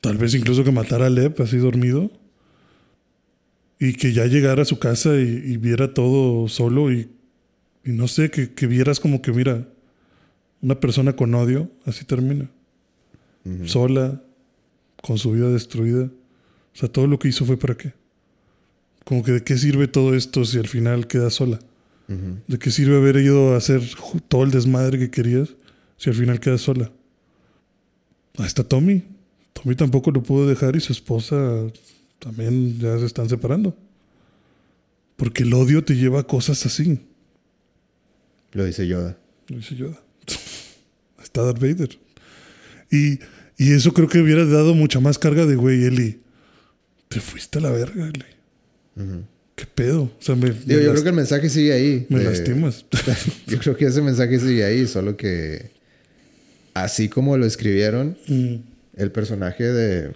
[0.00, 2.10] tal vez incluso que matara a Lev así dormido,
[3.78, 7.08] y que ya llegara a su casa y, y viera todo solo y,
[7.84, 9.66] y no sé, que, que vieras como que, mira,
[10.62, 12.48] una persona con odio, así termina.
[13.66, 14.22] Sola,
[15.04, 16.04] con su vida destruida.
[16.04, 17.92] O sea, todo lo que hizo fue para qué.
[19.04, 21.58] Como que de qué sirve todo esto si al final queda sola.
[22.06, 23.82] ¿De qué sirve haber ido a hacer
[24.28, 25.54] todo el desmadre que querías
[25.96, 26.90] si al final quedas sola?
[28.36, 29.04] Ahí está Tommy.
[29.52, 31.36] Tommy tampoco lo pudo dejar y su esposa
[32.18, 33.76] también ya se están separando.
[35.16, 36.98] Porque el odio te lleva a cosas así.
[38.52, 39.18] Lo dice Yoda.
[39.48, 40.00] Lo dice Yoda.
[41.22, 41.98] Está Darth Vader.
[42.90, 43.18] Y,
[43.58, 46.20] y eso creo que hubiera dado mucha más carga de, güey, Eli.
[47.08, 48.24] Te fuiste a la verga, Eli.
[49.56, 50.02] ¿Qué pedo?
[50.04, 52.06] O sea, me, Digo, me yo creo que el mensaje sigue ahí.
[52.08, 52.84] me de- lastimas.
[53.46, 55.70] Yo creo que ese mensaje sigue ahí, solo que
[56.74, 58.54] así como lo escribieron, Mm,
[58.96, 60.10] el personaje de,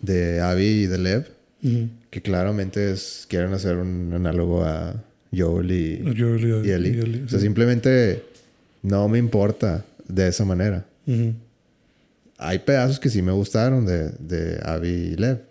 [0.00, 1.26] de Abby y de Lev,
[2.10, 5.02] que claramente es, quieren hacer un análogo a
[5.34, 6.96] Joel y, Yo, Eli, y Ellie.
[6.96, 8.24] y Eli, O sea, simplemente
[8.82, 10.86] no me importa de esa manera.
[12.38, 15.42] Hay pedazos que sí me gustaron de, de Abby y Lev,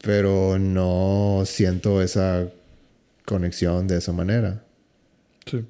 [0.00, 2.48] pero no siento esa
[3.24, 4.62] conexión de esa manera.
[5.44, 5.64] Sí.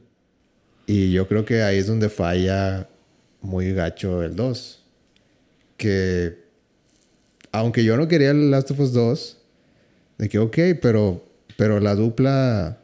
[0.86, 2.88] Y yo creo que ahí es donde falla
[3.40, 4.82] muy gacho el 2.
[5.78, 6.44] Que
[7.52, 9.38] aunque yo no quería el Last of Us 2,
[10.18, 11.24] de que ok, pero,
[11.56, 12.78] pero la dupla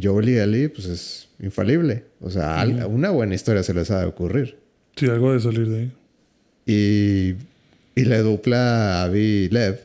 [0.00, 2.04] Joel y Ellie pues es infalible.
[2.20, 4.58] O sea, una buena historia se les ha de ocurrir.
[4.96, 5.92] Sí, algo de salir de ahí.
[6.68, 7.34] Y,
[7.94, 9.80] y la dupla Abby y Lev,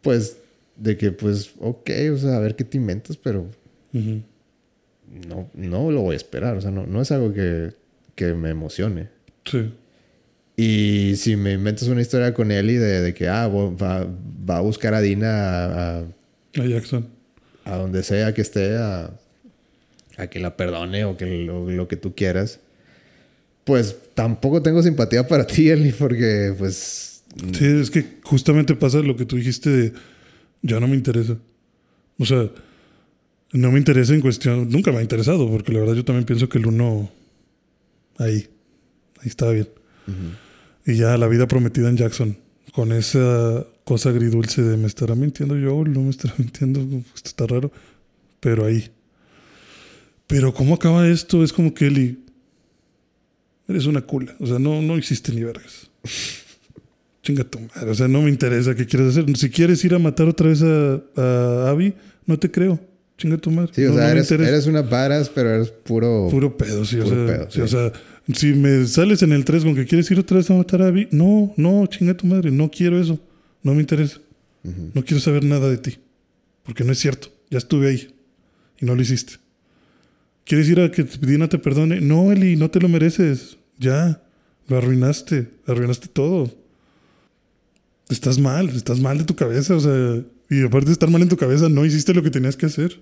[0.00, 0.38] pues
[0.76, 3.46] de que pues ok, o sea, a ver qué te inventas, pero
[3.92, 6.56] no, no lo voy a esperar.
[6.56, 7.72] O sea, no, no es algo que,
[8.14, 9.08] que me emocione.
[9.44, 9.72] Sí.
[10.56, 14.06] Y si me inventas una historia con Ellie de, de que ah, va,
[14.48, 16.04] va a buscar a Dina a, a-
[16.60, 17.06] A Jackson.
[17.64, 19.10] a donde sea que esté, a,
[20.16, 22.60] a que la perdone o que lo, lo que tú quieras,
[23.64, 29.16] pues tampoco tengo simpatía para ti, Ellie, porque pues Sí, es que justamente pasa lo
[29.16, 29.92] que tú dijiste de
[30.62, 31.36] ya no me interesa.
[32.18, 32.50] O sea,
[33.52, 36.48] no me interesa en cuestión, nunca me ha interesado, porque la verdad yo también pienso
[36.48, 37.10] que el uno
[38.18, 38.48] ahí,
[39.20, 39.68] ahí estaba bien.
[40.84, 42.36] Y ya la vida prometida en Jackson,
[42.72, 46.80] con esa cosa agridulce de me estará mintiendo yo, no me estará mintiendo,
[47.14, 47.72] esto está raro,
[48.40, 48.90] pero ahí.
[50.26, 52.24] Pero cómo acaba esto, es como que Eli,
[53.72, 55.90] eres una cula, o sea, no, no existe ni vergas.
[57.22, 57.90] Chinga tu madre.
[57.90, 59.36] O sea, no me interesa qué quieres hacer.
[59.36, 61.94] Si quieres ir a matar otra vez a, a Abby,
[62.26, 62.80] no te creo.
[63.16, 63.70] Chinga tu madre.
[63.74, 66.26] Sí, o No, sea, no eres, eres una varas, pero eres puro.
[66.30, 66.98] Puro pedo, sí.
[66.98, 67.92] o, Puro sea, pedo, sí, o sea,
[68.34, 70.88] si me sales en el 3 con que quieres ir otra vez a matar a
[70.88, 72.50] Abby, no, no, chinga tu madre.
[72.50, 73.20] No quiero eso.
[73.62, 74.18] No me interesa.
[74.64, 75.98] No quiero saber nada de ti.
[76.64, 77.28] Porque no es cierto.
[77.50, 78.12] Ya estuve ahí.
[78.80, 79.34] Y no lo hiciste.
[80.44, 82.00] ¿Quieres ir a que Dina te perdone?
[82.00, 83.58] No, Eli, no te lo mereces.
[83.78, 84.22] Ya.
[84.68, 85.50] Lo arruinaste.
[85.66, 86.50] Arruinaste todo.
[88.08, 88.68] Estás mal.
[88.70, 89.74] Estás mal de tu cabeza.
[89.76, 92.56] O sea, y aparte de estar mal en tu cabeza, no hiciste lo que tenías
[92.56, 93.00] que hacer.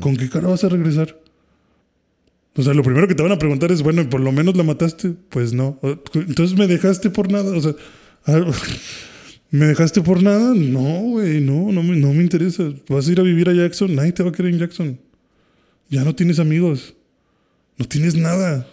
[0.00, 1.18] ¿Con qué cara vas a regresar?
[2.56, 4.62] O sea, lo primero que te van a preguntar es, bueno, ¿por lo menos la
[4.62, 5.14] mataste?
[5.28, 5.78] Pues no.
[6.14, 7.54] Entonces me dejaste por nada.
[7.56, 7.74] O sea,
[9.50, 10.54] ¿me dejaste por nada?
[10.54, 12.72] No, güey, no, no me, no me interesa.
[12.88, 15.00] Vas a ir a vivir a Jackson, nadie te va a querer en Jackson.
[15.90, 16.94] Ya no tienes amigos.
[17.76, 18.66] No tienes nada.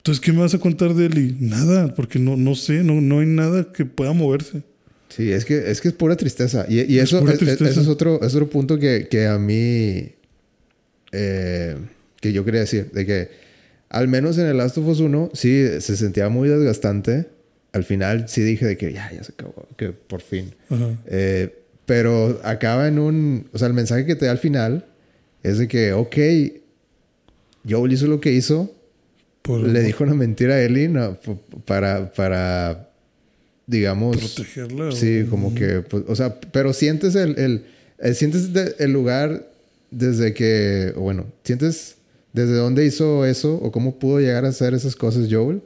[0.00, 1.36] Entonces, ¿qué me vas a contar de Eli?
[1.40, 4.62] Nada, porque no, no sé, no, no hay nada que pueda moverse.
[5.10, 6.64] Sí, es que es, que es pura tristeza.
[6.68, 7.68] Y, y eso, es, tristeza.
[7.68, 10.12] eso es otro, es otro punto que, que a mí.
[11.12, 11.76] eh,
[12.20, 12.90] que yo quería decir.
[12.92, 13.28] De que
[13.88, 17.26] al menos en el Last of Us 1, sí se sentía muy desgastante.
[17.72, 20.54] Al final sí dije de que ya, ya se acabó, que por fin.
[21.06, 21.56] Eh,
[21.86, 23.48] pero acaba en un.
[23.52, 24.86] O sea, el mensaje que te da al final
[25.42, 26.16] es de que, ok,
[27.68, 28.74] Joel hizo lo que hizo.
[29.42, 31.16] Por Le dijo una mentira a Ellie no,
[31.64, 32.90] para, para,
[33.66, 34.88] digamos, protegerla.
[34.88, 37.64] o- sí, como que, pues, o sea, pero sientes el, el,
[37.98, 39.46] eh, sientes de- el lugar
[39.90, 41.96] desde que, bueno, sientes
[42.32, 45.60] desde dónde hizo eso o cómo pudo llegar a hacer esas cosas Joel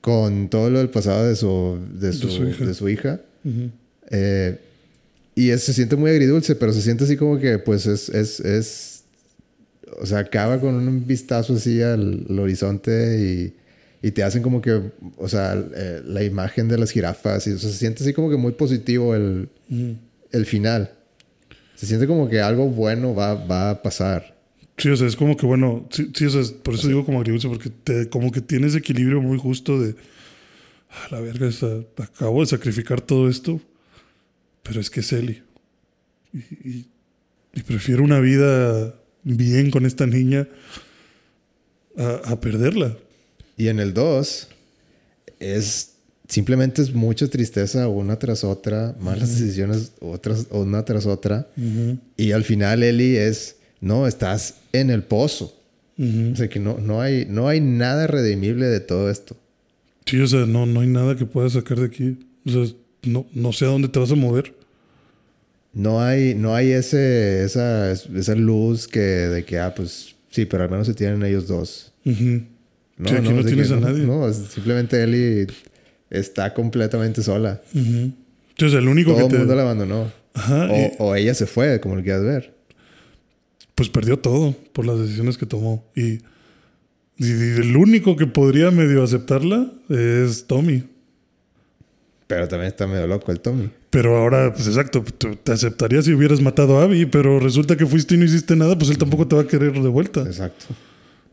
[0.00, 2.64] con todo lo del pasado de su, de su, su hija.
[2.66, 3.20] de su hija.
[4.10, 4.58] Eh,
[5.34, 8.40] y es- se siente muy agridulce, pero se siente así como que, pues, es, es,
[8.40, 8.91] es
[10.00, 13.52] o sea, acaba con un vistazo así al, al horizonte
[14.02, 14.80] y, y te hacen como que,
[15.16, 18.30] o sea, eh, la imagen de las jirafas, y, o sea, se siente así como
[18.30, 19.96] que muy positivo el, Ujú.
[20.32, 20.92] el final.
[21.76, 24.36] Se siente como que algo bueno va, va a pasar.
[24.78, 27.18] Sí, o sea, es como que bueno, sí, sí, o sea, por eso digo como
[27.20, 29.94] agridulce, porque te, como que tienes equilibrio muy justo de,
[30.90, 33.60] "Ah, la verga, esa- acabo de sacrificar todo esto,
[34.62, 35.42] pero es que es Eli.
[36.32, 36.88] Y, y-
[37.54, 40.48] y prefiero una vida bien con esta niña
[41.96, 42.96] a, a perderla.
[43.56, 44.48] Y en el 2
[45.40, 45.92] es
[46.32, 51.46] simplemente es mucha tristeza una tras otra, malas decisiones otras una tras otra.
[52.16, 55.54] Y al final Eli es, no, estás en el pozo.
[55.98, 56.32] Ujú.
[56.32, 59.36] O sea que no, no, hay, no hay nada redimible de todo esto.
[60.06, 62.18] Sí, o sea, no, no hay nada que puedas sacar de aquí.
[62.46, 64.54] O sea, no, no sé a dónde te vas a mover.
[65.74, 70.64] No hay, no hay ese, esa, esa luz que de que, ah, pues sí, pero
[70.64, 71.92] al menos se tienen ellos dos.
[72.04, 72.42] Ujú.
[73.04, 74.04] Sí, aquí no de tienes que a nadie.
[74.04, 75.46] No, simplemente Eli
[76.10, 77.62] está completamente sola.
[77.72, 79.38] Sea, el único Todo que el te...
[79.38, 80.12] mundo la abandonó.
[80.34, 82.54] Ajá, y- O, o ella se fue, como lo quieras ver.
[83.74, 85.84] pues perdió todo por las decisiones que tomó.
[85.96, 86.18] Y,
[87.18, 90.84] y el único que podría medio aceptarla es Tommy.
[92.26, 93.70] Pero también está medio loco el Tommy.
[93.90, 95.04] Pero ahora, pues exacto,
[95.42, 98.78] te aceptaría si hubieras matado a Abby, pero resulta que fuiste y no hiciste nada,
[98.78, 100.22] pues él tampoco te va a querer de vuelta.
[100.22, 100.66] Exacto.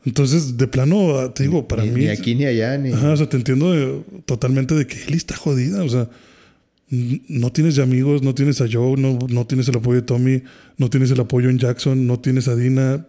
[0.06, 2.02] Entonces, de plano, ah, te digo, para ni, mí...
[2.02, 2.92] ni aquí ni allá, ni.
[2.92, 5.84] Ajá, o sea, te entiendo de- totalmente de que Ellie está jodida.
[5.84, 6.10] O sea,
[6.90, 10.44] no tienes ya amigos, no tienes a Joe, no, no tienes el apoyo de Tommy,
[10.78, 13.06] no tienes el apoyo en Jackson, no tienes a Dina.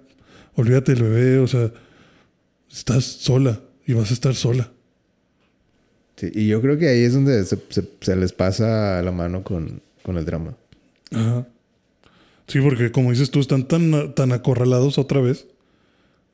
[0.54, 1.72] Olvídate del bebé, o sea,
[2.70, 4.70] estás sola y vas a estar sola.
[6.20, 10.18] Sí, y yo creo que ahí es donde se, les pasa la mano con, con
[10.18, 10.54] el drama.
[11.12, 11.48] Ajá.
[12.46, 15.46] Sí, porque como dices tú, están tan, tan acorralados otra vez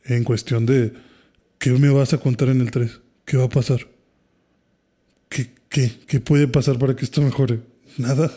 [0.05, 0.93] en cuestión de
[1.61, 3.01] ¿qué me vas a contar en el 3?
[3.25, 3.87] ¿Qué va a pasar?
[5.29, 7.61] ¿Qué, qué, qué puede pasar para que esto mejore?
[7.97, 8.33] Nada.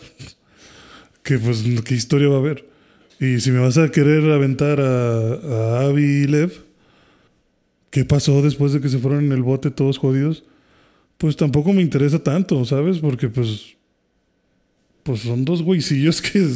[1.23, 2.69] ¿Qué, pues, ¿Qué historia va a haber?
[3.19, 6.51] Y si me vas a querer aventar a, a Abby y Lev,
[7.89, 10.43] ¿qué pasó después de que se fueron en el bote todos jodidos?
[11.19, 12.99] Pues tampoco me interesa tanto, ¿sabes?
[12.99, 13.75] Porque pues
[15.03, 16.47] pues son dos güeycillos que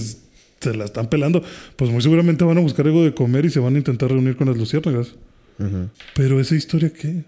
[0.60, 1.44] se la están pelando.
[1.76, 4.38] Pues muy seguramente van a buscar algo de comer y se van a intentar reunir
[4.38, 5.15] con las luciérnagas.
[6.15, 7.23] Pero esa historia, ¿qué?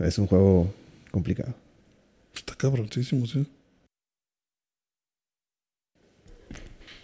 [0.00, 0.72] Es un juego
[1.10, 1.54] complicado.
[2.34, 3.46] Está cabroncísimo, sí.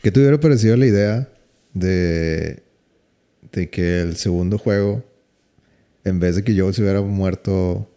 [0.03, 1.28] ¿Qué te hubiera parecido la idea
[1.73, 2.62] de,
[3.53, 5.05] de que el segundo juego,
[6.05, 7.89] en vez de que Joel se hubiera muerto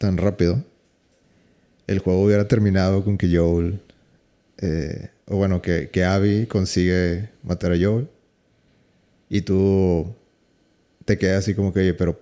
[0.00, 0.64] tan rápido,
[1.86, 3.82] el juego hubiera terminado con que Joel,
[4.62, 8.08] eh, o bueno, que, que Abby consigue matar a Joel
[9.28, 10.14] y tú
[11.04, 12.18] te quedas así como que, oye, pero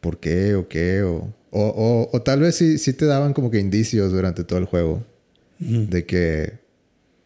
[0.00, 1.02] ¿por qué o qué?
[1.02, 4.58] O, O, o, o tal vez sí, sí te daban como que indicios durante todo
[4.60, 5.02] el juego
[5.58, 6.52] de que,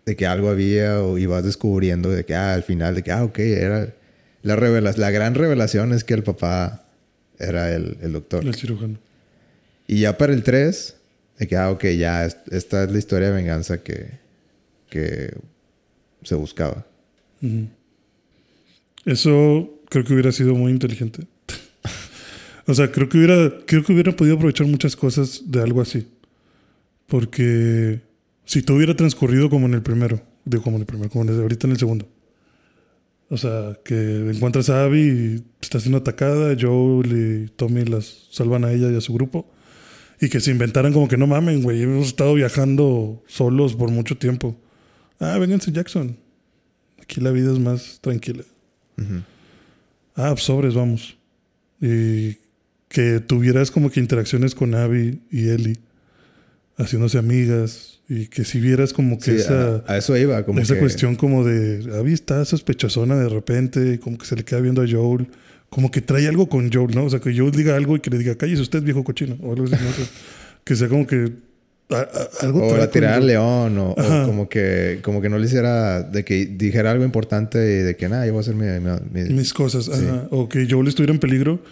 [0.06, 3.24] de que algo había o ibas descubriendo de que ah, al final de que, ah,
[3.24, 3.92] ok, era
[4.42, 6.86] la, revela la gran revelación es que el papá
[7.38, 8.46] era el, el doctor.
[8.46, 8.98] El cirujano.
[9.92, 10.94] Y ya para el 3,
[11.36, 14.20] de que, ah, ya es- esta es la historia de venganza que,
[14.88, 15.34] que
[16.22, 16.86] se buscaba.
[19.04, 21.26] Eso creo que hubiera sido muy inteligente.
[22.68, 26.06] o sea, creo que hubiera, creo que hubiera podido aprovechar muchas cosas de algo así.
[27.08, 28.00] Porque
[28.44, 31.30] si todo hubiera transcurrido como en el primero, digo como en el primero, como en
[31.34, 32.06] el- ahorita en el segundo.
[33.28, 37.10] O sea, que encuentras a Abby y está siendo atacada, Joel
[37.46, 39.50] y Tommy las salvan a ella y a su grupo.
[40.20, 44.16] Y que se inventaran como que no mamen, güey, hemos estado viajando solos por mucho
[44.18, 44.54] tiempo.
[45.18, 46.16] Ah, vénganse Jackson.
[47.00, 48.44] Aquí la vida es más tranquila.
[50.14, 51.16] Ah, sobres, vamos.
[51.80, 52.36] Y
[52.88, 55.78] que tuvieras como que interacciones con Abby y Ellie,
[56.76, 60.44] haciéndose amigas, y que si vieras como que Sí, esa, a, a eso iba.
[60.44, 64.44] Como esa que- cuestión como de Abby está sospechosona de repente, como que se le
[64.44, 65.28] queda viendo a Joel,
[65.70, 67.04] como que trae algo con Joel, ¿no?
[67.04, 69.52] O sea, que Joel diga algo y que le diga, cállese usted, viejo cochino, o
[69.52, 70.02] algo así, no sé.
[70.64, 71.32] que sea como que
[71.90, 75.38] a- a- algo O con tirar al león, o, o como que, como que no
[75.38, 78.54] le hiciera, de que dijera algo importante y de que nada, yo voy a hacer
[78.54, 78.66] mi.
[78.66, 80.28] mi- mi- mis cosas, ajá.
[80.30, 81.62] o que Joel estuviera en peligro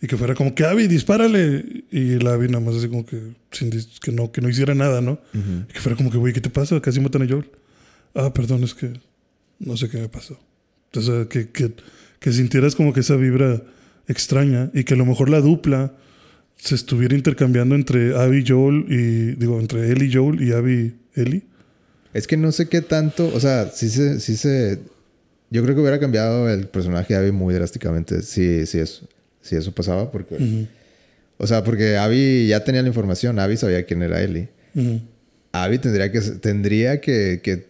[0.00, 1.84] y que fuera como que Abby, dispárale.
[1.90, 3.20] Y la Abby nada más así como que,
[3.52, 3.70] sin
[4.00, 5.12] que, no, que no hiciera nada, ¿no?
[5.34, 5.64] Ujú.
[5.68, 6.80] Y que fuera como que, güey, ¿qué te pasa?
[6.80, 7.50] Casi matan a Joel.
[8.14, 8.92] Ah, perdón, es que
[9.60, 10.38] no sé qué me pasó.
[10.94, 11.72] O sea, que, que,
[12.20, 13.62] que sintieras como que esa vibra
[14.06, 15.92] extraña y que a lo mejor la dupla
[16.56, 21.42] se estuviera intercambiando entre Abby y Joel y, digo, entre y Joel y Abby Ellie.
[22.12, 24.80] Es que no sé qué tanto, o sea, sí se, sí se,
[25.50, 29.06] yo creo que hubiera cambiado el personaje de Abby muy drásticamente si, si, eso,
[29.40, 30.66] si eso pasaba, porque,
[31.36, 34.48] o sea, porque Abby ya tenía la información, Abby sabía quién era Ellie.
[34.74, 35.00] ujú,
[35.52, 37.66] Abby tendría que, tendría que, que,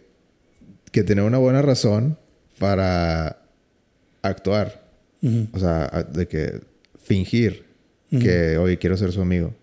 [0.91, 2.17] que tener una buena razón
[2.57, 3.38] para
[4.21, 4.87] actuar,
[5.53, 6.61] o sea, de que
[7.03, 7.65] fingir
[8.09, 9.53] que, oye, quiero ser su amigo.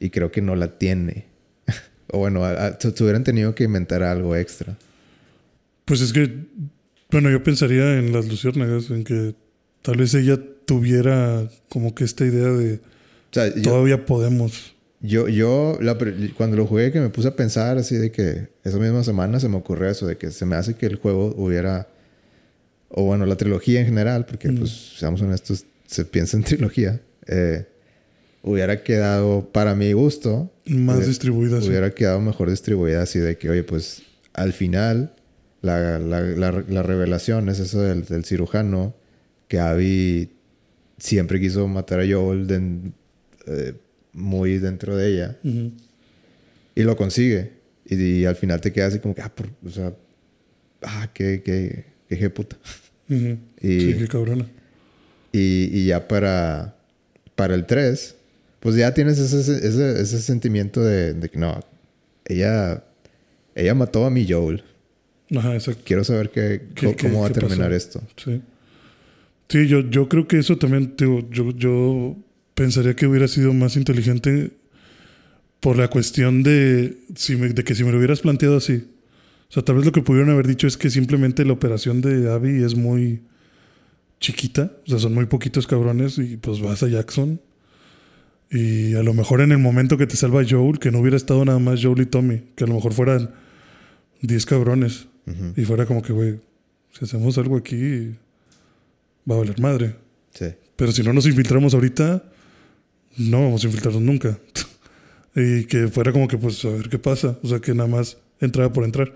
[0.00, 1.26] Y creo que no la tiene.
[2.12, 4.76] o bueno, a- a- se hubieran tenido que inventar algo extra.
[5.84, 6.30] Pues es que,
[7.10, 9.34] bueno, yo pensaría en las luciérnagas, en que
[9.82, 12.80] tal vez ella tuviera como que esta idea de O
[13.32, 14.74] sea, yo, todavía podemos.
[15.00, 15.96] yo, yo la
[16.36, 19.48] cuando lo jugué, que me puse a pensar así de que esa misma semana se
[19.48, 21.86] me ocurrió eso, de que se me hace que el juego hubiera,
[22.96, 24.58] o bueno, la trilogía en general, porque Mm.
[24.58, 27.66] pues seamos honestos, se piensa en trilogía, eh,
[28.42, 31.64] hubiera quedado, para mi gusto, Más hubiera- distribuidas.
[31.64, 31.70] sí.
[31.70, 34.02] hubiera quedado mejor distribuida así de que, oye, pues
[34.32, 35.14] al final
[35.62, 38.94] la, la, la, la revelación es eso del, del cirujano
[39.48, 40.30] que Abby
[40.98, 42.46] siempre quiso matar a Joel
[43.46, 43.74] eh,
[44.12, 45.36] muy dentro de ella
[46.74, 47.52] y lo consigue.
[47.86, 49.92] Y, y al final te quedas así como que, ah, por- o sea,
[50.82, 52.30] ah, qué, qué, qué hija
[53.08, 54.46] Y- Sí, qué cabrona.
[55.32, 56.76] Y, y ya para,
[57.34, 58.14] para el 3,
[58.60, 61.60] pues ya tienes ese, ese, ese sentimiento de, de que no,
[62.26, 62.84] ella,
[63.54, 64.62] ella mató a mi Joel.
[65.36, 65.82] Ajá, exacto.
[65.84, 67.76] Quiero saber qué, ¿Qué- cómo, qué- va a terminar pasó?
[67.76, 68.02] esto.
[68.16, 68.40] Sí.
[69.48, 72.16] Sí, yo, yo creo que eso también, digo, yo, yo
[72.54, 74.50] pensaría que hubiera sido más inteligente
[75.60, 78.84] por la cuestión de, si me- de que si me lo hubieras planteado así.
[79.54, 82.28] O sea, tal vez lo que pudieron haber dicho es que simplemente la operación de
[82.28, 83.22] Abby es muy
[84.18, 84.72] chiquita.
[84.84, 87.40] O sea, son muy poquitos cabrones y pues vas a Jackson.
[88.50, 91.44] Y a lo mejor en el momento que te salva Joel, que no hubiera estado
[91.44, 93.30] nada más Joel y Tommy, que a lo mejor fueran
[94.22, 95.06] 10 cabrones.
[95.56, 96.40] Y fuera como que, güey,
[96.90, 98.10] si hacemos algo aquí,
[99.30, 99.94] va a valer madre.
[100.32, 100.46] Sí.
[100.74, 102.24] Pero si no nos infiltramos ahorita,
[103.18, 104.36] no vamos a infiltrarnos nunca.
[105.36, 107.38] y que fuera como que, pues, a ver qué pasa.
[107.44, 109.14] O sea, que nada más entraba por entrar.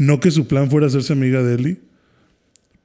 [0.00, 1.76] No que su plan fuera hacerse amiga de Ellie,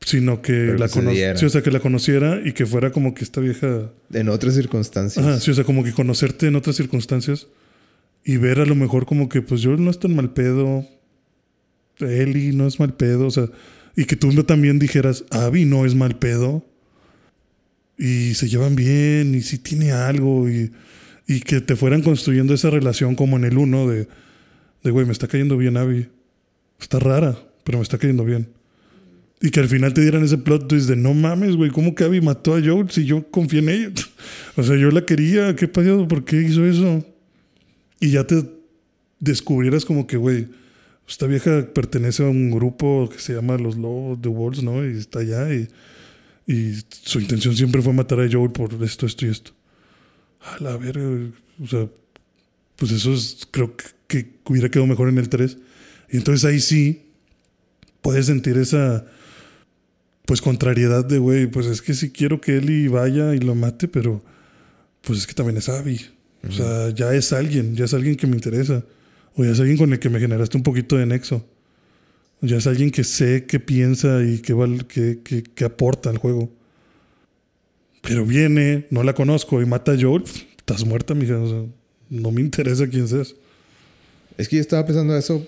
[0.01, 1.39] sino que Pero la conociera.
[1.39, 3.89] Sí, o sea, que la conociera y que fuera como que esta vieja.
[4.11, 5.25] En otras circunstancias.
[5.25, 7.47] Ajá, sí, o sea, como que conocerte en otras circunstancias
[8.25, 10.85] y ver a lo mejor como que, pues yo no es tan mal pedo,
[11.99, 13.47] Eli no es mal pedo, o sea,
[13.95, 16.65] y que tú también dijeras, Abby no es mal pedo
[17.97, 20.73] y se llevan bien y sí tiene algo y,
[21.27, 24.09] y que te fueran construyendo esa relación como en el uno de,
[24.83, 26.09] de güey, me está cayendo bien Abby,
[26.79, 28.49] está rara, pero me está cayendo bien.
[29.41, 32.03] Y que al final te dieran ese plot twist de no mames, güey, ¿cómo que
[32.03, 33.89] Abby mató a Joel si yo confié en ella?
[34.57, 36.07] O sea, yo la quería, ¿qué pasó?
[36.07, 37.05] ¿Por qué hizo eso?
[37.99, 38.41] Y ya te
[39.19, 40.47] descubrieras como que, güey,
[41.07, 44.85] esta vieja pertenece a un grupo que se llama Los Lobos de Wolves, ¿no?
[44.85, 45.67] Y está allá y,
[46.47, 49.51] y su intención siempre fue matar a Joel por esto, esto y esto.
[50.41, 51.03] A la verga.
[51.61, 51.87] O sea,
[52.75, 55.57] pues eso es, creo que, que hubiera quedado mejor en el 3.
[56.09, 57.03] Y entonces ahí sí
[58.01, 59.05] puedes sentir esa,
[60.25, 63.87] pues, contrariedad de, güey, pues es que sí quiero que Eli vaya y lo mate,
[63.87, 64.23] pero
[65.01, 66.01] pues es que también es Abby.
[66.47, 68.83] O sea, ya es alguien, ya es alguien que me interesa.
[69.35, 71.45] O ya es alguien con el que me generaste un poquito de nexo.
[72.41, 74.53] Ya es alguien que sé qué piensa y qué,
[74.87, 76.51] qué- qué- qué aporta al juego.
[78.01, 80.23] Pero viene, no la conozco y mata a Joel,
[80.57, 81.37] estás muerta, mija.
[81.39, 81.63] O sea,
[82.09, 83.35] no me interesa quién seas.
[84.37, 85.45] Es que yo estaba pensando eso.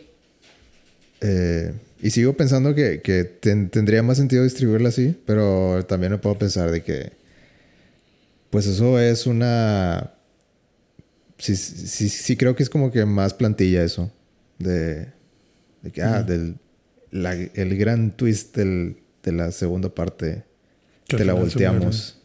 [1.21, 5.15] Eh, y sigo pensando que, que ten- tendría más sentido distribuirla así.
[5.25, 7.11] Pero también me puedo pensar de que.
[8.49, 10.13] Pues eso es una.
[11.37, 14.11] Sí, sí, sí creo que es como que más plantilla eso.
[14.59, 15.07] De.
[15.81, 16.55] De que, ah, del.
[17.11, 20.43] la- el gran twist del- de la segunda parte.
[21.07, 22.19] Que te la volteamos.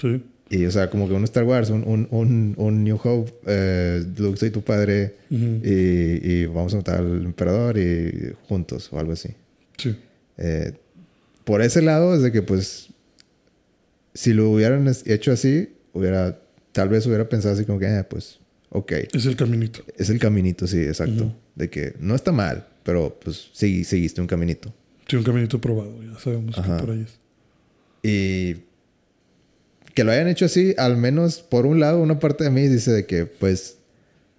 [0.00, 0.22] Sí.
[0.48, 4.04] Y, o sea, como que un Star Wars, un, un, un, un New Hope, eh,
[4.16, 5.60] Luke, soy tu padre, Ujú.
[5.64, 9.30] y, y vamos a matar al emperador y juntos, o algo así.
[9.76, 9.96] Sí.
[10.38, 10.72] Eh,
[11.44, 12.88] por ese lado, es de que, pues,
[14.14, 16.38] si lo hubieran hecho así, hubiera,
[16.72, 18.38] tal vez hubiera pensado así como que, eh, pues,
[18.70, 19.80] ok, Es el caminito.
[19.96, 21.24] es el caminito, sí, exacto.
[21.24, 21.34] Ujú.
[21.56, 24.72] De que no está mal, pero, pues, sí, seguiste un caminito.
[25.08, 26.02] Sí, un caminito probado.
[26.04, 26.76] Ya sabemos Ajá.
[26.76, 27.18] que por ahí es.
[28.02, 28.56] Y
[29.96, 32.92] que lo hayan hecho así, al menos por un lado, una parte de mí dice
[32.92, 33.78] de que, pues,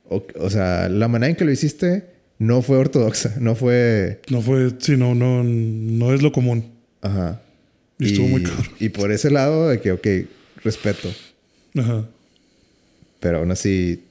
[0.08, 2.06] o, o sea, la manera en que lo hiciste
[2.38, 6.72] no fue ortodoxa, no fue, No fue, sí, no, no, no es lo común.
[7.02, 7.42] ajá.
[8.00, 8.68] Y estuvo muy cabrón.
[8.80, 10.08] Y por ese lado de que, ok,
[10.64, 11.10] respeto,
[11.76, 12.08] Ajá.
[13.20, 14.04] pero aún así,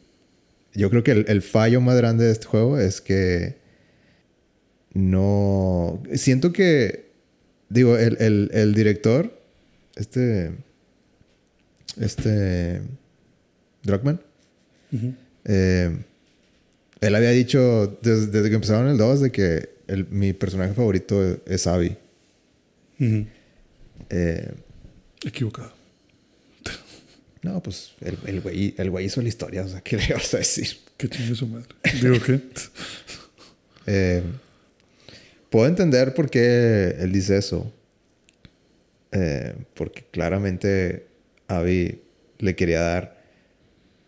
[0.75, 3.55] yo creo que el, el fallo más grande de este juego es que
[4.95, 7.07] no, siento que,
[7.69, 9.39] digo, el, el, el director,
[9.95, 10.51] este,
[12.01, 12.83] este,
[13.83, 14.21] Druckmann.
[15.45, 15.97] Eh,
[17.01, 21.39] él había dicho desde, desde que empezaron el 2 de que el- mi personaje favorito
[21.47, 21.97] es Abby.
[24.11, 24.51] Eh,
[25.25, 25.73] Equivocado.
[27.43, 30.33] no, pues el, el, güey, el güey hizo la historia, o sea, ¿qué le vas
[30.35, 30.69] a decir?
[30.97, 31.67] Que chingue su madre.
[32.03, 32.41] Digo qué.
[33.89, 34.21] Eh,
[35.49, 37.73] puedo entender por qué él dice eso.
[39.13, 41.06] Eh, porque claramente
[41.49, 42.01] Abby
[42.39, 43.23] le quería dar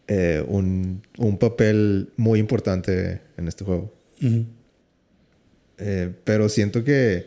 [0.08, 3.92] eh, un, un papel muy importante en este juego.
[5.78, 7.26] Eh, pero siento que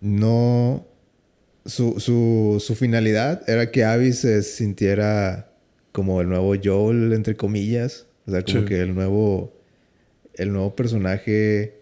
[0.00, 0.86] no.
[1.64, 5.52] Su, su, su finalidad era que Abby se sintiera
[5.92, 8.06] como el nuevo Joel, entre comillas.
[8.26, 8.64] O sea, como Sí.
[8.66, 9.52] que el nuevo.
[10.34, 11.80] El nuevo personaje.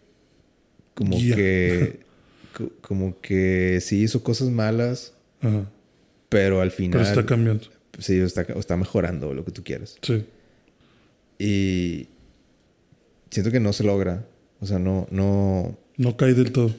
[0.95, 2.01] Como que.
[2.57, 5.71] co- como que sí hizo cosas malas, Ajá.
[6.31, 7.01] Pero al final.
[7.01, 7.67] Pero está cambiando.
[7.99, 9.99] sí, está, está mejorando lo que tú quieras.
[10.01, 10.25] Sí.
[11.39, 12.09] Y.
[13.31, 14.25] Siento que no se logra.
[14.61, 15.07] O sea, no.
[15.11, 16.75] no No cae del todo.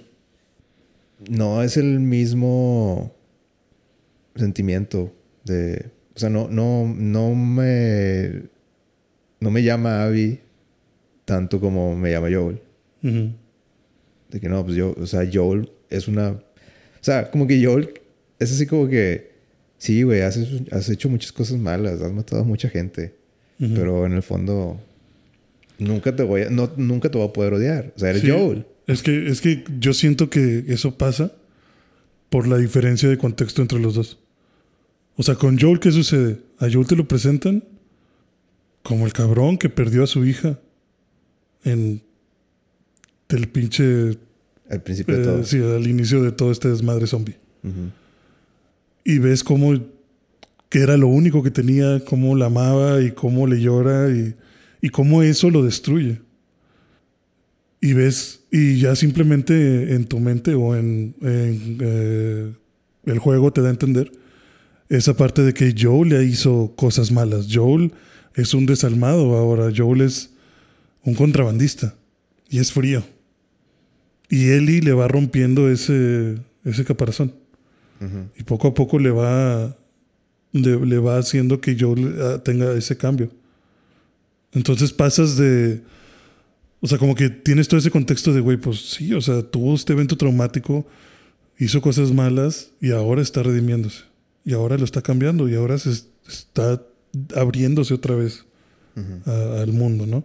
[1.29, 3.13] no es el mismo
[4.35, 5.13] sentimiento
[5.43, 8.43] de o sea no no no me
[9.39, 10.39] no me llama Abby
[11.25, 12.61] tanto como me llama Joel
[13.01, 16.41] de que no pues yo o sea Joel es una o
[17.01, 17.93] sea como que Joel
[18.39, 19.30] es así como que
[19.81, 20.37] sí güey has,
[20.71, 23.15] has hecho muchas cosas malas has matado a mucha gente
[23.57, 24.79] pero en el fondo
[25.79, 28.29] nunca te voy a no, nunca te voy a poder odiar o sea eres Sí.
[28.29, 31.31] Joel Es que, es que yo siento que eso pasa
[32.29, 34.17] por la diferencia de contexto entre los dos.
[35.17, 36.39] O sea, con Joel, ¿qué sucede?
[36.59, 37.63] A Joel te lo presentan
[38.83, 40.59] como el cabrón que perdió a su hija
[41.63, 42.01] en
[43.29, 44.17] del pinche
[44.69, 47.35] al principio de eh, todo sí, al inicio de todo este desmadre zombie.
[49.03, 49.73] Y ves cómo
[50.71, 55.21] que era lo único que tenía, cómo la amaba y cómo le llora y, cómo
[55.21, 56.21] eso lo destruye.
[57.81, 62.53] Y ves, y ya simplemente en tu mente o en, en, eh,
[63.05, 64.13] el juego te da a entender
[64.87, 67.47] esa parte de que Joel le hizo cosas malas.
[67.51, 67.91] Joel
[68.33, 69.73] es un desalmado ahora.
[69.75, 70.31] Joel es
[71.03, 71.95] un contrabandista
[72.49, 73.03] y es frío.
[74.29, 77.40] Y Ellie le va rompiendo ese, ese caparazón.
[78.37, 79.77] Y poco a poco le va,
[80.53, 81.93] le, le va haciendo que yo
[82.43, 83.29] tenga ese cambio.
[84.53, 85.81] Entonces pasas de...
[86.83, 89.75] O sea, como que tienes todo ese contexto de, güey, pues sí, o sea, tuvo
[89.75, 90.87] este evento traumático,
[91.59, 94.03] hizo cosas malas y ahora está redimiéndose.
[94.43, 96.81] Y ahora lo está cambiando y ahora se es- está
[97.35, 98.45] abriéndose otra vez
[99.27, 100.23] a- al mundo, ¿no?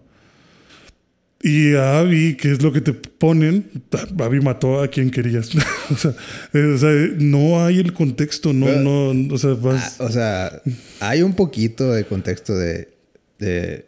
[1.48, 3.70] Y a Abby, que es lo que te ponen,
[4.18, 5.50] Abby mató a quien querías.
[5.90, 6.12] o, sea,
[6.52, 10.00] eh, o sea, no hay el contexto, no, Pero- no, o sea, vas...
[10.00, 10.62] Ah, o sea,
[11.00, 12.88] hay un poquito de contexto de
[13.38, 13.84] de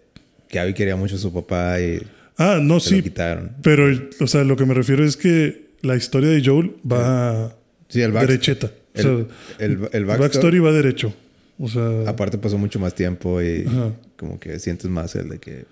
[0.49, 2.01] que Abby quería mucho a su papá y
[2.37, 3.03] Ah, no, se lo sí.
[3.03, 3.51] quitaron.
[3.63, 3.87] Pero,
[4.21, 7.57] o sea, lo que me refiero es que la historia de Joel va
[7.89, 8.67] Sí, el derecheta.
[8.69, 9.27] O El, sea, el,
[9.59, 11.13] el el backstory, backstory va derecho.
[11.59, 13.93] O sea, Aparte pasó mucho más tiempo y Ajá.
[14.17, 15.65] como que sientes más el de que...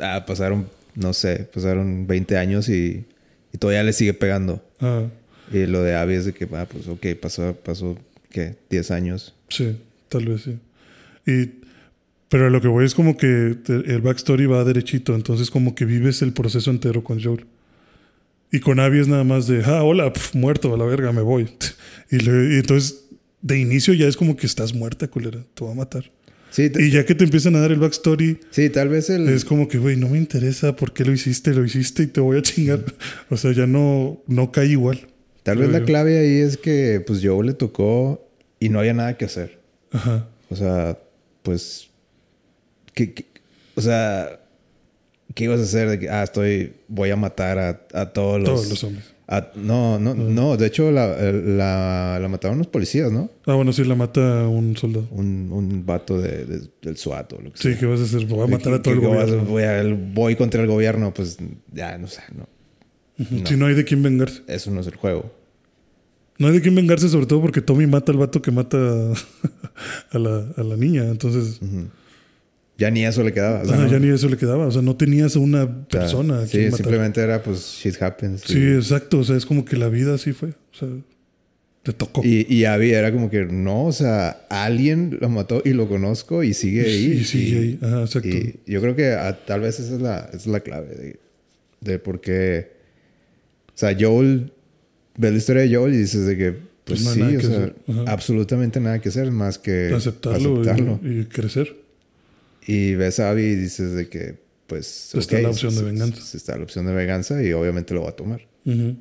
[0.00, 3.04] Ah, pasaron, no sé, pasaron 20 años y,
[3.52, 4.64] y todavía le sigue pegando.
[4.80, 5.04] ah,
[5.52, 7.98] Y lo de Abby es de que, ah, pues ok, pasó, pasó,
[8.30, 8.56] ¿qué?
[8.70, 9.34] 10 años.
[9.48, 9.76] sí,
[10.08, 10.58] tal vez sí.
[11.26, 11.50] Y,
[12.28, 15.14] pero lo que voy es como que el backstory va derechito.
[15.14, 17.46] Entonces, como que vives el proceso entero con Joel.
[18.50, 21.22] Y con Abby es nada más de, ah, hola, pf, muerto, a la verga, me
[21.22, 21.48] voy.
[22.10, 23.04] Y, le- y entonces,
[23.40, 26.04] de inicio ya es como que estás muerta, culera, te va a matar.
[26.54, 29.28] Sí, Y ya que te empiezan a dar el backstory, sí tal vez el...
[29.28, 32.20] es como que, güey, no me interesa por qué lo hiciste, lo hiciste y te
[32.20, 32.84] voy a chingar.
[33.28, 35.08] O sea, ya no, no cae igual.
[35.42, 35.84] Tal vez la yo.
[35.84, 38.24] clave ahí es que pues Joe le tocó
[38.60, 39.58] y no había nada que hacer.
[39.90, 40.28] Ajá.
[40.48, 40.96] O sea,
[41.42, 41.88] pues...
[42.94, 43.26] ¿qué, qué-
[43.74, 44.38] o sea,
[45.34, 45.90] ¿qué ibas a hacer?
[45.90, 46.74] De que, ah, estoy...
[46.86, 48.48] Voy a matar a, a todos los...
[48.50, 49.06] Todos los hombres.
[49.26, 50.56] A- no, no, no.
[50.56, 53.30] De hecho, la, la, la mataron los policías, ¿no?
[53.46, 55.06] Ah, bueno, sí, la mata un soldado.
[55.10, 57.74] Un, un vato de, de- del SWAT o lo que Sí.
[57.78, 58.26] ¿qué vas a hacer?
[58.26, 59.50] Voy a matar a todo el ¿Qué- qué vas a- gobierno.
[59.50, 61.38] Voy, a- voy contra el gobierno, pues
[61.72, 62.46] ya, no sé, no.
[63.30, 63.46] no.
[63.46, 64.42] Si no hay de quién vengarse.
[64.46, 65.32] Eso no es el juego.
[66.38, 68.76] No hay de quién vengarse, sobre todo porque Tommy mata al vato que mata
[70.10, 71.04] a la, a la niña.
[71.04, 71.60] Entonces,
[72.76, 73.62] Ya ni eso le quedaba.
[73.62, 74.66] o sea, ah, no- ya ni eso le quedaba.
[74.66, 76.46] O sea, no tenías a una o sea, persona.
[76.46, 76.76] Sí, matar.
[76.78, 78.42] simplemente era pues shit happens.
[78.42, 79.18] Sí, exacto.
[79.20, 80.50] O sea, es como que la vida así fue.
[80.50, 80.88] O sea,
[81.84, 82.22] te tocó.
[82.24, 86.42] Y, y Abby era como que no, o sea, alguien lo mató y lo conozco
[86.42, 87.12] y sigue ahí.
[87.20, 87.78] Y sigue ahí.
[87.82, 88.28] Ajá, exacto.
[88.28, 91.20] y yo creo que ah, tal vez esa es la, esa es la clave de,
[91.80, 92.72] de por qué.
[93.68, 94.50] O sea, Joel,
[95.16, 97.72] ves la historia de Joel y dices de que, pues, Pues no sí, o sea,
[98.06, 101.00] absolutamente nada que hacer más que aceptarlo, y- aceptarlo.
[101.02, 101.83] Y, crecer.
[102.66, 105.84] Y ves a Abby y dices de que, pues, Está ok, la opción de s-
[105.84, 106.18] venganza.
[106.18, 108.46] s- Está la opción de venganza y obviamente lo va a tomar.
[108.64, 108.96] Ujú.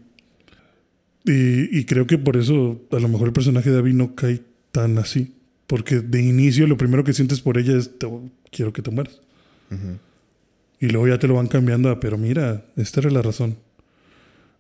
[1.25, 4.41] y, y creo que por eso a lo mejor el personaje de Abby no cae
[4.73, 5.33] tan así.
[5.67, 8.09] Porque de inicio lo primero que sientes por ella es te-
[8.51, 9.21] quiero que te mueras.
[9.71, 9.97] Ujú.
[10.81, 13.55] Y luego ya te lo van cambiando a, pero mira, esta era la razón.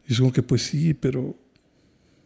[0.07, 1.35] Y es como que, pues sí, pero.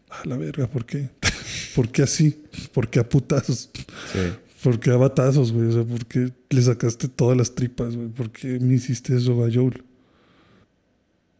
[0.09, 1.09] A la verga, ¿por qué?
[1.75, 2.43] ¿Por qué así?
[2.71, 3.71] ¿Por qué a putazos?
[4.13, 4.19] Sí.
[4.63, 5.67] ¿Por qué a batazos, güey?
[5.67, 8.07] O sea, ¿por qué le sacaste todas las tripas, güey?
[8.09, 9.83] ¿Por qué me hiciste eso a Joel?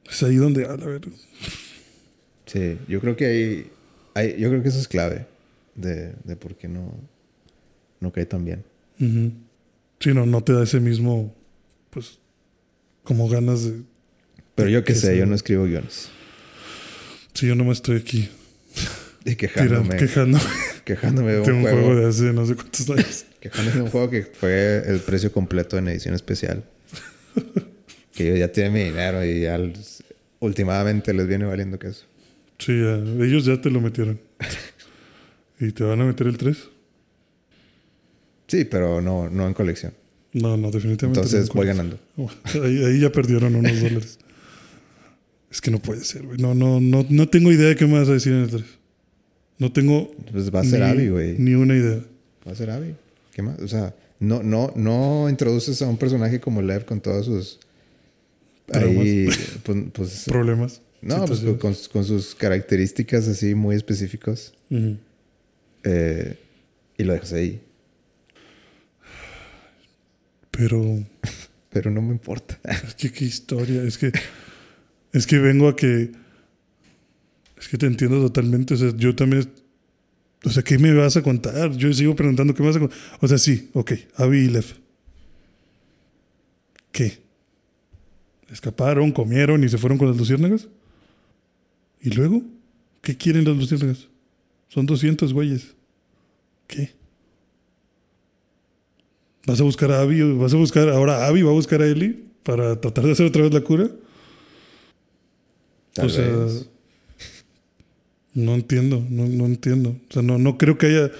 [0.10, 1.11] Es ahí donde, a la verga.
[2.45, 3.72] Sí, yo creo que ahí,
[4.14, 5.26] ahí- yo creo que eso es clave
[5.76, 6.94] de, de por qué no,
[7.99, 8.64] no cae tan bien.
[8.99, 9.31] Ujú.
[9.99, 11.34] Sí, no, no te da ese mismo,
[11.89, 12.19] pues,
[13.03, 13.81] como ganas de...
[14.56, 16.10] Pero yo qué sé, yo no escribo guiones.
[17.34, 18.30] Sí, yo nomás estoy aquí
[19.26, 20.44] Y tirando, quejándome,
[20.88, 23.26] quejándome de de un, un juego, juego de hace no sé cuántos años.
[23.41, 26.64] quejándome de un juego que fue el precio completo en edición especial.
[28.14, 29.59] que ellos ya tienen mi dinero y ya
[30.39, 32.05] últimamente les viene valiendo queso.
[32.57, 34.19] Sí, ya, ellos ya te lo metieron.
[35.59, 36.57] ¿Y te van a meter el 3?
[38.47, 39.93] Sí, pero no, no en colección.
[40.31, 41.19] No, no, definitivamente.
[41.19, 41.55] Entonces no.
[41.55, 41.99] voy ganando.
[42.64, 44.19] Ahí, ahí ya perdieron unos dólares.
[45.51, 46.38] Es que no puede ser, güey.
[46.38, 48.64] No, no, no, no tengo idea de qué me vas a decir en el 3.
[49.59, 51.35] No tengo Pues va a ser ni, Abby, güey.
[51.38, 51.99] ni una idea.
[52.47, 52.95] Va a ser Abby.
[53.34, 53.59] ¿Qué más?
[53.59, 57.59] O sea, no, no, no introduces a un personaje como Lev con todos sus.
[58.73, 59.27] Ahí.
[59.63, 60.81] Pues, pues- Problemas.
[61.01, 64.53] no, pues con, con sus características así muy específicas.
[65.84, 66.38] Eh,
[66.97, 67.61] y lo dejas ahí.
[70.51, 71.03] Pero
[71.69, 72.59] Pero no me importa.
[72.63, 73.84] es que qué historia.
[73.84, 74.11] Es que,
[75.13, 76.11] es que vengo a que.
[77.57, 78.73] Es que te entiendo totalmente.
[78.73, 79.49] O sea, yo también.
[80.43, 81.71] O sea, ¿qué me vas a contar?
[81.75, 82.97] Yo sigo preguntando qué me vas a contar.
[83.21, 83.93] O sea, sí, ok.
[84.15, 84.65] Abby y Lev.
[86.91, 87.19] ¿Qué?
[88.51, 90.67] ¿Escaparon, comieron y se fueron con las luciérnagas?
[92.01, 92.43] ¿Y luego?
[93.01, 94.07] ¿Qué quieren las luciérnagas?
[94.69, 95.75] Son 200 güeyes.
[96.67, 96.95] ¿Qué?
[99.45, 100.21] ¿Vas a buscar a Abby?
[100.34, 101.41] ¿Vas a buscar ahora a Abby?
[101.41, 103.89] ¿Va a buscar a Ellie para tratar de hacer otra vez la cura?
[105.93, 106.69] Tal o sea, vez.
[108.33, 109.95] No entiendo, no, no entiendo.
[110.09, 111.11] O sea, no, no creo que haya.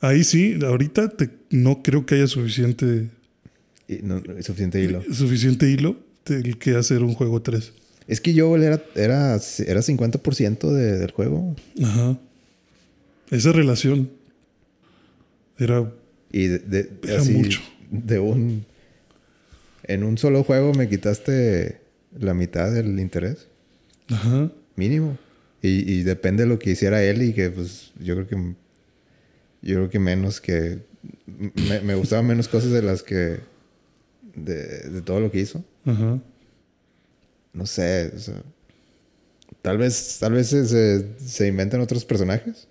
[0.00, 3.08] Ahí sí, ahorita te- no creo que haya suficiente,
[4.02, 5.02] no, suficiente hilo.
[5.12, 7.72] suficiente hilo del que hacer un juego 3.
[8.08, 11.56] Es que Joel era, era, era 50% de- del juego.
[11.82, 12.18] Ajá.
[13.30, 14.10] Esa relación
[15.58, 15.90] era.
[16.32, 17.60] Y de, de- Era así, mucho.
[17.90, 18.64] de un.
[19.84, 21.80] En un solo juego me quitaste
[22.18, 23.46] la mitad del interés.
[24.08, 24.50] Ajá.
[24.76, 25.16] Mínimo.
[25.62, 28.36] Y, y depende de lo que hiciera él y que pues yo creo que
[29.62, 30.82] yo creo que menos que
[31.68, 33.40] me, me gustaban menos cosas de las que
[34.34, 35.64] de, de todo lo que hizo.
[35.84, 36.20] Ajá.
[37.52, 38.42] No sé, o sea,
[39.62, 42.68] tal vez, tal vez se, se, se inventan otros personajes.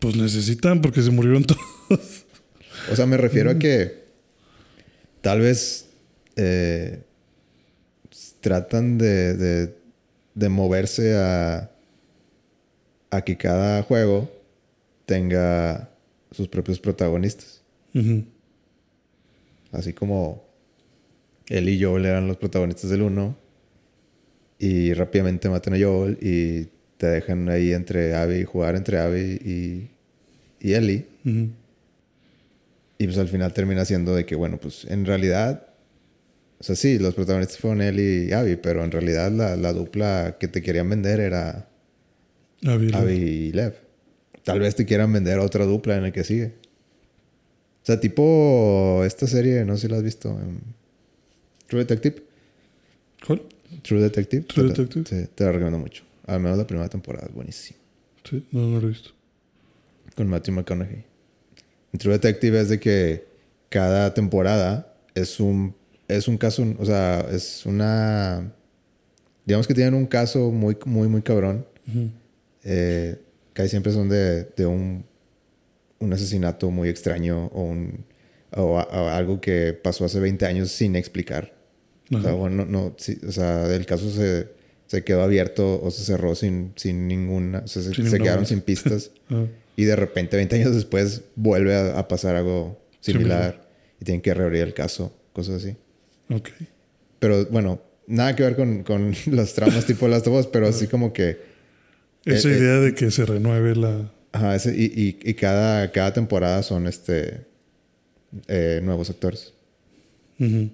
[0.00, 2.26] Pues necesitan porque se murieron todos.
[2.90, 4.04] O sea, me refiero a que
[5.20, 5.86] tal vez
[6.36, 7.02] eh,
[8.40, 9.74] tratan de, de,
[10.38, 11.70] de moverse a,
[13.10, 14.30] a que cada juego
[15.04, 15.90] tenga
[16.30, 17.62] sus propios protagonistas.
[19.72, 20.44] Así como
[21.48, 23.36] él y Joel eran los protagonistas del uno
[24.60, 29.90] y rápidamente matan a Joel y te dejan ahí entre Abby, jugar entre Abby y,
[30.60, 31.06] y Ellie.
[32.98, 35.67] Y pues al final termina siendo de que, bueno, pues en realidad,
[36.60, 40.36] o sea, sí, los protagonistas fueron él y Abby, pero en realidad la, la dupla
[40.40, 41.68] que te querían vender era.
[42.64, 43.74] Abby y Lev.
[44.42, 46.54] Tal vez te quieran vender otra dupla en el que sigue.
[47.82, 50.58] O sea, tipo esta serie, no sé si la has visto, em,
[51.68, 52.22] True Detective.
[53.24, 53.42] ¿Cuál?
[53.82, 54.42] True Detective.
[54.44, 55.04] True te, Detective.
[55.04, 56.02] Te, te la recomiendo mucho.
[56.26, 57.78] Al menos la primera temporada es buenísima.
[58.24, 59.10] Sí, no, no lo he visto.
[60.16, 61.04] Con Matthew McConaughey.
[61.92, 63.28] En True Detective es de que
[63.68, 65.74] cada temporada es un,
[66.08, 68.52] es un caso, o sea, es una...
[69.44, 71.66] Digamos que tienen un caso muy, muy, muy cabrón.
[71.88, 72.10] Ujú.
[72.64, 73.16] Eh,
[73.52, 75.04] casi siempre son de, de un,
[76.00, 78.04] un asesinato muy extraño o, un,
[78.54, 81.54] o, a- o algo que pasó hace 20 años sin explicar.
[82.12, 84.48] O sea, bueno, no, sí, o sea, el caso se,
[84.86, 88.24] se quedó abierto o se cerró sin, sin ninguna, o sea, se, Sin se ninguna
[88.24, 89.10] quedaron sin pistas.
[89.76, 93.52] Y de repente, 20 años después, vuelve a, a pasar algo similar.
[93.52, 93.68] Similar.
[94.00, 95.76] Y tienen que reabrir el caso, cosas así.
[96.30, 96.48] Ok.
[97.18, 100.86] Pero bueno, nada que ver con, con las tramas tipo Last of Us, pero así
[100.86, 101.38] como que...
[102.24, 102.58] Esa Eh, eh.
[102.58, 104.10] idea de que se renueve la...
[104.32, 107.46] Ajá, ese- y, y, y cada, cada temporada son este
[108.46, 109.52] eh, nuevos actores.
[110.38, 110.68] Ujú.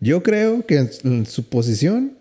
[0.00, 2.16] Yo creo que en, su- en su posición,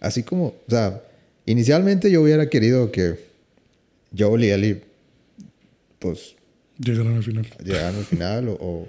[0.00, 1.02] así como, o sea,
[1.46, 3.18] inicialmente yo hubiera querido que
[4.16, 4.82] Joel y Ellie,
[5.98, 6.36] pues,
[6.78, 7.46] Llegaron al final.
[7.64, 8.88] llegaran al final o, o,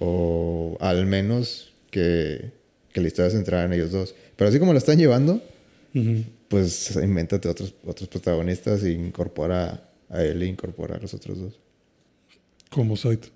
[0.00, 2.52] o al menos que,
[2.92, 4.14] que la historia se centrara en ellos dos.
[4.36, 5.42] Pero así como lo están llevando,
[6.48, 11.60] pues invéntate otros, otros protagonistas e incorpora a él e incorpora a los otros dos.
[12.70, 13.28] Como site.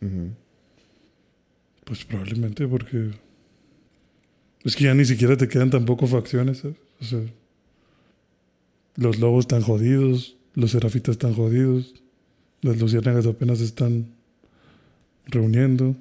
[0.00, 0.30] Ujú.
[1.84, 3.10] Pues probablemente porque...
[4.64, 6.76] Es que ya ni siquiera te quedan tampoco facciones, ¿sabes?
[7.00, 7.20] O sea...
[8.96, 11.94] Los lobos están jodidos, los serafitas están jodidos,
[12.60, 14.12] las luciérnagas apenas están
[15.30, 15.96] reuniendo.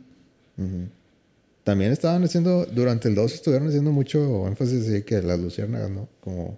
[1.64, 6.10] También estaban haciendo, durante el 2 estuvieron haciendo mucho énfasis de que las luciérnagas, ¿no?
[6.20, 6.58] Como,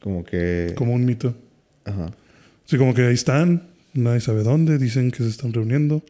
[0.00, 0.72] como que...
[0.76, 1.34] Como un mito.
[1.84, 2.12] Ajá.
[2.64, 6.02] Sí, como que ahí están, nadie sabe dónde, dicen que se están reuniendo.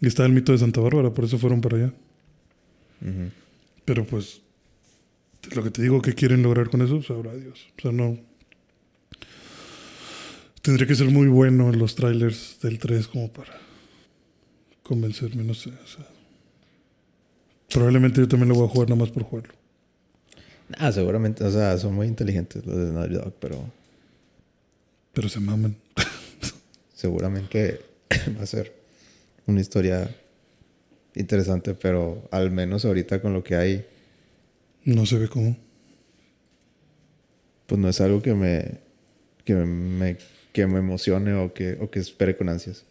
[0.00, 1.92] Y está el mito de Santa Bárbara, por eso fueron para allá.
[3.84, 4.40] Pero pues,
[5.54, 7.66] lo que te digo que quieren lograr con eso, sabrá Dios.
[7.78, 8.18] O sea, no.
[10.62, 13.67] Tendría que ser muy bueno en los trailers del 3 como para
[14.88, 15.68] convencerme, no sé.
[15.68, 16.06] o sea.
[17.70, 19.52] probablemente yo también lo voy a jugar nada más por jugarlo.
[20.78, 23.70] Ah, seguramente, o sea, son muy inteligentes los de Naughty Dog, pero
[25.12, 25.76] Pero se maman.
[26.94, 27.80] seguramente
[28.38, 28.72] va a ser
[29.46, 30.14] una historia
[31.14, 33.86] interesante, pero al menos ahorita con lo que hay,
[34.84, 35.54] No se ve cómo.
[37.66, 38.80] pues no es algo que me,
[39.44, 40.16] que me,
[40.52, 42.84] que me emocione o que, o que espere con ansias.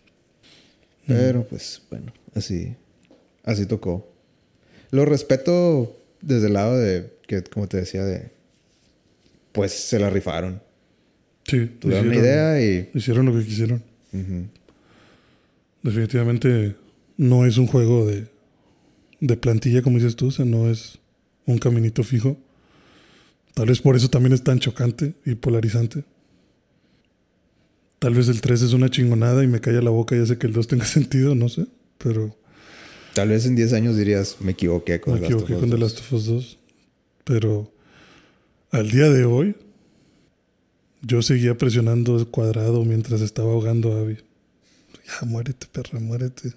[1.07, 2.75] Pero pues bueno, así,
[3.43, 4.11] así tocó.
[4.91, 8.29] Lo respeto desde el lado de que, como te decía, de
[9.53, 10.61] pues se la rifaron.
[11.45, 13.81] Sí, Tuvieron una idea y Hicieron lo que quisieron.
[15.81, 16.75] Definitivamente
[17.15, 18.27] no es un juego de,
[19.19, 20.99] de plantilla, como dices tú, o sea, no es
[21.45, 22.37] un caminito fijo.
[23.53, 26.03] Tal vez por eso también es tan chocante y polarizante.
[27.99, 30.47] Tal vez el 3 es una chingonada y me calla la boca y hace que
[30.47, 31.65] el 2 tenga sentido, no sé.
[31.97, 32.35] Pero
[33.13, 35.69] tal vez en 10 años dirías, me equivoqué con me The Last equivoqué Us con
[35.69, 35.81] The 2".
[35.81, 36.57] Last of Us 2.
[37.23, 37.71] Pero
[38.71, 39.55] al día de hoy,
[41.01, 44.17] yo seguía presionando el cuadrado mientras estaba ahogando a Abby.
[45.07, 46.53] Ya, muérete, perra, muérete.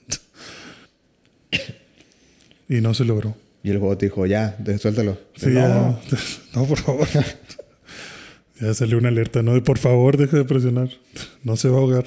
[2.68, 3.36] y no se logró.
[3.62, 5.18] Y el juego te dijo, ya, suéltalo.
[5.36, 6.00] Sí, no, ya.
[6.54, 7.08] No, por favor.
[8.60, 9.54] ya salió una alerta, ¿no?
[9.54, 10.90] De por favor, deja de presionar.
[11.42, 12.04] No se va a ahogar.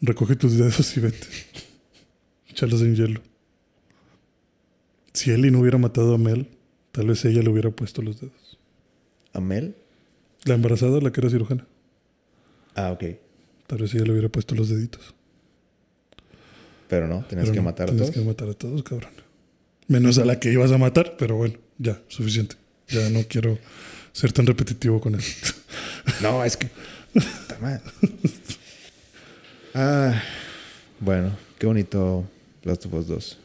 [0.00, 1.26] Recoge tus dedos y vete.
[2.48, 3.20] Échalos en hielo.
[5.12, 6.48] Si Ellie no hubiera matado a Mel,
[6.92, 8.58] tal vez ella le hubiera puesto los dedos.
[9.32, 9.74] ¿A Mel?
[10.44, 11.66] La embarazada, la que era cirujana.
[12.74, 13.04] Ah, ok.
[13.66, 15.14] Tal vez ella le hubiera puesto los deditos.
[16.88, 18.22] Pero no, tenías Pero que no, matar a tenías todos.
[18.22, 19.12] que matar a todos, cabrón.
[19.86, 22.56] Menos a la que ibas a matar, pero bueno, ya, suficiente.
[22.88, 23.58] Ya no quiero
[24.12, 25.54] ser tan repetitivo con eso.
[26.22, 26.68] No, es que.
[27.14, 27.80] Está mal.
[29.74, 30.20] Ah,
[30.98, 32.28] bueno, qué bonito
[32.62, 33.38] Last of Us 2.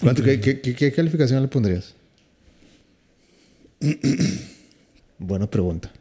[0.00, 1.94] ¿Cuánto, qué- qué calificación le pondrías?
[5.18, 5.92] Buena pregunta.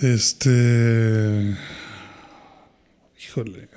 [0.00, 1.56] Este.
[3.24, 3.68] Híjole.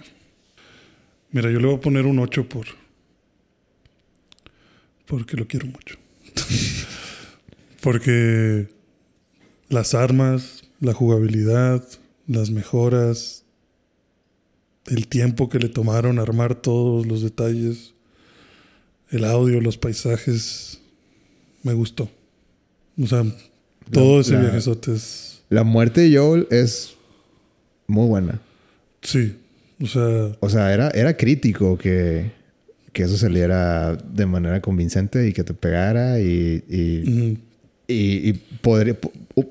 [1.31, 2.67] Mira, yo le voy a poner un 8 por.
[5.05, 5.95] Porque lo quiero mucho.
[7.81, 8.67] porque
[9.69, 11.83] las armas, la jugabilidad,
[12.27, 13.43] las mejoras,
[14.87, 17.93] el tiempo que le tomaron armar todos los detalles,
[19.11, 20.79] el audio, los paisajes,
[21.63, 22.09] me gustó.
[23.01, 23.23] O sea,
[23.91, 25.41] todo ese la- viajezote es.
[25.49, 26.93] La muerte de Joel es
[27.87, 28.39] muy buena.
[29.01, 29.35] Sí,
[29.81, 32.31] o sea, O sea, era, era crítico que,
[32.93, 36.63] que eso saliera de manera convincente y que te pegara y,
[37.93, 38.33] y- y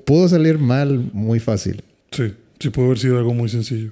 [0.05, 1.83] pudo salir mal muy fácil.
[2.11, 3.91] sí, sí puede haber sido algo muy sencillo.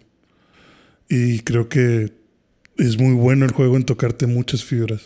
[1.09, 2.11] Y creo que
[2.77, 5.01] es muy bueno el juego en tocarte muchas fibras.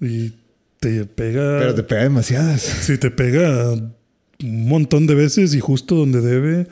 [0.00, 0.32] Y
[0.80, 1.58] te pega.
[1.58, 2.62] Pero te pega demasiadas.
[2.82, 6.66] Sí, te pega un montón de veces y justo donde debe.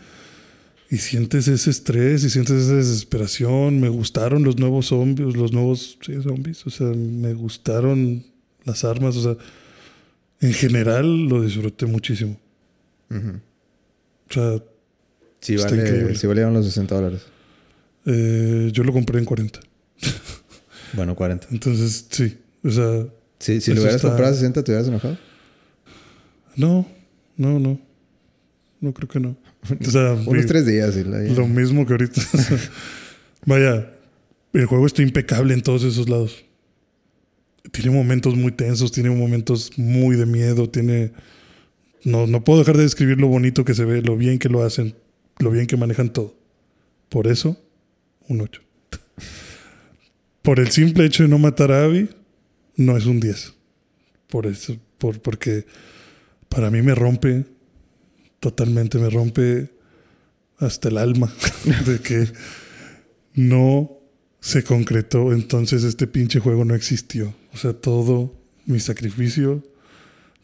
[0.91, 3.79] Y sientes ese estrés y sientes esa desesperación.
[3.81, 6.67] Me gustaron los nuevos zombies, los nuevos sí, zombies.
[6.67, 8.25] O sea, me gustaron
[8.65, 9.17] las armas.
[9.17, 9.37] O sea,
[10.41, 12.39] en general lo disfruté muchísimo.
[13.11, 14.63] O sea,
[15.41, 17.23] Sí, Está vale, sí valieron los 60 dólares.
[18.05, 19.61] eh, yo lo compré en 40.
[20.93, 21.47] Bueno, 40.
[21.53, 22.37] Entonces, sí.
[22.65, 23.07] O sea,
[23.39, 25.17] Sí, si lo hubieras está- comprado a 60, ¿te hubieras enojado?
[26.57, 26.87] no,
[27.37, 27.81] no, no.
[28.81, 29.37] No creo que no.
[29.87, 30.97] O sea, Unos tres días.
[30.97, 32.21] y la- Lo mismo que ahorita.
[33.47, 33.93] Vaya,
[34.53, 36.45] el juego está impecable en todos esos lados.
[37.73, 41.13] Tiene momentos muy tensos, tiene momentos muy de miedo, tiene...
[42.03, 44.63] No, no puedo dejar de describir lo bonito que se ve, lo bien que lo
[44.63, 44.95] hacen,
[45.39, 46.35] lo bien que manejan todo.
[47.09, 47.61] Por eso,
[48.29, 48.63] un 8.
[50.43, 52.09] Por el simple hecho de no matar a Abby,
[52.77, 53.53] no es un 10.
[54.29, 55.67] Por eso, por, porque
[56.49, 57.45] para mí me rompe,
[58.39, 59.71] totalmente me rompe
[60.59, 61.33] hasta el alma
[61.87, 62.29] de que
[63.35, 64.00] no
[64.41, 67.35] se concretó, entonces este pinche juego no existió.
[67.53, 68.35] O sea, todo
[68.67, 69.63] mi sacrificio,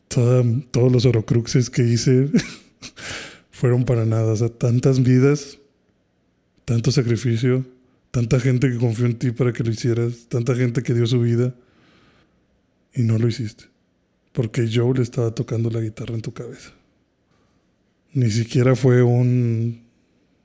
[0.09, 2.29] todos los orocruxes que hice
[3.51, 4.33] fueron para nada.
[4.33, 5.59] O sea, tantas vidas,
[6.65, 7.65] tanto sacrificio,
[8.11, 11.21] tanta gente que confió en ti para que lo hicieras, tanta gente que dio su
[11.21, 11.55] vida
[12.95, 13.65] y no lo hiciste.
[14.33, 16.71] Porque Joe le estaba tocando la guitarra en tu cabeza.
[18.13, 19.83] Ni siquiera fue un,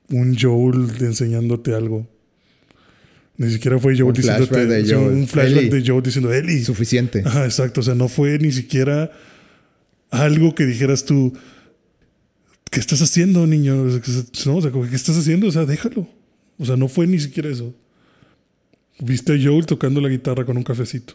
[0.08, 2.06] un Joel enseñándote algo.
[3.36, 5.06] Ni siquiera fue Joel Un diciéndote flashback de sí, Joel.
[5.14, 6.62] un flashback de Joel diciendo Eli.
[6.64, 7.22] Suficiente.
[7.24, 7.80] Ajá, exacto.
[7.80, 9.10] O sea, no fue ni siquiera
[10.10, 11.32] algo que dijeras tú.
[12.70, 13.74] ¿Qué estás haciendo, niño?
[13.74, 13.82] No,
[14.56, 15.46] o sea, ¿qué estás haciendo?
[15.48, 16.08] O sea, déjalo.
[16.58, 17.74] O sea, no fue ni siquiera eso.
[19.00, 21.14] Viste a Joel tocando la guitarra con un cafecito.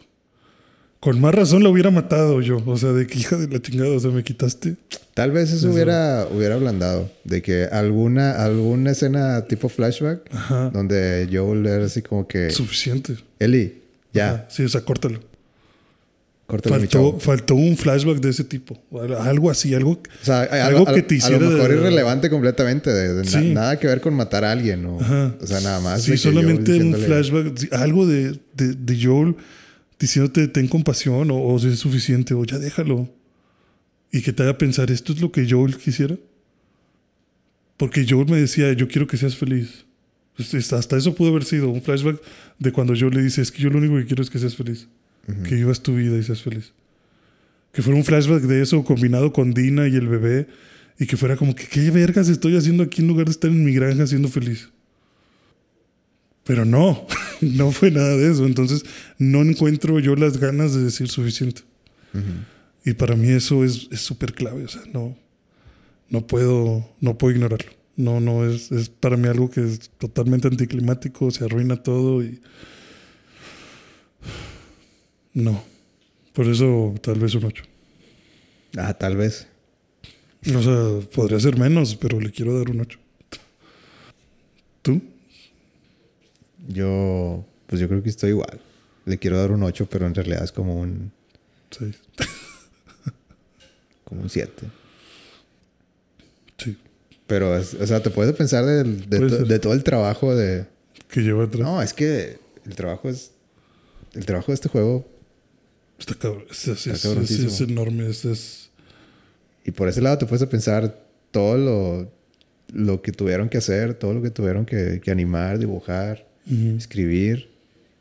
[1.00, 2.60] Con más razón lo hubiera matado yo.
[2.66, 4.74] O sea, de que hija de la chingada, o sea, me quitaste.
[5.14, 5.70] Tal vez eso Eso.
[5.74, 7.10] hubiera, hubiera ablandado.
[7.24, 10.70] De que alguna, alguna escena tipo flashback Ajá.
[10.70, 12.50] donde Joel era así como que...
[12.50, 13.16] Suficiente.
[13.38, 13.74] Eli,
[14.12, 14.46] ya, Ajá.
[14.50, 15.20] Sí, o sea, córtalo.
[16.46, 16.86] córtale mi
[17.20, 18.76] Faltó, un flashback de ese tipo.
[19.20, 19.92] Algo así, algo.
[19.92, 22.90] O sea, algo algo que te A hiciera lo mejor de- irrelevante completamente.
[22.92, 23.50] de- de na- Sí.
[23.54, 24.84] nada que ver con matar a alguien.
[24.86, 26.02] O, o sea, nada más.
[26.02, 29.36] Sí, solamente un flashback, algo de, de, de Joel
[29.98, 33.08] diciéndote ten compasión o, o si es suficiente o ya déjalo.
[34.12, 36.16] Y que te haga pensar, ¿esto es lo que Joel quisiera?
[37.76, 39.84] Porque Joel me decía, yo quiero que seas feliz.
[40.36, 42.20] Pues, es- hasta eso pudo haber sido un flashback
[42.58, 44.56] de cuando Joel le dice, es que yo lo único que quiero es que seas
[44.56, 44.88] feliz.
[45.46, 46.72] Que vivas tu vida y seas feliz.
[47.72, 50.46] Que fuera un flashback de eso combinado con Dina y el bebé.
[50.98, 53.62] Y que fuera como que, ¿qué vergas estoy haciendo aquí en lugar de estar en
[53.64, 54.70] mi granja siendo feliz?
[56.48, 57.06] Pero no,
[57.42, 58.46] no fue nada de eso.
[58.46, 58.82] Entonces
[59.18, 61.62] no encuentro yo las ganas de decir suficiente.
[62.84, 64.64] Y para mí eso es es súper clave.
[64.64, 65.14] O sea, no,
[66.08, 67.70] no puedo, no puedo ignorarlo.
[67.96, 72.40] No, no, es, es para mí algo que es totalmente anticlimático, se arruina todo y.
[75.34, 75.62] No.
[76.32, 77.64] Por eso tal vez un 8.
[78.78, 79.48] Ah, tal vez.
[80.54, 82.98] O sea, podría ser menos, pero le quiero dar un 8.
[84.80, 85.02] ¿Tú?
[86.68, 88.60] Yo, pues yo creo que estoy igual.
[89.06, 91.10] Le quiero dar un 8, pero en realidad es como un,
[91.70, 91.96] 6.
[94.04, 94.52] como un 7.
[96.58, 96.76] Sí.
[97.26, 100.66] Pero, es- o sea, te puedes pensar del- de, to- todo el trabajo de...
[101.08, 101.60] Que lleva atrás.
[101.62, 103.30] No, es que el trabajo es.
[104.14, 105.08] El trabajo de este juego.
[105.98, 106.44] Está cabrón.
[106.50, 107.48] Es, es- Está es- cabroncísimo.
[107.48, 108.08] es enorme.
[108.08, 108.70] Es,
[109.64, 112.12] Y por ese lado te puedes pensar todo lo,
[112.74, 116.26] lo que tuvieron que hacer, todo lo que tuvieron que, que animar, dibujar,
[116.76, 117.48] Escribir.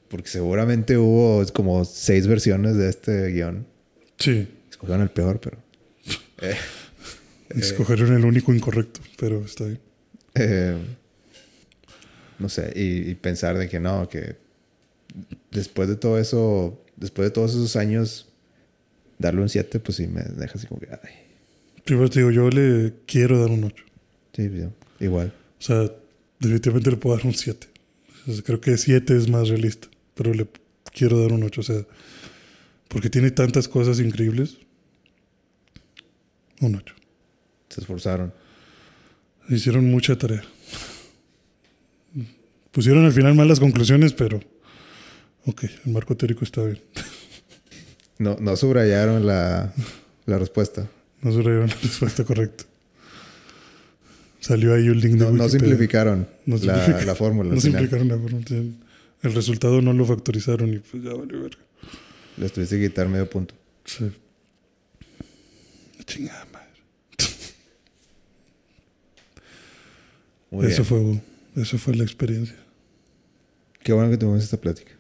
[0.10, 3.66] Porque seguramente hubo como seis versiones de este guion.
[4.18, 4.48] Sí.
[4.70, 5.58] Escogieron el peor, pero.
[6.42, 6.56] Eh,
[7.50, 9.80] Escogieron el único incorrecto, pero está bien.
[10.36, 10.78] eh,
[12.40, 14.36] no sé, y, y pensar de que no, que
[15.52, 18.28] después de todo eso, después de todos esos años,
[19.18, 21.12] darle un 7, pues sí me deja así como que, ay,
[21.84, 23.84] Primero te digo, yo le quiero dar un 8.
[24.34, 24.72] sí, yo-
[25.06, 25.34] igual.
[25.60, 25.92] O sea,
[26.40, 27.68] definitivamente le puedo dar un 7.
[28.34, 30.48] Sea, creo que 7 es más realista, pero le
[30.94, 31.62] quiero dar un 8.
[31.62, 31.86] O sea,
[32.88, 34.58] porque tiene tantas cosas increíbles.
[36.62, 36.96] Un 8.
[37.70, 38.34] Se esforzaron.
[39.50, 40.44] Hicieron mucha tarea.
[42.72, 44.40] Pusieron al final malas conclusiones, pero.
[45.46, 46.80] Ok, el marco teórico está bien.
[48.20, 49.74] No, no subrayaron la,
[50.26, 50.90] la respuesta.
[51.22, 52.66] No dieron la respuesta correcta.
[54.40, 57.06] Salió ahí un link de No, simplificaron No la, simplificaron.
[57.08, 57.54] la fórmula.
[57.56, 58.46] No simplificaron la fórmula.
[59.24, 61.58] El resultado no lo factorizaron y pues ya valió verga.
[62.38, 63.56] Les tuviste que quitar medio punto.
[63.86, 64.12] Sí.
[66.06, 66.68] Chingada madre.
[70.52, 71.22] Muy Eso bien.
[71.56, 72.56] fue, eso fue la experiencia.
[73.84, 74.92] Qué bueno que tuvimos esta plática.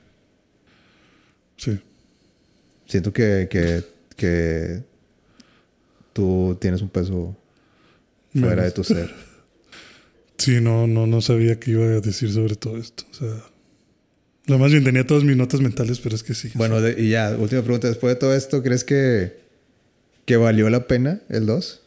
[1.57, 1.79] Sí.
[2.85, 3.83] Siento que, que,
[4.15, 4.83] que
[6.13, 7.35] tú tienes un peso
[8.33, 8.65] fuera Menos.
[8.65, 9.13] de tu ser.
[10.37, 13.03] Sí, no, no, no sabía qué iba a decir sobre todo esto.
[13.11, 13.43] O sea,
[14.45, 16.51] lo más bien tenía todas mis notas mentales, pero es que sí.
[16.55, 17.87] Bueno, de- y ya, última pregunta.
[17.87, 19.39] Después de todo esto, ¿crees que,
[20.25, 21.81] que valió la pena el 2?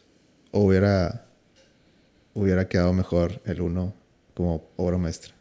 [0.51, 1.25] ¿O hubiera,
[2.33, 3.95] hubiera quedado mejor el 1
[4.33, 5.33] como obra maestra?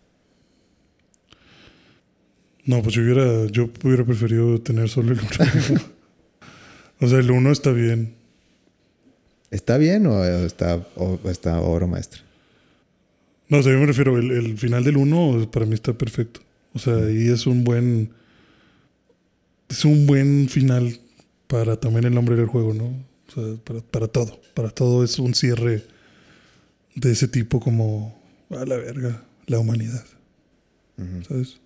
[2.65, 5.81] No, pues yo hubiera, yo hubiera preferido tener solo el uno.
[7.01, 8.15] o sea, el uno está bien.
[9.51, 12.21] ¿Está bien o está, o está obra maestra?
[13.51, 16.41] No, o sea, yo me refiero, el, el final del uno para mí está perfecto.
[16.73, 18.13] O sea, ahí es un buen.
[19.69, 20.99] Es un buen final
[21.47, 22.87] para también el nombre del juego, ¿no?
[22.87, 24.41] O sea, para, para todo.
[24.55, 25.85] Para todo es un cierre
[26.95, 28.19] de ese tipo como
[28.51, 30.05] a la verga, la humanidad.
[31.27, 31.61] ¿sabes?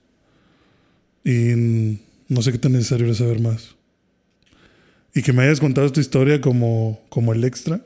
[1.24, 1.98] Y
[2.28, 3.74] no sé qué tan necesario era saber más.
[5.14, 7.80] Y que me hayas contado esta historia como, como el extra.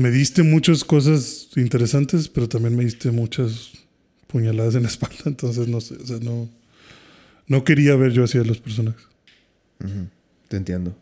[0.00, 3.72] Me diste muchas cosas interesantes, pero también me diste muchas
[4.28, 5.24] puñaladas en la espalda.
[5.26, 6.48] Entonces, no sé, o sea, no,
[7.46, 9.02] no quería ver yo así a los personajes.
[10.48, 10.96] Te entiendo.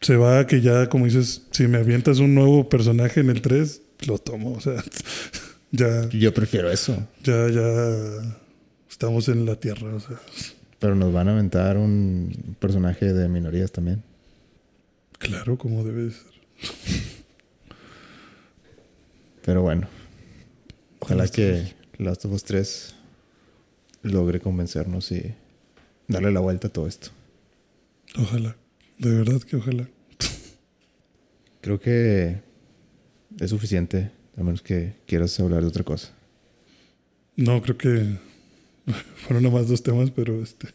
[0.00, 3.42] Se va a que ya, como dices, si me avientas un nuevo personaje en el
[3.42, 4.54] 3, lo tomo.
[4.54, 4.82] O sea,
[5.70, 7.06] ya, Yo prefiero eso.
[7.22, 8.38] ya, ya
[8.90, 9.94] estamos en la tierra.
[9.94, 10.18] O sea,
[10.80, 14.02] Pero nos van a aventar un personaje de minorías también.
[15.18, 17.18] claro, como debe de ser.
[19.48, 19.88] Pero bueno.
[20.98, 22.94] Ojalá que Last of Us 3
[24.02, 25.34] logre convencernos y
[26.06, 27.08] darle la vuelta a todo esto.
[28.18, 28.58] Ojalá.
[28.98, 29.88] De verdad que ojalá.
[31.62, 32.42] Creo que
[33.40, 36.12] es suficiente, a menos que quieras hablar de otra cosa.
[37.34, 38.18] No, creo que
[39.16, 40.68] fueron nomás dos temas, pero este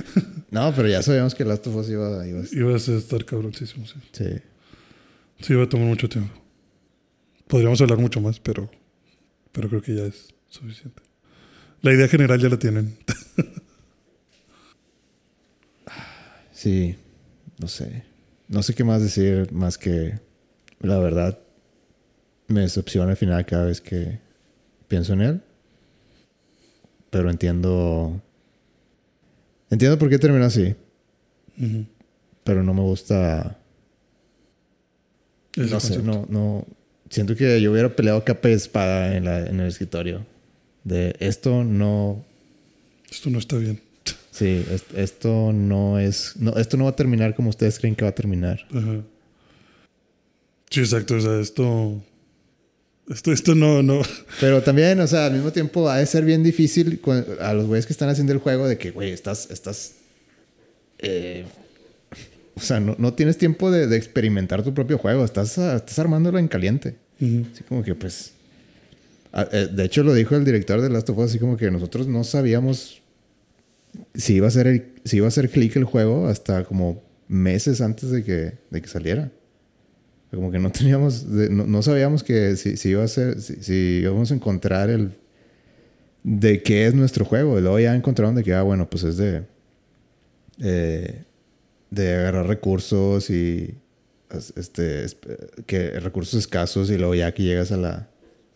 [0.52, 2.44] No, pero ya sabíamos que Last of Us iba, iba a...
[2.52, 3.86] ibas a estar cabroncísimo.
[3.86, 3.94] Sí.
[4.12, 4.40] Sí.
[5.40, 6.40] Sí, iba a tomar mucho tiempo.
[7.50, 8.70] Podríamos hablar mucho más, pero,
[9.50, 11.02] pero creo que ya es suficiente.
[11.82, 12.96] La idea general ya la tienen.
[16.52, 16.94] Sí,
[17.58, 18.04] no sé.
[18.48, 20.20] No sé qué más decir más que
[20.80, 21.38] la verdad
[22.48, 24.18] me decepciona al final cada vez que
[24.86, 25.42] pienso en él.
[27.08, 28.20] Pero entiendo.
[29.70, 30.76] Entiendo por qué terminó así.
[32.44, 33.58] Pero no me gusta.
[35.56, 36.02] No sé, concepto.
[36.02, 36.66] no, no.
[37.10, 40.24] Siento que yo hubiera peleado capa y espada en, la, en el escritorio.
[40.84, 42.24] De esto no.
[43.10, 43.80] Esto no está bien.
[44.30, 46.34] Sí, es- esto no es.
[46.36, 48.64] No, esto no va a terminar como ustedes creen que va a terminar.
[48.72, 49.02] Ajá.
[50.70, 51.16] Sí, exacto.
[51.16, 52.02] O sea, esto.
[53.10, 54.02] Esto, esto no, no.
[54.40, 57.00] Pero también, o sea, al mismo tiempo ha de ser bien difícil
[57.40, 59.94] a los güeyes que están haciendo el juego de que, güey, estás, estás,
[61.00, 61.44] eh,
[62.60, 65.98] o sea, no, no tienes tiempo de, de experimentar tu propio juego, estás, ah, estás
[65.98, 66.96] armándolo en caliente.
[67.52, 68.32] Así como que, pues,
[69.32, 71.70] ah, eh, de hecho lo dijo el director de Last of Us, así como que
[71.70, 73.02] nosotros no sabíamos
[74.14, 77.80] si iba a ser, el- si iba a hacer clic el juego hasta como meses
[77.80, 79.30] antes de que, de que saliera.
[80.30, 84.00] Como que no teníamos, no, no sabíamos que si, si iba a ser, si, si
[84.02, 85.12] íbamos a encontrar el,
[86.22, 87.58] de qué es nuestro juego.
[87.58, 89.42] Y luego ya encontraron de que, ah, bueno, pues es de.
[90.60, 91.24] eh,
[91.90, 93.74] de agarrar recursos y.
[94.30, 95.04] es- Este.
[95.04, 95.16] es-
[95.66, 98.08] que recursos escasos y luego ya que llegas a la.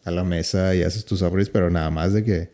[0.04, 2.50] a la mesa y haces tus upgrades, pero nada más de que.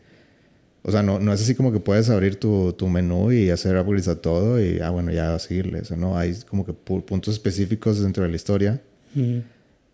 [0.83, 3.77] O sea, no, no es así como que puedes abrir tu, tu menú y hacer
[3.77, 5.81] upgrades a todo y, ah, bueno, ya a seguirle.
[5.81, 8.81] O sea, no, hay como que pu- puntos específicos dentro de la historia.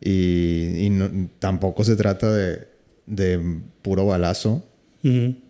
[0.01, 2.69] Y, y no- tampoco se trata de,
[3.07, 4.65] de puro balazo,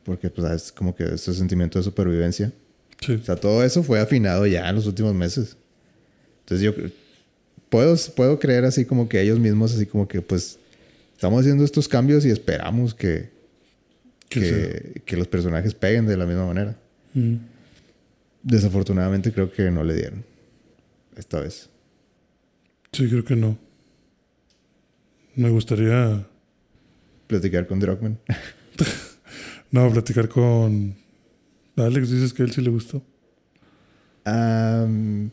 [0.04, 2.52] porque pues, es como que ese sentimiento de supervivencia.
[3.00, 3.12] Sí.
[3.12, 5.56] O sea, todo eso fue afinado ya en los últimos meses.
[6.40, 6.74] Entonces yo
[7.68, 10.58] puedo, puedo creer así como que ellos mismos, así como que pues
[11.12, 13.30] estamos haciendo estos cambios y esperamos que,
[14.28, 16.76] Que los personajes peguen de la misma manera.
[18.42, 20.24] Desafortunadamente creo que no le dieron
[21.16, 21.68] esta vez.
[22.92, 23.58] Sí, creo que no.
[25.34, 26.26] Me gustaría
[27.26, 28.18] Platicar con Druckmann.
[29.72, 30.96] no platicar con
[31.76, 32.10] Alex.
[32.10, 33.02] Dices que a él sí le gustó.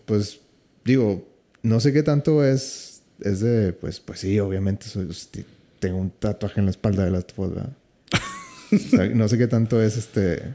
[0.05, 0.39] Pues
[0.85, 1.27] digo,
[1.63, 5.45] no sé qué tanto es, es de, pues, pues sí, obviamente soy- este,
[5.79, 7.69] tengo un tatuaje en la espalda de las ¿verdad?
[8.71, 10.53] O sea, no sé qué tanto es este,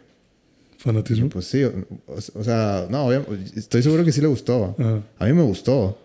[0.78, 1.28] Fanatismo.
[1.30, 4.76] pues sí, o, sea, no, estoy seguro que sí le gustó.
[4.78, 5.02] Ajá.
[5.18, 5.98] A mí me gustó,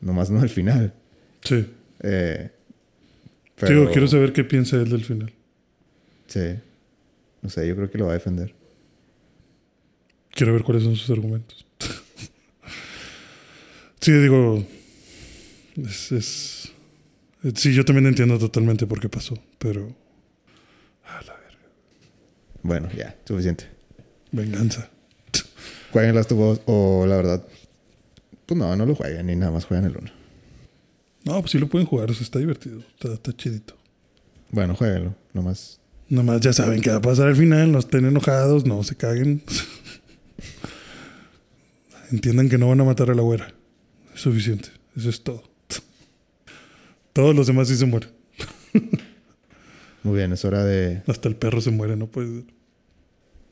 [0.00, 0.92] nomás no al final.
[1.42, 1.66] Sí.
[2.00, 2.50] Eh,
[3.56, 5.32] Quiero, quiero saber qué piensa él del final.
[6.26, 6.40] Sí,
[7.40, 8.52] no sé, yo creo que lo va a defender.
[10.34, 11.66] Quiero ver cuáles son sus argumentos.
[14.00, 14.64] sí, digo.
[15.76, 16.60] Es, es-
[17.56, 19.94] Sí, yo también entiendo totalmente por qué pasó, pero.
[21.04, 21.58] A la verga.
[22.62, 23.66] Bueno, ya, suficiente.
[24.32, 24.88] Venganza.
[25.92, 27.46] Jueguen Last of Us o la verdad,
[28.46, 30.10] pues no, no lo jueguen ni nada más jueguen el uno.
[31.24, 32.78] No, pues sí lo pueden jugar, o sea, está divertido.
[32.94, 33.76] Está, está chidito.
[34.50, 35.80] Bueno, jueguenlo, nomás.
[36.08, 39.42] Nomás ya saben qué va a pasar al final, no estén enojados, no se caguen.
[42.10, 43.52] Entiendan que no van a matar a la güera.
[44.14, 44.68] Es suficiente.
[44.96, 45.42] Eso es todo.
[47.12, 48.10] Todos los demás sí se mueren.
[50.02, 52.44] Muy bien, es hora de Hasta el perro se muere, no puede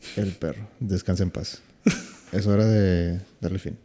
[0.00, 0.24] ser.
[0.24, 0.68] el perro.
[0.80, 1.62] Descansa en paz.
[2.32, 3.78] es hora de darle fin.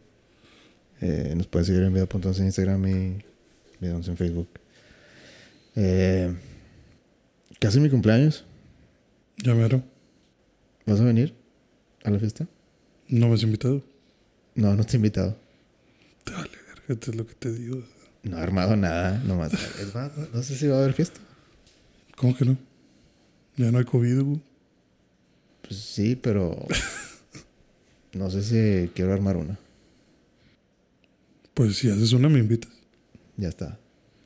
[1.00, 3.18] Eh, nos pueden seguir en video.11 en Instagram y
[3.80, 4.48] video11 en Facebook.
[5.76, 6.34] Eh,
[7.60, 8.44] casi mi cumpleaños.
[9.38, 9.82] Ya mero.
[10.86, 11.34] ¿Vas a venir
[12.04, 12.46] a la fiesta?
[13.08, 13.82] No me has invitado.
[14.54, 15.36] No, no te he invitado.
[16.24, 17.82] Te vale verga, esto es lo que te digo.
[18.22, 19.52] No he armado nada, nomás.
[19.80, 21.20] Es más, no- no sé si va a haber fiesta.
[22.16, 22.58] ¿Cómo que no?
[23.56, 24.40] Ya no hay COVID, güey.
[25.62, 26.66] Pues sí, pero
[28.12, 29.58] no sé si quiero armar una.
[31.54, 32.70] Pues si haces una, me invitas.
[33.36, 33.78] Ya está.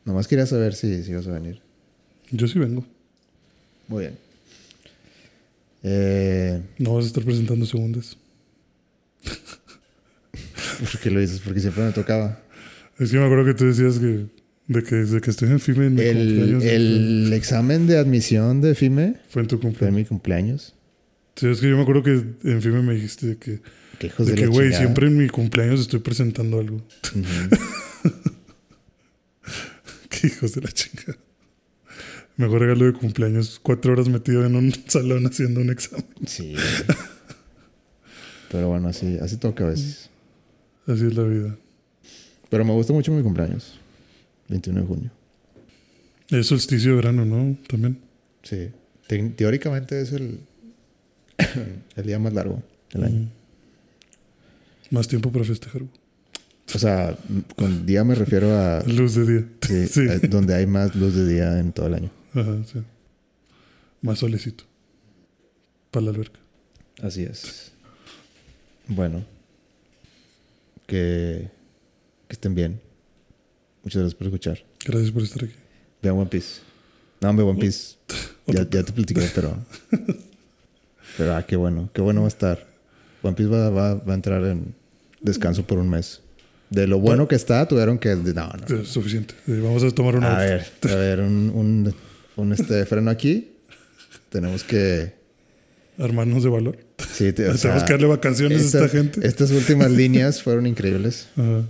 [0.04, 1.60] Nomás quería saber si, si vas a venir.
[2.30, 2.84] Yo sí vengo.
[3.88, 4.18] Muy bien.
[5.82, 8.16] Eh, No vas a estar presentando segundas.
[10.92, 11.40] ¿Por qué lo dices?
[11.40, 12.42] Porque siempre me tocaba.
[12.98, 14.26] Es que me acuerdo que tú decías que,
[14.68, 16.64] de que desde que estoy en FIME en mi El, cumpleaños.
[16.64, 19.96] el examen de admisión de FIME Fue en tu fue en cumpleaños.
[19.96, 20.74] mi cumpleaños.
[21.36, 22.10] Sí, es que yo me acuerdo que
[22.44, 23.60] en FIME me dijiste de que,
[23.98, 26.82] Qué hijos de de, que güey, siempre en mi cumpleaños estoy presentando algo.
[30.10, 31.16] Qué hijos de la chingada.
[32.36, 36.06] Mejor regalo de cumpleaños, cuatro horas metido en un salón haciendo un examen.
[36.26, 36.54] Sí.
[38.52, 40.08] Pero bueno, así, así toca a veces.
[40.86, 41.56] Así es la vida.
[42.50, 43.78] Pero me gusta mucho mi cumpleaños.
[44.48, 45.10] 21 de junio.
[46.28, 47.56] Es solsticio de verano, ¿no?
[47.66, 47.98] También.
[48.42, 48.68] Sí.
[49.06, 50.40] Te- teóricamente es el,
[51.96, 52.62] el día más largo
[52.92, 53.16] del año.
[53.20, 53.28] Ujú.
[54.90, 55.82] Más tiempo para festejar.
[56.74, 57.16] O sea,
[57.56, 59.48] con día me refiero a Luz de día.
[59.62, 60.08] sí, Sí.
[60.08, 62.10] a- donde hay más luz de día en todo el año.
[62.34, 62.80] Ajá, sí.
[64.02, 64.64] Más solecito.
[65.90, 66.40] Para la alberca.
[67.02, 67.71] Así es.
[68.94, 69.24] Bueno.
[70.86, 71.48] Que,
[72.28, 72.80] que estén bien.
[73.82, 74.58] Muchas gracias por escuchar.
[74.84, 75.54] Gracias por estar aquí.
[76.02, 76.60] Vean One Piece.
[77.20, 77.96] No, hombre, One Piece.
[78.44, 79.56] Ya, ya te platiqué, pero.
[81.16, 81.90] Pero, ah, qué bueno.
[81.92, 82.66] Qué bueno va a estar.
[83.22, 84.74] One Piece va, va- va a entrar en
[85.20, 86.20] descanso por un mes.
[86.70, 88.16] De lo bueno que está, tuvieron que.
[88.16, 88.76] No, no.
[88.80, 89.34] Es suficiente.
[89.46, 90.36] Eh, Vamos a tomar una.
[90.36, 91.94] A ver, a ver, un, un,
[92.36, 93.52] un, este freno aquí.
[94.30, 95.12] Tenemos que.
[96.02, 96.78] Armarnos de valor.
[97.12, 99.26] Sí, te- o Tenemos sea, que darle vacaciones a esta gente.
[99.26, 101.28] Estas últimas líneas fueron increíbles.
[101.36, 101.64] Ajá.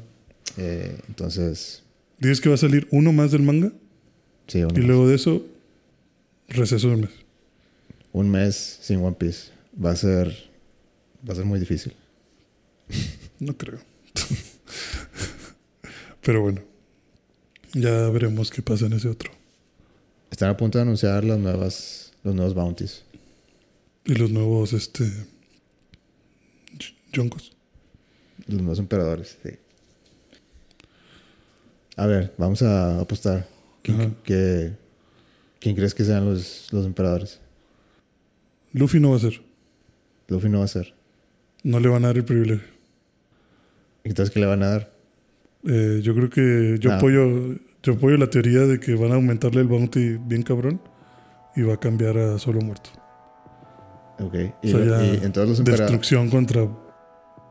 [0.57, 1.83] Eh, entonces,
[2.19, 3.73] Dices que va a salir uno más del manga.
[4.47, 5.45] sí, un, Y luego de eso,
[6.49, 7.11] receso de un mes.
[8.13, 9.51] un mes sin One Piece
[9.83, 10.29] va a ser.
[11.29, 11.93] Va a ser muy difícil.
[13.41, 13.79] No creo.
[16.21, 16.61] Pero bueno.
[17.75, 19.31] Ya veremos qué pasa en ese otro.
[20.31, 23.03] Están a punto de anunciar las nuevas, los nuevos bounties.
[24.05, 25.05] Y los nuevos, este.
[27.13, 27.53] Yonkos.
[28.47, 29.51] Los nuevos emperadores, sí.
[31.97, 33.47] A ver, vamos a apostar.
[33.83, 34.73] ¿Quién, que-
[35.61, 37.41] ¿quién crees que sean los, los emperadores?
[38.73, 39.43] Luffy no va a ser.
[40.29, 40.95] Luffy no va a ser.
[41.63, 42.67] No le van a dar el privilegio.
[44.05, 44.93] Entonces, ¿qué le van a dar?
[45.65, 46.97] Eh, yo creo que yo Ah.
[46.97, 50.81] apoyo yo apoyo la teoría de que van a aumentarle el bounty bien cabrón
[51.57, 52.91] y va a cambiar a solo muerto.
[54.23, 54.35] Ok.
[54.63, 55.91] Y, O sea, y entonces los emperadores.
[55.91, 56.69] Destrucción contra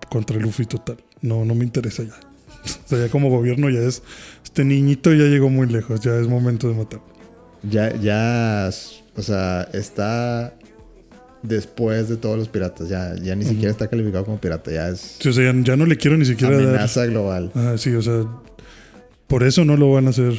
[0.10, 0.98] contra Luffy total.
[1.22, 2.14] No no me interesa ya.
[2.86, 4.04] O sea, ya como gobierno ya es
[4.44, 7.00] este niñito ya llegó muy lejos, ya es momento de matar.
[7.64, 8.70] Ya, ya,
[9.16, 10.54] o sea, está
[11.44, 12.90] después de todos los piratas.
[12.90, 14.72] Ya, ya ni siquiera está calificado como pirata.
[14.72, 17.52] Ya es Sí, o sea, ya, ya no le quiero ni siquiera dar amenaza global.
[17.56, 18.26] Ah, sí, o sea,
[19.28, 20.34] por eso no lo van a hacer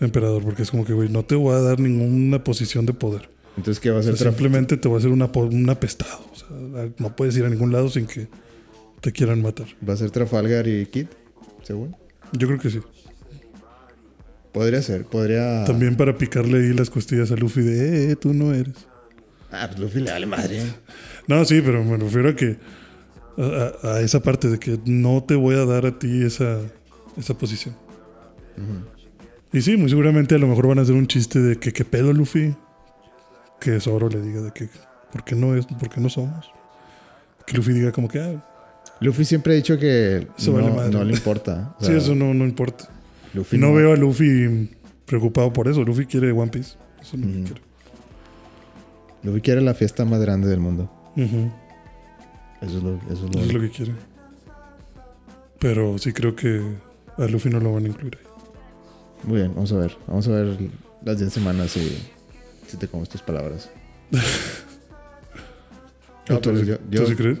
[0.00, 3.28] emperador, porque es como que, güey, no te voy a dar ninguna posición de poder.
[3.56, 4.26] Entonces, ¿qué va a O sea, ser?
[4.26, 6.20] Traf- simplemente te va a hacer una, un apestado.
[6.32, 6.48] O sea,
[6.98, 8.28] no puedes ir a ningún lado sin que
[9.00, 9.66] te quieran matar.
[9.88, 11.06] ¿Va a ser Trafalgar y Kid?
[11.62, 11.96] Según.
[12.32, 12.80] Yo creo que sí.
[14.52, 15.04] Podría ser.
[15.04, 15.64] Podría.
[15.64, 18.74] También para picarle ahí las costillas a Luffy de, eh, tú no eres.
[19.50, 20.60] Ah, pues Luffy le vale madre.
[21.28, 22.56] No, sí, pero me refiero a que
[23.36, 26.60] a, a- a esa parte de que no te voy a dar a ti esa,
[27.16, 27.74] esa posición.
[29.52, 31.84] Y sí, muy seguramente a lo mejor van a hacer un chiste de que qué
[31.84, 32.54] pedo Luffy.
[33.60, 34.68] Que Zoro le diga de que
[35.12, 35.66] ¿por qué no es?
[35.66, 36.50] ¿Por qué no somos?
[37.46, 38.44] Que Luffy diga como que ah,
[39.00, 41.74] Luffy siempre ha dicho que no, vale no le importa.
[41.78, 42.88] O sí, sea, eso no, no importa.
[43.34, 44.70] Luffy no, veo a Luffy
[45.04, 45.82] preocupado por eso.
[45.84, 46.76] Luffy quiere One Piece.
[47.00, 47.44] Eso es lo que Ujú.
[47.44, 47.60] quiere.
[49.22, 50.90] Luffy quiere la fiesta más grande del mundo.
[51.16, 51.50] Ujú.
[52.62, 53.92] Eso es lo, eso es lo- Eso es lo que quiere.
[55.58, 56.62] Pero sí creo que
[57.16, 58.26] a Luffy no lo van a incluir ahí.
[59.24, 59.96] Muy bien, vamos a ver.
[60.06, 60.58] Vamos a ver
[61.04, 61.98] las 10 semanas si,
[62.66, 63.70] si te comes tus palabras.
[66.28, 67.38] No, ¿Tú, yo- tú sí crees?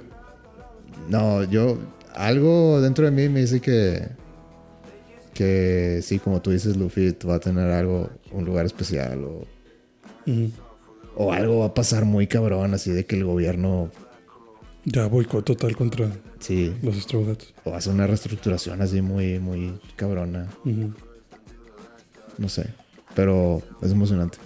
[1.08, 1.76] No, yo.
[2.14, 4.08] Algo dentro de mí me dice que.
[5.34, 9.44] Que sí, como tú dices, Luffy va a tener algo, un lugar especial o,
[11.16, 13.90] o algo va a pasar muy cabrón, así de que el gobierno,
[14.86, 17.52] Ya boicot total contra sí, los Straw Hats.
[17.64, 20.46] o hace una reestructuración así muy, muy cabrona,
[22.38, 22.68] no sé.
[23.14, 24.38] Pero es emocionante.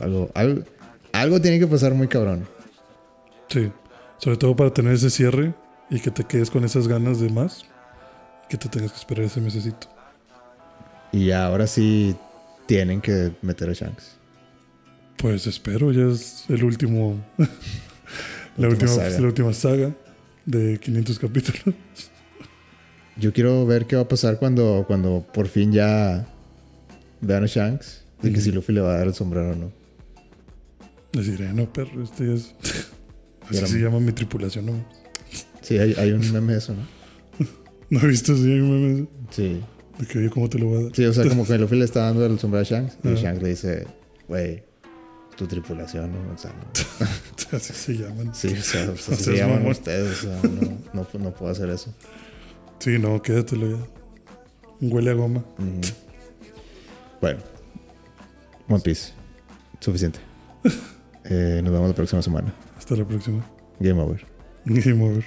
[0.00, 0.62] Algo, algo,
[1.12, 2.46] algo tiene que pasar muy cabrón.
[3.48, 3.70] Sí,
[4.18, 5.54] sobre todo para tener ese cierre
[5.90, 7.64] y que te quedes con esas ganas de más,
[8.48, 9.88] que te tengas que esperar ese mesecito.
[11.12, 12.16] Y ahora sí
[12.66, 14.16] tienen que meter a Shanks.
[15.16, 17.16] Pues espero, ya es el último,
[18.56, 19.20] la Última última, saga.
[19.20, 19.94] la última saga
[20.44, 21.74] de 500 capítulos.
[23.16, 26.26] Yo quiero ver qué va a pasar cuando, cuando por fin ya
[27.22, 28.02] vean a Shanks.
[28.20, 29.72] De que si Luffy le va a dar el sombrero o no.
[31.16, 32.54] Les diré, no, perro, este es...
[33.48, 34.84] Así Era- se llama mi tripulación, ¿no?
[35.62, 36.86] Sí, hay, hay un meme de eso, ¿no?
[37.90, 39.60] ¿No he visto así un meme Sí.
[39.98, 40.92] de que oye, ¿cómo te lo voy a dar?
[40.96, 42.98] Sí, o sea, como que Luffy le está dando el sombrero a Shanks.
[43.04, 43.14] Y.
[43.14, 43.86] Shanks le dice,
[44.28, 44.62] güey,
[45.36, 46.32] tu tripulación, ¿no?
[46.34, 47.06] O sea, no.
[47.56, 48.34] Así se llaman.
[48.34, 50.18] Sí, o sea, o sea, O así se llaman ustedes.
[50.18, 50.40] O sea,
[50.92, 51.94] no, no, no puedo hacer eso.
[52.80, 53.86] Sí, no, quédatelo ya.
[54.80, 55.44] Huele a goma.
[57.20, 57.38] Bueno.
[58.68, 59.12] One Piece.
[59.80, 60.18] Suficiente.
[61.28, 62.52] Eh, nos vemos la próxima semana.
[62.76, 63.44] Hasta la próxima.
[63.80, 64.24] Game over.
[64.64, 65.24] Game over.